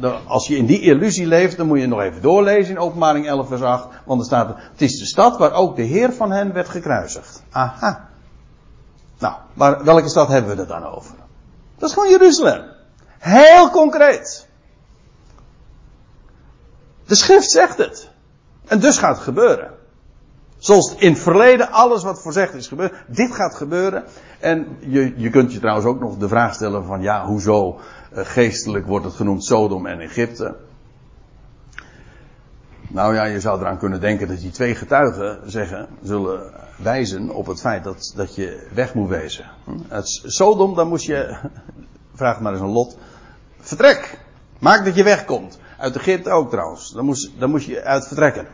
uh, 0.00 0.14
als 0.26 0.46
je 0.46 0.56
in 0.56 0.66
die 0.66 0.80
illusie 0.80 1.26
leeft, 1.26 1.56
dan 1.56 1.66
moet 1.66 1.80
je 1.80 1.86
nog 1.86 2.00
even 2.00 2.22
doorlezen 2.22 2.74
in 2.74 2.80
openbaring 2.80 3.26
11 3.26 3.48
vers 3.48 3.62
8. 3.62 3.88
Want 4.04 4.20
er 4.20 4.26
staat, 4.26 4.56
het 4.56 4.82
is 4.82 4.98
de 4.98 5.06
stad 5.06 5.38
waar 5.38 5.52
ook 5.52 5.76
de 5.76 5.82
Heer 5.82 6.12
van 6.12 6.30
hen 6.30 6.52
werd 6.52 6.68
gekruisigd. 6.68 7.42
Aha. 7.50 8.08
Nou, 9.18 9.34
maar 9.54 9.84
welke 9.84 10.08
stad 10.08 10.28
hebben 10.28 10.54
we 10.54 10.60
het 10.60 10.68
dan 10.68 10.84
over? 10.84 11.14
Dat 11.78 11.88
is 11.88 11.94
gewoon 11.94 12.10
Jeruzalem. 12.10 12.64
Heel 13.18 13.70
concreet. 13.70 14.48
De 17.06 17.14
schrift 17.14 17.50
zegt 17.50 17.78
het. 17.78 18.10
En 18.66 18.80
dus 18.80 18.98
gaat 18.98 19.14
het 19.14 19.24
gebeuren. 19.24 19.77
Zoals 20.58 20.94
in 20.96 21.12
het 21.12 21.22
verleden 21.22 21.70
alles 21.70 22.02
wat 22.02 22.20
voorzegd 22.20 22.54
is 22.54 22.68
gebeurd. 22.68 22.94
Dit 23.06 23.34
gaat 23.34 23.54
gebeuren. 23.54 24.04
En 24.38 24.76
je, 24.80 25.12
je 25.16 25.30
kunt 25.30 25.52
je 25.52 25.58
trouwens 25.58 25.86
ook 25.86 26.00
nog 26.00 26.16
de 26.16 26.28
vraag 26.28 26.54
stellen 26.54 26.84
van 26.84 27.02
ja, 27.02 27.26
hoezo 27.26 27.78
uh, 28.12 28.24
geestelijk 28.24 28.86
wordt 28.86 29.04
het 29.04 29.14
genoemd 29.14 29.44
Sodom 29.44 29.86
en 29.86 30.00
Egypte. 30.00 30.56
Nou 32.88 33.14
ja, 33.14 33.24
je 33.24 33.40
zou 33.40 33.60
eraan 33.60 33.78
kunnen 33.78 34.00
denken 34.00 34.28
dat 34.28 34.40
die 34.40 34.50
twee 34.50 34.74
getuigen 34.74 35.50
zeggen, 35.50 35.88
zullen 36.02 36.52
wijzen 36.76 37.30
op 37.30 37.46
het 37.46 37.60
feit 37.60 37.84
dat, 37.84 38.12
dat 38.16 38.34
je 38.34 38.66
weg 38.74 38.94
moet 38.94 39.08
wezen. 39.08 39.44
Het 39.88 40.22
Sodom, 40.24 40.74
dan 40.74 40.88
moest 40.88 41.06
je, 41.06 41.36
vraag 42.14 42.40
maar 42.40 42.52
eens 42.52 42.60
een 42.60 42.68
lot, 42.68 42.98
vertrek. 43.60 44.18
Maak 44.58 44.84
dat 44.84 44.94
je 44.94 45.02
wegkomt. 45.02 45.58
Uit 45.78 45.96
Egypte 45.96 46.30
ook 46.30 46.50
trouwens. 46.50 46.92
Dan 46.92 47.04
moest, 47.04 47.30
dan 47.38 47.50
moest 47.50 47.66
je 47.66 47.82
uit 47.82 48.06
vertrekken. 48.06 48.46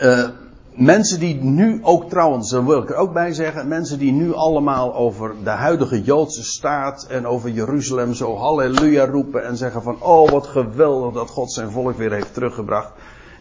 Uh, 0.00 0.28
mensen 0.74 1.20
die 1.20 1.42
nu 1.42 1.78
ook 1.82 2.08
trouwens, 2.08 2.50
daar 2.50 2.64
wil 2.64 2.82
ik 2.82 2.90
er 2.90 2.96
ook 2.96 3.12
bij 3.12 3.32
zeggen, 3.32 3.68
mensen 3.68 3.98
die 3.98 4.12
nu 4.12 4.34
allemaal 4.34 4.94
over 4.94 5.34
de 5.44 5.50
huidige 5.50 6.02
Joodse 6.02 6.44
staat 6.44 7.06
en 7.08 7.26
over 7.26 7.50
Jeruzalem 7.50 8.14
zo 8.14 8.36
halleluja 8.36 9.06
roepen 9.06 9.44
en 9.44 9.56
zeggen 9.56 9.82
van 9.82 10.02
oh 10.02 10.30
wat 10.30 10.46
geweldig 10.46 11.14
dat 11.14 11.30
God 11.30 11.52
zijn 11.52 11.70
volk 11.70 11.96
weer 11.96 12.12
heeft 12.12 12.34
teruggebracht. 12.34 12.92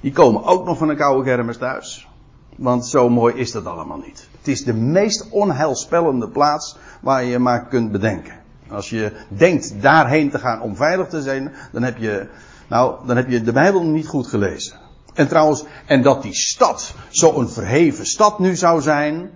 Die 0.01 0.11
komen 0.11 0.43
ook 0.43 0.65
nog 0.65 0.77
van 0.77 0.89
een 0.89 0.97
koude 0.97 1.23
kermis 1.23 1.57
thuis. 1.57 2.07
Want 2.55 2.87
zo 2.87 3.09
mooi 3.09 3.35
is 3.35 3.51
dat 3.51 3.65
allemaal 3.65 3.97
niet. 4.05 4.27
Het 4.37 4.47
is 4.47 4.63
de 4.63 4.73
meest 4.73 5.29
onheilspellende 5.29 6.27
plaats 6.27 6.77
waar 7.01 7.23
je 7.23 7.39
maar 7.39 7.67
kunt 7.67 7.91
bedenken. 7.91 8.33
Als 8.69 8.89
je 8.89 9.11
denkt 9.27 9.81
daarheen 9.81 10.29
te 10.29 10.39
gaan 10.39 10.61
om 10.61 10.75
veilig 10.75 11.07
te 11.07 11.21
zijn, 11.21 11.51
dan 11.71 11.83
heb 11.83 11.97
je, 11.97 12.27
nou, 12.67 13.07
dan 13.07 13.15
heb 13.15 13.29
je 13.29 13.41
de 13.41 13.51
Bijbel 13.51 13.83
niet 13.83 14.07
goed 14.07 14.27
gelezen. 14.27 14.81
En 15.13 15.27
trouwens, 15.27 15.63
en 15.85 16.01
dat 16.01 16.21
die 16.21 16.33
stad 16.33 16.93
zo'n 17.09 17.49
verheven 17.49 18.05
stad 18.05 18.39
nu 18.39 18.55
zou 18.55 18.81
zijn. 18.81 19.31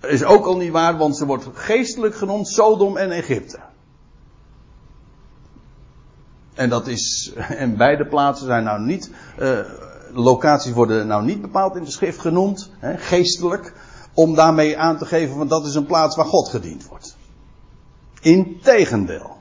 Is 0.00 0.24
ook 0.24 0.46
al 0.46 0.56
niet 0.56 0.72
waar, 0.72 0.96
want 0.96 1.16
ze 1.16 1.26
wordt 1.26 1.46
geestelijk 1.52 2.14
genoemd 2.14 2.48
Sodom 2.48 2.96
en 2.96 3.10
Egypte. 3.10 3.58
En 6.54 6.68
dat 6.68 6.86
is, 6.86 7.32
en 7.34 7.76
beide 7.76 8.06
plaatsen 8.06 8.46
zijn 8.46 8.64
nou 8.64 8.80
niet, 8.80 9.10
uh, 9.40 9.58
locaties 10.12 10.72
worden 10.72 11.06
nou 11.06 11.24
niet 11.24 11.40
bepaald 11.40 11.76
in 11.76 11.84
de 11.84 11.90
schrift 11.90 12.20
genoemd, 12.20 12.70
hè, 12.78 12.96
geestelijk, 12.96 13.72
om 14.14 14.34
daarmee 14.34 14.78
aan 14.78 14.98
te 14.98 15.06
geven, 15.06 15.36
want 15.36 15.50
dat 15.50 15.66
is 15.66 15.74
een 15.74 15.86
plaats 15.86 16.16
waar 16.16 16.26
God 16.26 16.48
gediend 16.48 16.86
wordt. 16.86 17.16
Integendeel. 18.20 19.37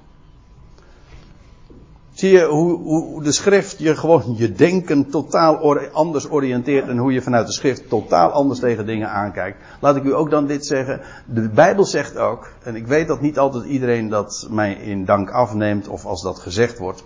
Zie 2.17 2.31
je 2.31 2.45
hoe, 2.45 2.81
hoe, 2.81 3.23
de 3.23 3.31
schrift 3.31 3.79
je 3.79 3.95
gewoon 3.95 4.35
je 4.37 4.51
denken 4.51 5.09
totaal 5.09 5.77
anders 5.91 6.29
oriënteert 6.29 6.87
en 6.87 6.97
hoe 6.97 7.13
je 7.13 7.21
vanuit 7.21 7.47
de 7.47 7.53
schrift 7.53 7.89
totaal 7.89 8.31
anders 8.31 8.59
tegen 8.59 8.85
dingen 8.85 9.09
aankijkt. 9.09 9.57
Laat 9.79 9.95
ik 9.95 10.03
u 10.03 10.13
ook 10.13 10.29
dan 10.29 10.47
dit 10.47 10.65
zeggen. 10.65 11.01
De 11.25 11.49
Bijbel 11.49 11.85
zegt 11.85 12.17
ook, 12.17 12.51
en 12.63 12.75
ik 12.75 12.87
weet 12.87 13.07
dat 13.07 13.21
niet 13.21 13.39
altijd 13.39 13.65
iedereen 13.65 14.09
dat 14.09 14.47
mij 14.49 14.73
in 14.73 15.05
dank 15.05 15.29
afneemt 15.29 15.87
of 15.87 16.05
als 16.05 16.21
dat 16.21 16.39
gezegd 16.39 16.77
wordt, 16.77 17.03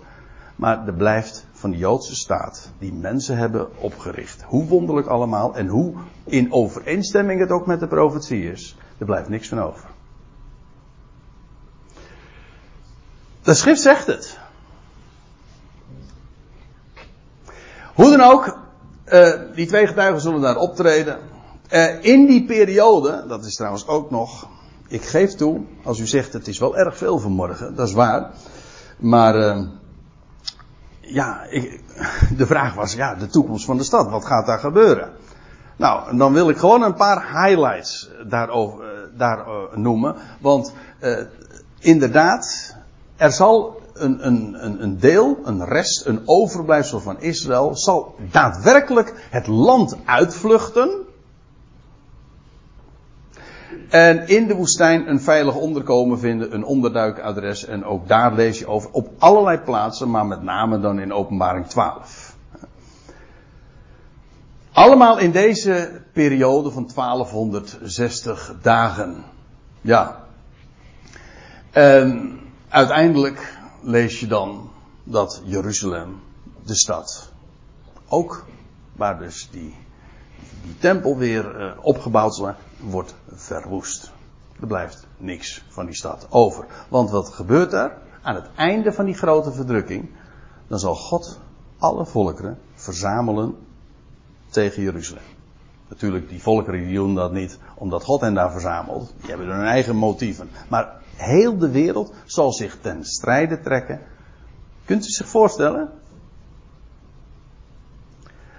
maar 0.56 0.86
er 0.86 0.94
blijft 0.94 1.46
van 1.52 1.70
de 1.70 1.76
Joodse 1.76 2.14
staat 2.14 2.70
die 2.78 2.92
mensen 2.92 3.36
hebben 3.36 3.68
opgericht. 3.80 4.42
Hoe 4.42 4.66
wonderlijk 4.66 5.06
allemaal 5.06 5.54
en 5.54 5.66
hoe 5.66 5.94
in 6.24 6.52
overeenstemming 6.52 7.40
het 7.40 7.50
ook 7.50 7.66
met 7.66 7.80
de 7.80 7.88
profetie 7.88 8.50
is. 8.50 8.76
Er 8.98 9.06
blijft 9.06 9.28
niks 9.28 9.48
van 9.48 9.60
over. 9.60 9.88
De 13.42 13.54
schrift 13.54 13.80
zegt 13.80 14.06
het. 14.06 14.40
Hoe 17.94 18.16
dan 18.16 18.20
ook, 18.20 18.56
uh, 19.06 19.30
die 19.54 19.66
twee 19.66 19.86
getuigen 19.86 20.20
zullen 20.20 20.40
daar 20.40 20.56
optreden. 20.56 21.18
Uh, 21.70 22.04
in 22.04 22.26
die 22.26 22.44
periode, 22.44 23.24
dat 23.28 23.44
is 23.44 23.54
trouwens 23.54 23.86
ook 23.86 24.10
nog, 24.10 24.48
ik 24.88 25.02
geef 25.02 25.34
toe, 25.34 25.60
als 25.84 25.98
u 25.98 26.06
zegt 26.06 26.32
het 26.32 26.48
is 26.48 26.58
wel 26.58 26.76
erg 26.76 26.96
veel 26.96 27.18
vanmorgen, 27.18 27.74
dat 27.74 27.88
is 27.88 27.94
waar. 27.94 28.30
Maar 28.98 29.36
uh, 29.36 29.66
ja, 31.00 31.42
ik, 31.48 31.80
de 32.38 32.46
vraag 32.46 32.74
was, 32.74 32.94
ja, 32.94 33.14
de 33.14 33.26
toekomst 33.26 33.64
van 33.64 33.76
de 33.76 33.84
stad, 33.84 34.10
wat 34.10 34.24
gaat 34.24 34.46
daar 34.46 34.58
gebeuren? 34.58 35.10
Nou, 35.76 36.16
dan 36.16 36.32
wil 36.32 36.48
ik 36.48 36.56
gewoon 36.56 36.82
een 36.82 36.94
paar 36.94 37.44
highlights 37.44 38.10
daarover, 38.28 38.84
daar 39.16 39.46
noemen. 39.74 40.14
Want 40.40 40.72
inderdaad, 41.78 42.76
er 43.16 43.32
zal 43.32 43.81
een, 43.94 44.26
een, 44.26 44.82
een 44.82 44.98
deel, 44.98 45.38
een 45.44 45.64
rest, 45.64 46.06
een 46.06 46.22
overblijfsel 46.24 47.00
van 47.00 47.20
Israël 47.20 47.76
zal 47.76 48.14
daadwerkelijk 48.30 49.26
het 49.30 49.46
land 49.46 49.96
uitvluchten. 50.04 50.90
En 53.88 54.28
in 54.28 54.46
de 54.46 54.54
woestijn 54.54 55.08
een 55.08 55.20
veilig 55.20 55.54
onderkomen 55.54 56.18
vinden, 56.18 56.54
een 56.54 56.64
onderduikadres. 56.64 57.64
En 57.64 57.84
ook 57.84 58.08
daar 58.08 58.34
lees 58.34 58.58
je 58.58 58.66
over 58.66 58.90
op 58.90 59.08
allerlei 59.18 59.58
plaatsen, 59.58 60.10
maar 60.10 60.26
met 60.26 60.42
name 60.42 60.80
dan 60.80 60.98
in 60.98 61.12
openbaring 61.12 61.66
12. 61.66 62.36
Allemaal 64.72 65.18
in 65.18 65.30
deze 65.30 66.00
periode 66.12 66.70
van 66.70 66.90
1260 66.94 68.54
dagen. 68.62 69.24
Ja. 69.80 70.24
En 71.70 72.38
uiteindelijk 72.68 73.60
lees 73.82 74.20
je 74.20 74.26
dan 74.26 74.70
dat 75.04 75.42
Jeruzalem, 75.44 76.20
de 76.64 76.74
stad, 76.74 77.32
ook 78.08 78.44
waar 78.92 79.18
dus 79.18 79.48
die, 79.50 79.76
die 80.62 80.78
tempel 80.78 81.16
weer 81.16 81.60
uh, 81.60 81.72
opgebouwd 81.80 82.36
wordt, 82.36 82.58
wordt 82.80 83.14
verwoest. 83.32 84.12
Er 84.60 84.66
blijft 84.66 85.06
niks 85.16 85.64
van 85.68 85.86
die 85.86 85.94
stad 85.94 86.26
over. 86.30 86.66
Want 86.88 87.10
wat 87.10 87.28
gebeurt 87.28 87.72
er? 87.72 87.98
Aan 88.22 88.34
het 88.34 88.48
einde 88.54 88.92
van 88.92 89.04
die 89.04 89.14
grote 89.14 89.52
verdrukking, 89.52 90.10
dan 90.66 90.78
zal 90.78 90.94
God 90.94 91.38
alle 91.78 92.06
volkeren 92.06 92.58
verzamelen 92.74 93.56
tegen 94.48 94.82
Jeruzalem. 94.82 95.22
Natuurlijk, 95.92 96.28
die 96.28 96.42
volkeren 96.42 96.80
die 96.80 96.94
doen 96.94 97.14
dat 97.14 97.32
niet 97.32 97.58
omdat 97.74 98.04
God 98.04 98.20
hen 98.20 98.34
daar 98.34 98.52
verzamelt. 98.52 99.14
Die 99.20 99.28
hebben 99.28 99.46
hun 99.46 99.64
eigen 99.64 99.96
motieven. 99.96 100.50
Maar 100.68 101.00
heel 101.16 101.58
de 101.58 101.70
wereld 101.70 102.14
zal 102.24 102.52
zich 102.52 102.78
ten 102.80 103.04
strijde 103.04 103.60
trekken. 103.60 104.00
Kunt 104.84 105.06
u 105.06 105.08
zich 105.08 105.26
voorstellen? 105.26 105.90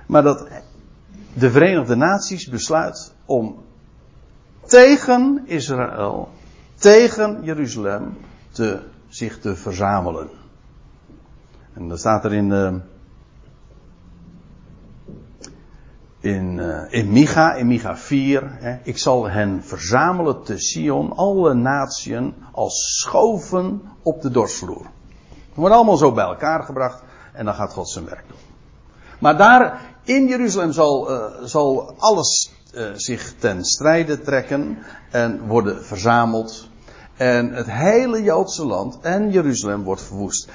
Maar 0.07 0.23
dat 0.23 0.47
de 1.33 1.51
Verenigde 1.51 1.95
Naties 1.95 2.49
besluit 2.49 3.13
om 3.25 3.63
tegen 4.65 5.43
Israël, 5.45 6.29
tegen 6.75 7.43
Jeruzalem, 7.43 8.17
te, 8.51 8.79
zich 9.07 9.39
te 9.39 9.55
verzamelen. 9.55 10.29
En 11.73 11.87
dan 11.87 11.97
staat 11.97 12.25
er 12.25 12.33
in, 12.33 12.49
uh, 12.49 12.75
in, 16.23 16.57
uh, 16.57 16.81
in 16.89 17.11
Micha, 17.11 17.53
in 17.53 17.67
Micha 17.67 17.97
4, 17.97 18.57
hè, 18.59 18.77
ik 18.83 18.97
zal 18.97 19.29
hen 19.29 19.63
verzamelen 19.63 20.43
te 20.43 20.57
Sion, 20.57 21.15
alle 21.15 21.53
natieën, 21.53 22.33
als 22.51 22.99
schoven 22.99 23.81
op 24.03 24.21
de 24.21 24.31
dorsvloer. 24.31 24.85
Het 25.27 25.55
wordt 25.55 25.75
allemaal 25.75 25.97
zo 25.97 26.11
bij 26.11 26.25
elkaar 26.25 26.63
gebracht 26.63 27.03
en 27.33 27.45
dan 27.45 27.53
gaat 27.53 27.73
God 27.73 27.89
zijn 27.89 28.05
werk 28.05 28.23
doen. 28.27 28.37
Maar 29.19 29.37
daar 29.37 29.81
in 30.03 30.27
Jeruzalem 30.27 30.71
zal, 30.71 31.11
uh, 31.11 31.23
zal 31.43 31.95
alles 31.97 32.51
uh, 32.73 32.89
zich 32.95 33.33
ten 33.39 33.65
strijde 33.65 34.21
trekken 34.21 34.77
en 35.11 35.47
worden 35.47 35.85
verzameld. 35.85 36.69
En 37.17 37.53
het 37.53 37.71
hele 37.71 38.23
Joodse 38.23 38.65
land 38.65 38.99
en 39.01 39.31
Jeruzalem 39.31 39.83
wordt 39.83 40.01
verwoest. 40.01 40.49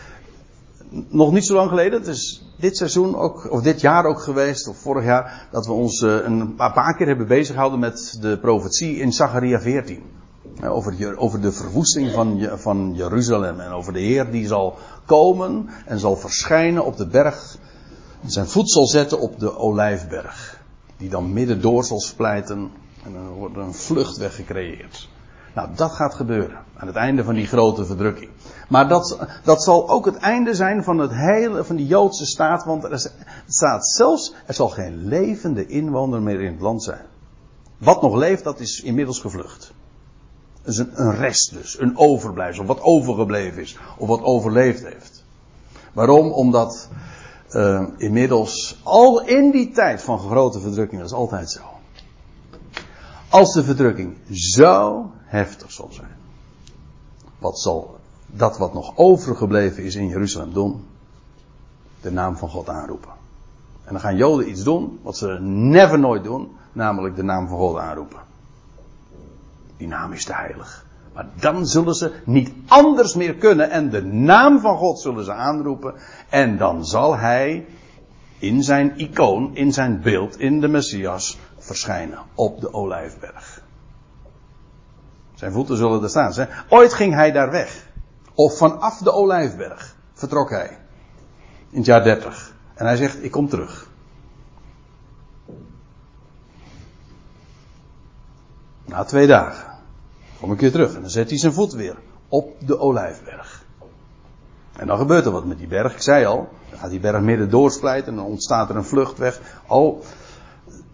Nog 0.91 1.33
niet 1.33 1.47
zo 1.47 1.55
lang 1.55 1.69
geleden, 1.69 1.99
het 1.99 2.09
is 2.09 2.53
dit 2.57 2.77
seizoen 2.77 3.17
ook, 3.17 3.51
of 3.51 3.63
dit 3.63 3.81
jaar 3.81 4.05
ook 4.05 4.21
geweest, 4.21 4.69
of 4.69 4.77
vorig 4.77 5.05
jaar, 5.05 5.49
dat 5.51 5.67
we 5.67 5.73
ons 5.73 6.01
uh, 6.01 6.25
een 6.25 6.55
paar 6.55 6.97
keer 6.97 7.07
hebben 7.07 7.27
bezig 7.27 7.53
gehouden 7.53 7.79
met 7.79 8.19
de 8.21 8.39
profetie 8.39 8.97
in 8.97 9.13
Zacharia 9.13 9.61
14. 9.61 10.03
Over, 10.65 11.19
over 11.19 11.41
de 11.41 11.53
verwoesting 11.53 12.13
van, 12.13 12.49
van 12.55 12.93
Jeruzalem 12.95 13.61
en 13.61 13.71
over 13.71 13.93
de 13.93 14.01
Heer 14.01 14.31
die 14.31 14.47
zal 14.47 14.77
komen 15.07 15.69
en 15.87 15.99
zal 15.99 16.17
verschijnen 16.17 16.85
op 16.85 16.97
de 16.97 17.07
berg, 17.07 17.57
zijn 18.27 18.47
voet 18.47 18.71
zal 18.71 18.87
zetten 18.87 19.21
op 19.21 19.39
de 19.39 19.57
olijfberg. 19.57 20.63
Die 20.97 21.09
dan 21.09 21.33
midden 21.33 21.61
door 21.61 21.85
zal 21.85 22.01
splijten 22.01 22.71
en 23.05 23.13
dan 23.13 23.29
wordt 23.29 23.57
er 23.57 23.63
een 23.63 23.75
vluchtweg 23.75 24.35
gecreëerd. 24.35 25.09
Nou, 25.55 25.69
dat 25.75 25.91
gaat 25.91 26.15
gebeuren 26.15 26.59
aan 26.79 26.87
het 26.87 26.97
einde 26.97 27.25
van 27.25 27.35
die 27.35 27.47
grote 27.47 27.85
verdrukking. 27.85 28.31
Maar 28.69 28.89
dat, 28.89 29.19
dat 29.45 29.63
zal 29.63 29.89
ook 29.89 30.05
het 30.05 30.17
einde 30.17 30.55
zijn 30.55 30.85
van 30.85 30.99
het 30.99 31.13
hele, 31.15 31.65
van 31.65 31.77
die 31.77 31.87
Joodse 31.87 32.27
staat, 32.27 32.65
want 32.65 32.85
er 32.85 33.11
staat 33.47 33.89
zelfs, 33.89 34.35
er 34.47 34.55
zal 34.55 34.69
geen 34.69 35.07
levende 35.07 35.67
inwoner 35.67 36.23
meer 36.23 36.41
in 36.41 36.53
het 36.53 36.61
land 36.61 36.83
zijn. 36.83 37.05
Wat 37.79 38.03
nog 38.03 38.15
leeft, 38.15 38.45
dat 38.45 38.61
is 38.61 38.81
inmiddels 38.81 39.21
gevlucht. 39.21 39.73
Dat 40.63 40.73
is 40.73 40.79
een, 40.79 41.15
rest 41.15 41.53
dus, 41.53 41.81
een 41.81 41.97
overblijfsel, 41.97 42.65
wat 42.65 42.81
overgebleven 42.81 43.63
is, 43.63 43.79
of 43.99 44.09
wat 44.09 44.23
overleefd 44.23 44.85
heeft. 44.85 45.25
Waarom? 45.93 46.33
Omdat 46.33 46.89
uh, 47.51 47.87
inmiddels, 47.97 48.81
al 48.83 49.27
in 49.27 49.51
die 49.51 49.71
tijd 49.71 50.03
van 50.03 50.19
grote 50.19 50.61
verdrukking, 50.61 51.01
dat 51.01 51.11
is 51.11 51.17
altijd 51.17 51.51
zo. 51.51 51.61
Als 53.29 53.53
de 53.53 53.65
verdrukking 53.65 54.17
zo 54.31 55.11
heftig 55.25 55.73
zal 55.73 55.89
zijn, 55.91 56.17
wat 57.39 57.61
zal 57.61 57.99
dat 58.27 58.59
wat 58.59 58.75
nog 58.75 58.93
overgebleven 58.97 59.85
is 59.85 59.95
in 59.95 60.09
Jeruzalem 60.09 60.53
doen? 60.53 60.87
De 62.01 62.11
naam 62.11 62.37
van 62.37 62.49
God 62.49 62.69
aanroepen. 62.69 63.13
En 63.85 63.93
dan 63.93 64.01
gaan 64.01 64.17
Joden 64.17 64.51
iets 64.51 64.63
doen 64.63 64.99
wat 65.03 65.17
ze 65.17 65.39
never 65.41 65.99
nooit 65.99 66.25
doen, 66.25 66.57
namelijk 66.73 67.17
de 67.17 67.23
naam 67.23 67.49
van 67.49 67.59
God 67.59 67.77
aanroepen. 67.77 68.21
Die 69.77 69.89
naam 69.89 70.13
is 70.13 70.25
te 70.25 70.35
heilig. 70.35 70.87
Maar 71.15 71.29
dan 71.41 71.67
zullen 71.67 71.95
ze 71.95 72.13
niet 72.25 72.53
anders 72.67 73.15
meer 73.15 73.35
kunnen 73.35 73.71
en 73.71 73.91
de 73.91 74.03
naam 74.05 74.61
van 74.61 74.77
God 74.77 75.01
zullen 75.01 75.25
ze 75.25 75.33
aanroepen. 75.33 75.95
En 76.29 76.57
dan 76.57 76.87
zal 76.87 77.17
hij 77.17 77.67
in 78.39 78.63
zijn 78.63 78.99
icoon, 78.99 79.57
in 79.57 79.73
zijn 79.73 80.01
beeld, 80.01 80.39
in 80.39 80.61
de 80.61 80.69
Messias 80.69 81.39
verschijnen 81.59 82.19
op 82.35 82.61
de 82.61 82.73
Olijfberg. 82.73 83.63
Zijn 85.39 85.53
voeten 85.53 85.77
zullen 85.77 86.03
er 86.03 86.09
staan. 86.09 86.49
Ooit 86.69 86.93
ging 86.93 87.15
hij 87.15 87.33
daar 87.33 87.51
weg. 87.51 87.87
Of 88.35 88.57
vanaf 88.57 88.99
de 88.99 89.13
Olijfberg 89.13 89.97
vertrok 90.15 90.51
hij. 90.51 90.79
In 91.71 91.77
het 91.77 91.87
jaar 91.87 92.03
30. 92.03 92.55
En 92.75 92.87
hij 92.87 92.97
zegt, 92.97 93.25
ik 93.25 93.31
kom 93.31 93.49
terug. 93.49 93.91
Na 98.85 99.05
twee 99.05 99.27
dagen 99.27 99.73
kom 100.41 100.53
ik 100.53 100.61
weer 100.61 100.71
terug. 100.71 100.95
En 100.95 101.01
dan 101.01 101.11
zet 101.11 101.29
hij 101.29 101.39
zijn 101.39 101.53
voet 101.53 101.73
weer 101.73 101.97
op 102.29 102.57
de 102.67 102.79
Olijfberg. 102.79 103.65
En 104.77 104.87
dan 104.87 104.99
gebeurt 104.99 105.25
er 105.25 105.33
wat 105.33 105.45
met 105.45 105.59
die 105.59 105.67
berg. 105.67 105.95
Ik 105.95 106.03
zei 106.03 106.25
al, 106.25 106.49
dan 106.71 106.79
gaat 106.79 106.91
die 106.91 107.01
berg 107.01 107.21
midden 107.21 107.51
doorsplijten 107.51 108.09
en 108.09 108.17
dan 108.17 108.27
ontstaat 108.27 108.69
er 108.69 108.77
een 108.77 108.85
vluchtweg. 108.85 109.41
Oh, 109.67 110.03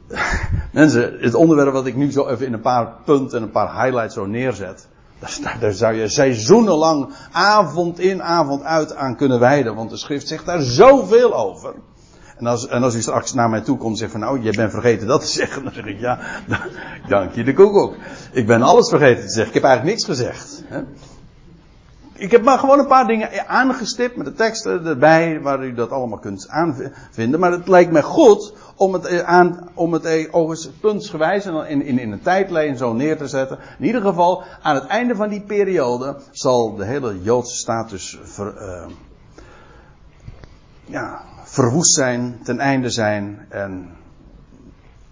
Mensen, 0.73 1.17
het 1.21 1.35
onderwerp 1.35 1.73
wat 1.73 1.87
ik 1.87 1.97
nu 1.97 2.13
zo 2.13 2.29
even 2.29 2.47
in 2.47 2.53
een 2.53 2.61
paar 2.61 2.93
punten 3.05 3.39
en 3.39 3.45
een 3.45 3.51
paar 3.51 3.83
highlights 3.83 4.15
zo 4.15 4.27
neerzet. 4.27 4.89
Daar, 5.19 5.57
daar 5.61 5.73
zou 5.73 5.95
je 5.95 6.09
seizoenenlang 6.09 7.13
avond 7.33 7.99
in, 7.99 8.23
avond 8.23 8.63
uit 8.63 8.95
aan 8.95 9.17
kunnen 9.17 9.41
wijden. 9.41 9.75
Want 9.75 9.91
de 9.91 9.97
schrift 9.97 10.29
zegt 10.29 10.47
daar 10.47 10.61
zoveel 10.63 11.35
over. 11.35 11.75
En 12.37 12.47
als, 12.47 12.69
en 12.69 12.83
als 12.83 12.95
u 12.95 13.01
straks 13.01 13.35
naar 13.35 13.51
mij 13.51 13.61
toe 13.61 13.77
komt 13.77 13.93
en 13.93 13.99
zegt 13.99 14.11
van 14.11 14.21
nou, 14.21 14.43
je 14.43 14.53
bent 14.53 14.71
vergeten 14.71 15.07
dat 15.07 15.21
te 15.21 15.27
zeggen. 15.27 15.65
Dan 15.65 15.73
zeg 15.73 15.85
ik 15.85 16.01
ja, 16.01 16.19
dank 17.09 17.33
je 17.33 17.45
de 17.45 17.55
koekoek. 17.55 17.95
Ik 18.33 18.47
ben 18.47 18.63
alles 18.63 18.89
vergeten 18.89 19.23
te 19.23 19.33
zeggen. 19.33 19.49
Ik 19.49 19.55
heb 19.55 19.65
eigenlijk 19.65 19.97
niks 19.97 20.05
gezegd. 20.09 20.63
Hè? 20.67 20.81
Ik 22.17 22.31
heb 22.31 22.43
maar 22.43 22.59
gewoon 22.59 22.79
een 22.79 22.87
paar 22.87 23.07
dingen 23.07 23.49
aangestipt 23.49 24.17
met 24.17 24.27
de 24.27 24.35
teksten 24.35 24.87
erbij, 24.87 25.41
waar 25.41 25.65
u 25.65 25.75
dat 25.75 25.91
allemaal 25.91 26.19
kunt 26.19 26.49
aanvinden. 26.49 27.41
Maar 27.41 27.53
het 27.53 27.69
lijkt 27.69 27.93
mij 27.93 28.03
goed 28.03 28.53
om 28.77 28.93
het, 28.93 29.05
eh, 29.05 29.19
aan, 29.19 29.69
om 29.75 29.93
het 29.93 30.05
eh, 30.05 30.51
puntsgewijs 30.81 31.45
en 31.45 31.69
in, 31.69 31.83
in, 31.83 31.99
in 31.99 32.13
een 32.13 32.23
tijdlijn 32.23 32.77
zo 32.77 32.93
neer 32.93 33.17
te 33.17 33.29
zetten. 33.29 33.59
In 33.79 33.85
ieder 33.85 34.01
geval, 34.01 34.43
aan 34.63 34.75
het 34.75 34.87
einde 34.87 35.17
van 35.17 35.29
die 35.29 35.41
periode 35.41 36.17
zal 36.31 36.75
de 36.75 36.85
hele 36.85 37.23
Joodse 37.23 37.57
status 37.57 38.19
uh, 38.41 38.87
ja, 40.85 41.23
verwoest 41.45 41.95
zijn, 41.95 42.41
ten 42.45 42.59
einde 42.59 42.91
zijn. 42.91 43.47
En 43.49 43.91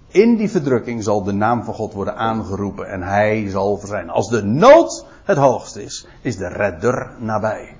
in 0.08 0.36
die 0.36 0.50
verdrukking 0.50 1.02
zal 1.02 1.22
de 1.22 1.32
naam 1.32 1.64
van 1.64 1.74
God 1.74 1.92
worden 1.92 2.16
aangeroepen 2.16 2.88
en 2.88 3.02
hij 3.02 3.48
zal 3.48 3.76
verschijnen. 3.76 4.14
Als 4.14 4.28
de 4.28 4.42
nood 4.42 5.04
het 5.24 5.36
hoogste 5.36 5.82
is, 5.82 6.06
is 6.20 6.36
de 6.36 6.48
redder 6.48 7.10
nabij. 7.18 7.76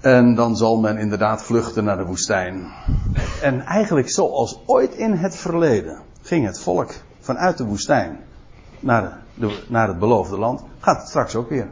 En 0.00 0.34
dan 0.34 0.56
zal 0.56 0.80
men 0.80 0.98
inderdaad 0.98 1.42
vluchten 1.42 1.84
naar 1.84 1.96
de 1.96 2.04
woestijn. 2.04 2.72
En 3.42 3.60
eigenlijk 3.60 4.10
zoals 4.10 4.60
ooit 4.66 4.94
in 4.94 5.12
het 5.12 5.36
verleden 5.36 6.02
ging 6.22 6.46
het 6.46 6.60
volk 6.60 6.92
vanuit 7.20 7.58
de 7.58 7.64
woestijn 7.64 8.18
naar, 8.80 9.22
naar 9.68 9.88
het 9.88 9.98
beloofde 9.98 10.38
land, 10.38 10.62
gaat 10.78 10.98
het 10.98 11.08
straks 11.08 11.34
ook 11.34 11.48
weer. 11.48 11.68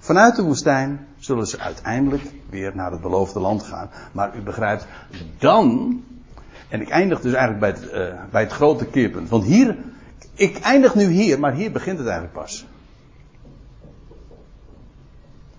Vanuit 0.00 0.36
de 0.36 0.42
woestijn 0.42 1.06
zullen 1.18 1.46
ze 1.46 1.58
uiteindelijk 1.58 2.22
weer 2.50 2.72
naar 2.74 2.90
het 2.90 3.00
beloofde 3.00 3.40
land 3.40 3.62
gaan. 3.62 3.90
Maar 4.12 4.36
u 4.36 4.40
begrijpt, 4.40 4.86
dan, 5.38 6.02
en 6.68 6.80
ik 6.80 6.88
eindig 6.88 7.20
dus 7.20 7.32
eigenlijk 7.32 7.60
bij 7.60 7.70
het, 7.70 8.12
uh, 8.12 8.20
bij 8.30 8.42
het 8.42 8.52
grote 8.52 8.86
keerpunt. 8.86 9.28
Want 9.28 9.44
hier, 9.44 9.76
ik 10.34 10.58
eindig 10.58 10.94
nu 10.94 11.10
hier, 11.10 11.38
maar 11.38 11.54
hier 11.54 11.72
begint 11.72 11.98
het 11.98 12.06
eigenlijk 12.06 12.36
pas. 12.36 12.66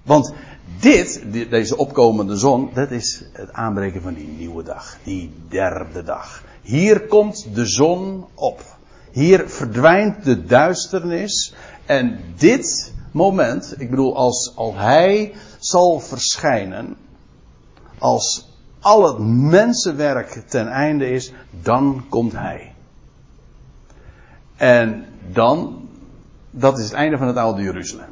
Want 0.04 0.34
dit, 0.80 1.24
deze 1.50 1.78
opkomende 1.78 2.38
zon, 2.38 2.70
dat 2.74 2.92
is 2.92 3.24
het 3.32 3.54
aanbreken 3.54 4.02
van 4.02 4.14
die 4.14 4.28
nieuwe 4.28 4.64
dag. 4.64 4.98
Die 5.04 5.32
derde 5.50 6.04
dag. 6.04 6.44
Hier 6.62 7.08
komt 7.08 7.56
de 7.56 7.66
zon 7.66 8.26
op. 8.34 8.62
Hier 9.12 9.50
verdwijnt 9.50 10.24
de 10.24 10.46
duisternis. 10.46 11.54
En 11.86 12.20
dit 12.38 12.94
moment, 13.12 13.76
ik 13.78 13.90
bedoel, 13.90 14.16
als, 14.16 14.54
als 14.56 14.76
hij 14.76 15.34
zal 15.60 16.00
verschijnen, 16.00 16.98
als 17.98 18.50
al 18.80 19.08
het 19.08 19.20
mensenwerk 19.28 20.44
ten 20.48 20.68
einde 20.68 21.10
is, 21.10 21.32
dan 21.62 22.06
komt 22.10 22.34
hij. 22.34 22.75
En 24.66 25.06
dan, 25.32 25.88
dat 26.50 26.78
is 26.78 26.84
het 26.84 26.94
einde 26.94 27.18
van 27.18 27.28
het 27.28 27.38
oude 27.38 27.62
Jeruzalem. 27.62 28.10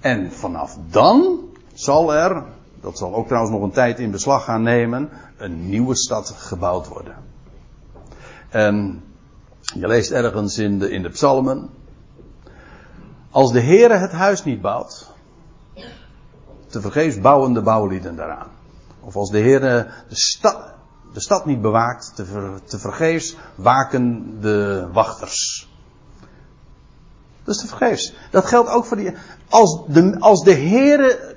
En 0.00 0.32
vanaf 0.32 0.78
dan 0.90 1.38
zal 1.74 2.14
er, 2.14 2.44
dat 2.80 2.98
zal 2.98 3.14
ook 3.14 3.26
trouwens 3.26 3.54
nog 3.54 3.62
een 3.62 3.70
tijd 3.70 3.98
in 3.98 4.10
beslag 4.10 4.44
gaan 4.44 4.62
nemen, 4.62 5.10
een 5.36 5.68
nieuwe 5.68 5.96
stad 5.96 6.30
gebouwd 6.30 6.88
worden. 6.88 7.14
En 8.48 9.04
je 9.60 9.86
leest 9.86 10.10
ergens 10.10 10.58
in 10.58 10.78
de, 10.78 10.90
in 10.90 11.02
de 11.02 11.08
psalmen, 11.08 11.70
als 13.30 13.52
de 13.52 13.60
Heere 13.60 13.94
het 13.94 14.12
huis 14.12 14.44
niet 14.44 14.60
bouwt, 14.60 15.12
te 16.66 16.80
vergeefs 16.80 17.20
bouwen 17.20 17.52
de 17.52 17.62
bouwlieden 17.62 18.16
daaraan. 18.16 18.50
Of 19.00 19.16
als 19.16 19.30
de 19.30 19.40
Heere 19.40 19.86
de 20.08 20.16
stad, 20.16 20.74
de 21.12 21.20
stad 21.20 21.46
niet 21.46 21.60
bewaakt, 21.60 22.12
te, 22.14 22.54
te 22.64 22.78
vergeefs 22.78 23.36
waken 23.54 24.36
de 24.40 24.88
wachters. 24.92 25.65
Dat 27.46 27.54
is 27.54 27.60
te 27.60 27.66
vergeefs. 27.66 28.14
Dat 28.30 28.46
geldt 28.46 28.70
ook 28.70 28.84
voor 28.84 28.96
die. 28.96 29.14
Als 29.48 29.80
de, 29.86 30.16
als 30.18 30.42
de 30.42 30.54
Heere 30.54 31.36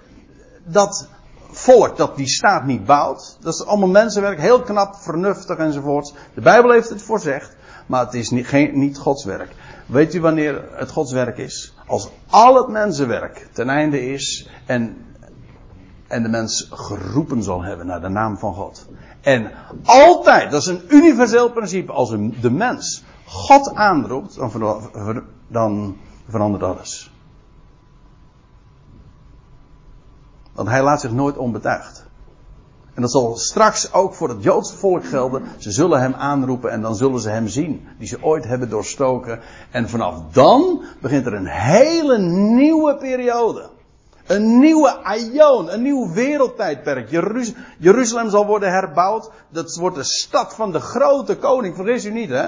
dat 0.63 1.07
volk 1.51 1.97
dat 1.97 2.15
die 2.15 2.27
staat 2.27 2.65
niet 2.65 2.85
bouwt. 2.85 3.37
Dat 3.41 3.53
is 3.53 3.65
allemaal 3.65 3.89
mensenwerk, 3.89 4.39
heel 4.39 4.61
knap, 4.61 4.95
vernuftig 4.95 5.57
enzovoorts. 5.57 6.13
De 6.33 6.41
Bijbel 6.41 6.71
heeft 6.71 6.89
het 6.89 7.01
voorzegd, 7.01 7.55
maar 7.85 8.05
het 8.05 8.13
is 8.13 8.29
niet, 8.29 8.47
geen, 8.47 8.79
niet 8.79 8.97
Gods 8.97 9.25
werk. 9.25 9.51
Weet 9.85 10.13
u 10.13 10.21
wanneer 10.21 10.63
het 10.71 10.91
Gods 10.91 11.11
werk 11.11 11.37
is? 11.37 11.73
Als 11.87 12.09
al 12.29 12.55
het 12.55 12.67
mensenwerk 12.67 13.47
ten 13.51 13.69
einde 13.69 14.11
is 14.11 14.49
en, 14.65 14.97
en 16.07 16.23
de 16.23 16.29
mens 16.29 16.67
geroepen 16.71 17.43
zal 17.43 17.61
hebben 17.61 17.85
naar 17.85 18.01
de 18.01 18.09
naam 18.09 18.37
van 18.37 18.53
God. 18.53 18.87
En 19.21 19.51
altijd, 19.83 20.51
dat 20.51 20.61
is 20.61 20.67
een 20.67 20.83
universeel 20.87 21.51
principe, 21.51 21.91
als 21.91 22.09
een, 22.09 22.35
de 22.41 22.51
mens 22.51 23.03
God 23.29 23.75
aanroept, 23.75 24.35
dan, 24.35 24.51
ver, 24.51 25.23
dan 25.47 25.97
verandert 26.27 26.63
alles. 26.63 27.11
Want 30.53 30.69
hij 30.69 30.83
laat 30.83 31.01
zich 31.01 31.11
nooit 31.11 31.37
onbetuigd. 31.37 32.07
En 32.93 33.01
dat 33.01 33.11
zal 33.11 33.37
straks 33.37 33.93
ook 33.93 34.13
voor 34.13 34.29
het 34.29 34.43
Joodse 34.43 34.75
volk 34.75 35.05
gelden. 35.05 35.43
Ze 35.57 35.71
zullen 35.71 36.01
hem 36.01 36.13
aanroepen 36.13 36.71
en 36.71 36.81
dan 36.81 36.95
zullen 36.95 37.19
ze 37.19 37.29
hem 37.29 37.47
zien. 37.47 37.87
Die 37.97 38.07
ze 38.07 38.23
ooit 38.23 38.43
hebben 38.43 38.69
doorstoken. 38.69 39.39
En 39.71 39.89
vanaf 39.89 40.21
dan 40.31 40.83
begint 41.01 41.25
er 41.25 41.33
een 41.33 41.47
hele 41.47 42.17
nieuwe 42.17 42.97
periode. 42.97 43.69
Een 44.25 44.59
nieuwe 44.59 45.03
aion, 45.03 45.73
een 45.73 45.81
nieuw 45.81 46.13
wereldtijdperk. 46.13 47.09
Jeruzalem 47.79 48.29
zal 48.29 48.45
worden 48.45 48.71
herbouwd. 48.71 49.31
Dat 49.49 49.75
wordt 49.75 49.95
de 49.95 50.03
stad 50.03 50.55
van 50.55 50.71
de 50.71 50.79
grote 50.79 51.37
koning. 51.37 51.75
Vergis 51.75 52.05
u 52.05 52.11
niet, 52.11 52.29
hè? 52.29 52.47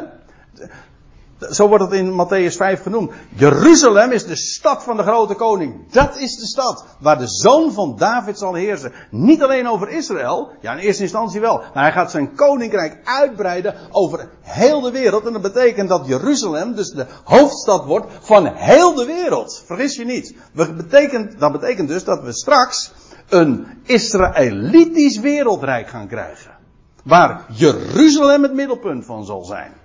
Zo 1.50 1.68
wordt 1.68 1.84
het 1.84 1.94
in 1.94 2.12
Matthäus 2.12 2.56
5 2.56 2.82
genoemd. 2.82 3.12
Jeruzalem 3.36 4.12
is 4.12 4.26
de 4.26 4.36
stad 4.36 4.84
van 4.84 4.98
de 4.98 5.04
grote 5.04 5.34
koning. 5.34 5.92
Dat 5.92 6.18
is 6.18 6.36
de 6.36 6.46
stad 6.46 6.86
waar 7.00 7.18
de 7.18 7.28
zoon 7.28 7.72
van 7.72 7.96
David 7.98 8.38
zal 8.38 8.54
heersen. 8.54 8.92
Niet 9.10 9.44
alleen 9.44 9.68
over 9.68 9.90
Israël, 9.90 10.52
ja 10.62 10.72
in 10.72 10.78
eerste 10.78 11.04
instantie 11.04 11.40
wel, 11.40 11.58
maar 11.74 11.84
hij 11.84 11.92
gaat 11.92 12.12
zijn 12.12 12.36
koninkrijk 12.36 13.00
uitbreiden 13.04 13.76
over 13.92 14.30
heel 14.42 14.82
de 14.82 14.92
wereld. 14.92 15.26
En 15.26 15.34
dat 15.34 15.42
betekent 15.42 15.90
dat 15.90 16.08
Jeruzalem 16.08 16.76
dus 16.76 16.90
de 16.90 17.06
hoofdstad 17.24 17.86
wordt 17.86 18.12
van 18.20 18.46
heel 18.56 18.96
de 18.96 19.06
wereld. 19.06 19.64
Vergis 19.66 19.96
je 19.96 20.06
niet. 20.06 20.36
Dat 20.54 20.78
betekent, 20.78 21.40
dat 21.40 21.52
betekent 21.52 21.88
dus 21.88 22.04
dat 22.04 22.24
we 22.24 22.34
straks 22.34 22.92
een 23.30 23.68
Israëlitisch 23.84 25.20
wereldrijk 25.20 25.88
gaan 25.88 26.08
krijgen. 26.08 26.52
Waar 27.04 27.46
Jeruzalem 27.50 28.44
het 28.44 28.54
middelpunt 28.54 29.06
van 29.06 29.26
zal 29.26 29.44
zijn. 29.44 29.81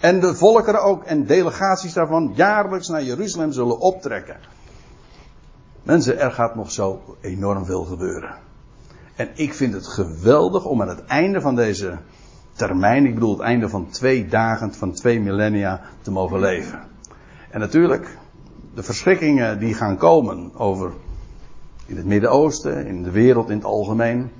En 0.00 0.20
de 0.20 0.34
volkeren 0.34 0.82
ook 0.82 1.04
en 1.04 1.26
delegaties 1.26 1.92
daarvan 1.92 2.32
jaarlijks 2.34 2.88
naar 2.88 3.02
Jeruzalem 3.02 3.52
zullen 3.52 3.78
optrekken. 3.78 4.36
Mensen, 5.82 6.18
er 6.18 6.32
gaat 6.32 6.54
nog 6.54 6.72
zo 6.72 7.16
enorm 7.20 7.64
veel 7.64 7.84
gebeuren. 7.84 8.34
En 9.14 9.28
ik 9.34 9.54
vind 9.54 9.74
het 9.74 9.86
geweldig 9.86 10.64
om 10.64 10.82
aan 10.82 10.88
het 10.88 11.04
einde 11.04 11.40
van 11.40 11.54
deze 11.54 11.98
termijn, 12.52 13.06
ik 13.06 13.14
bedoel 13.14 13.32
het 13.32 13.40
einde 13.40 13.68
van 13.68 13.90
twee 13.90 14.28
dagen, 14.28 14.74
van 14.74 14.92
twee 14.92 15.20
millennia, 15.20 15.80
te 16.02 16.10
mogen 16.10 16.40
leven. 16.40 16.82
En 17.50 17.60
natuurlijk, 17.60 18.18
de 18.74 18.82
verschrikkingen 18.82 19.58
die 19.58 19.74
gaan 19.74 19.96
komen 19.96 20.54
over 20.54 20.92
in 21.86 21.96
het 21.96 22.06
Midden-Oosten, 22.06 22.86
in 22.86 23.02
de 23.02 23.10
wereld 23.10 23.50
in 23.50 23.56
het 23.56 23.66
algemeen. 23.66 24.30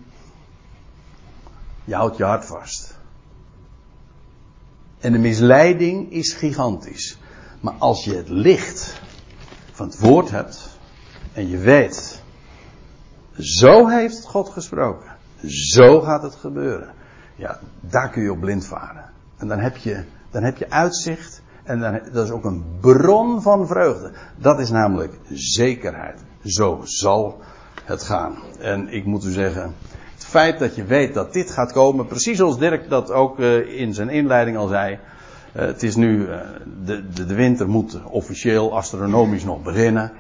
Je 1.85 1.95
houdt 1.95 2.17
je 2.17 2.25
hart 2.25 2.45
vast. 2.45 2.98
En 5.01 5.13
de 5.13 5.19
misleiding 5.19 6.13
is 6.13 6.33
gigantisch. 6.33 7.19
Maar 7.61 7.75
als 7.79 8.05
je 8.05 8.15
het 8.15 8.29
licht 8.29 9.01
van 9.73 9.87
het 9.87 9.99
woord 9.99 10.31
hebt 10.31 10.79
en 11.33 11.49
je 11.49 11.59
weet, 11.59 12.23
zo 13.39 13.87
heeft 13.87 14.25
God 14.25 14.49
gesproken, 14.49 15.17
zo 15.47 16.01
gaat 16.01 16.23
het 16.23 16.35
gebeuren. 16.35 16.91
Ja, 17.37 17.61
daar 17.81 18.11
kun 18.11 18.23
je 18.23 18.33
op 18.33 18.41
blind 18.41 18.67
varen. 18.67 19.05
En 19.37 19.49
dan 19.49 19.59
heb 19.59 19.77
je, 19.77 20.05
dan 20.31 20.43
heb 20.43 20.57
je 20.57 20.71
uitzicht 20.71 21.43
en 21.63 21.81
dan, 21.81 22.01
dat 22.13 22.25
is 22.25 22.31
ook 22.31 22.45
een 22.45 22.65
bron 22.81 23.43
van 23.43 23.67
vreugde. 23.67 24.13
Dat 24.37 24.61
is 24.61 24.71
namelijk 24.71 25.19
zekerheid. 25.33 26.21
Zo 26.45 26.81
zal 26.85 27.41
het 27.85 28.03
gaan. 28.03 28.37
En 28.59 28.89
ik 28.89 29.05
moet 29.05 29.25
u 29.25 29.31
zeggen, 29.31 29.75
feit 30.29 30.59
dat 30.59 30.75
je 30.75 30.85
weet 30.85 31.15
dat 31.15 31.33
dit 31.33 31.51
gaat 31.51 31.73
komen, 31.73 32.07
precies 32.07 32.37
zoals 32.37 32.59
Dirk 32.59 32.89
dat 32.89 33.11
ook 33.11 33.39
uh, 33.39 33.81
in 33.81 33.95
zijn 33.95 34.09
inleiding 34.09 34.57
al 34.57 34.67
zei. 34.67 34.93
Uh, 34.93 35.63
het 35.63 35.83
is 35.83 35.97
nu, 35.97 36.27
uh, 36.27 36.37
de, 36.85 37.09
de, 37.09 37.27
de, 37.27 37.35
winter 37.35 37.69
moet 37.69 37.99
officieel 38.05 38.77
astronomisch 38.77 39.45
nog 39.45 39.63
beginnen. 39.63 40.13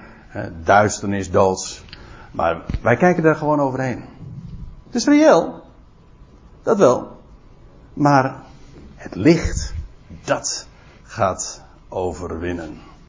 duisternis, 0.64 1.30
doods. 1.30 1.84
Maar 2.30 2.62
wij 2.82 2.96
kijken 2.96 3.22
daar 3.22 3.36
gewoon 3.36 3.60
overheen. 3.60 4.04
Het 4.86 4.94
is 4.94 5.06
reëel. 5.06 5.62
Dat 6.62 6.78
wel. 6.78 7.08
Maar 7.94 8.36
het 8.94 9.14
licht, 9.14 9.74
dat 10.24 10.66
gaat 11.02 11.62
overwinnen. 11.88 12.87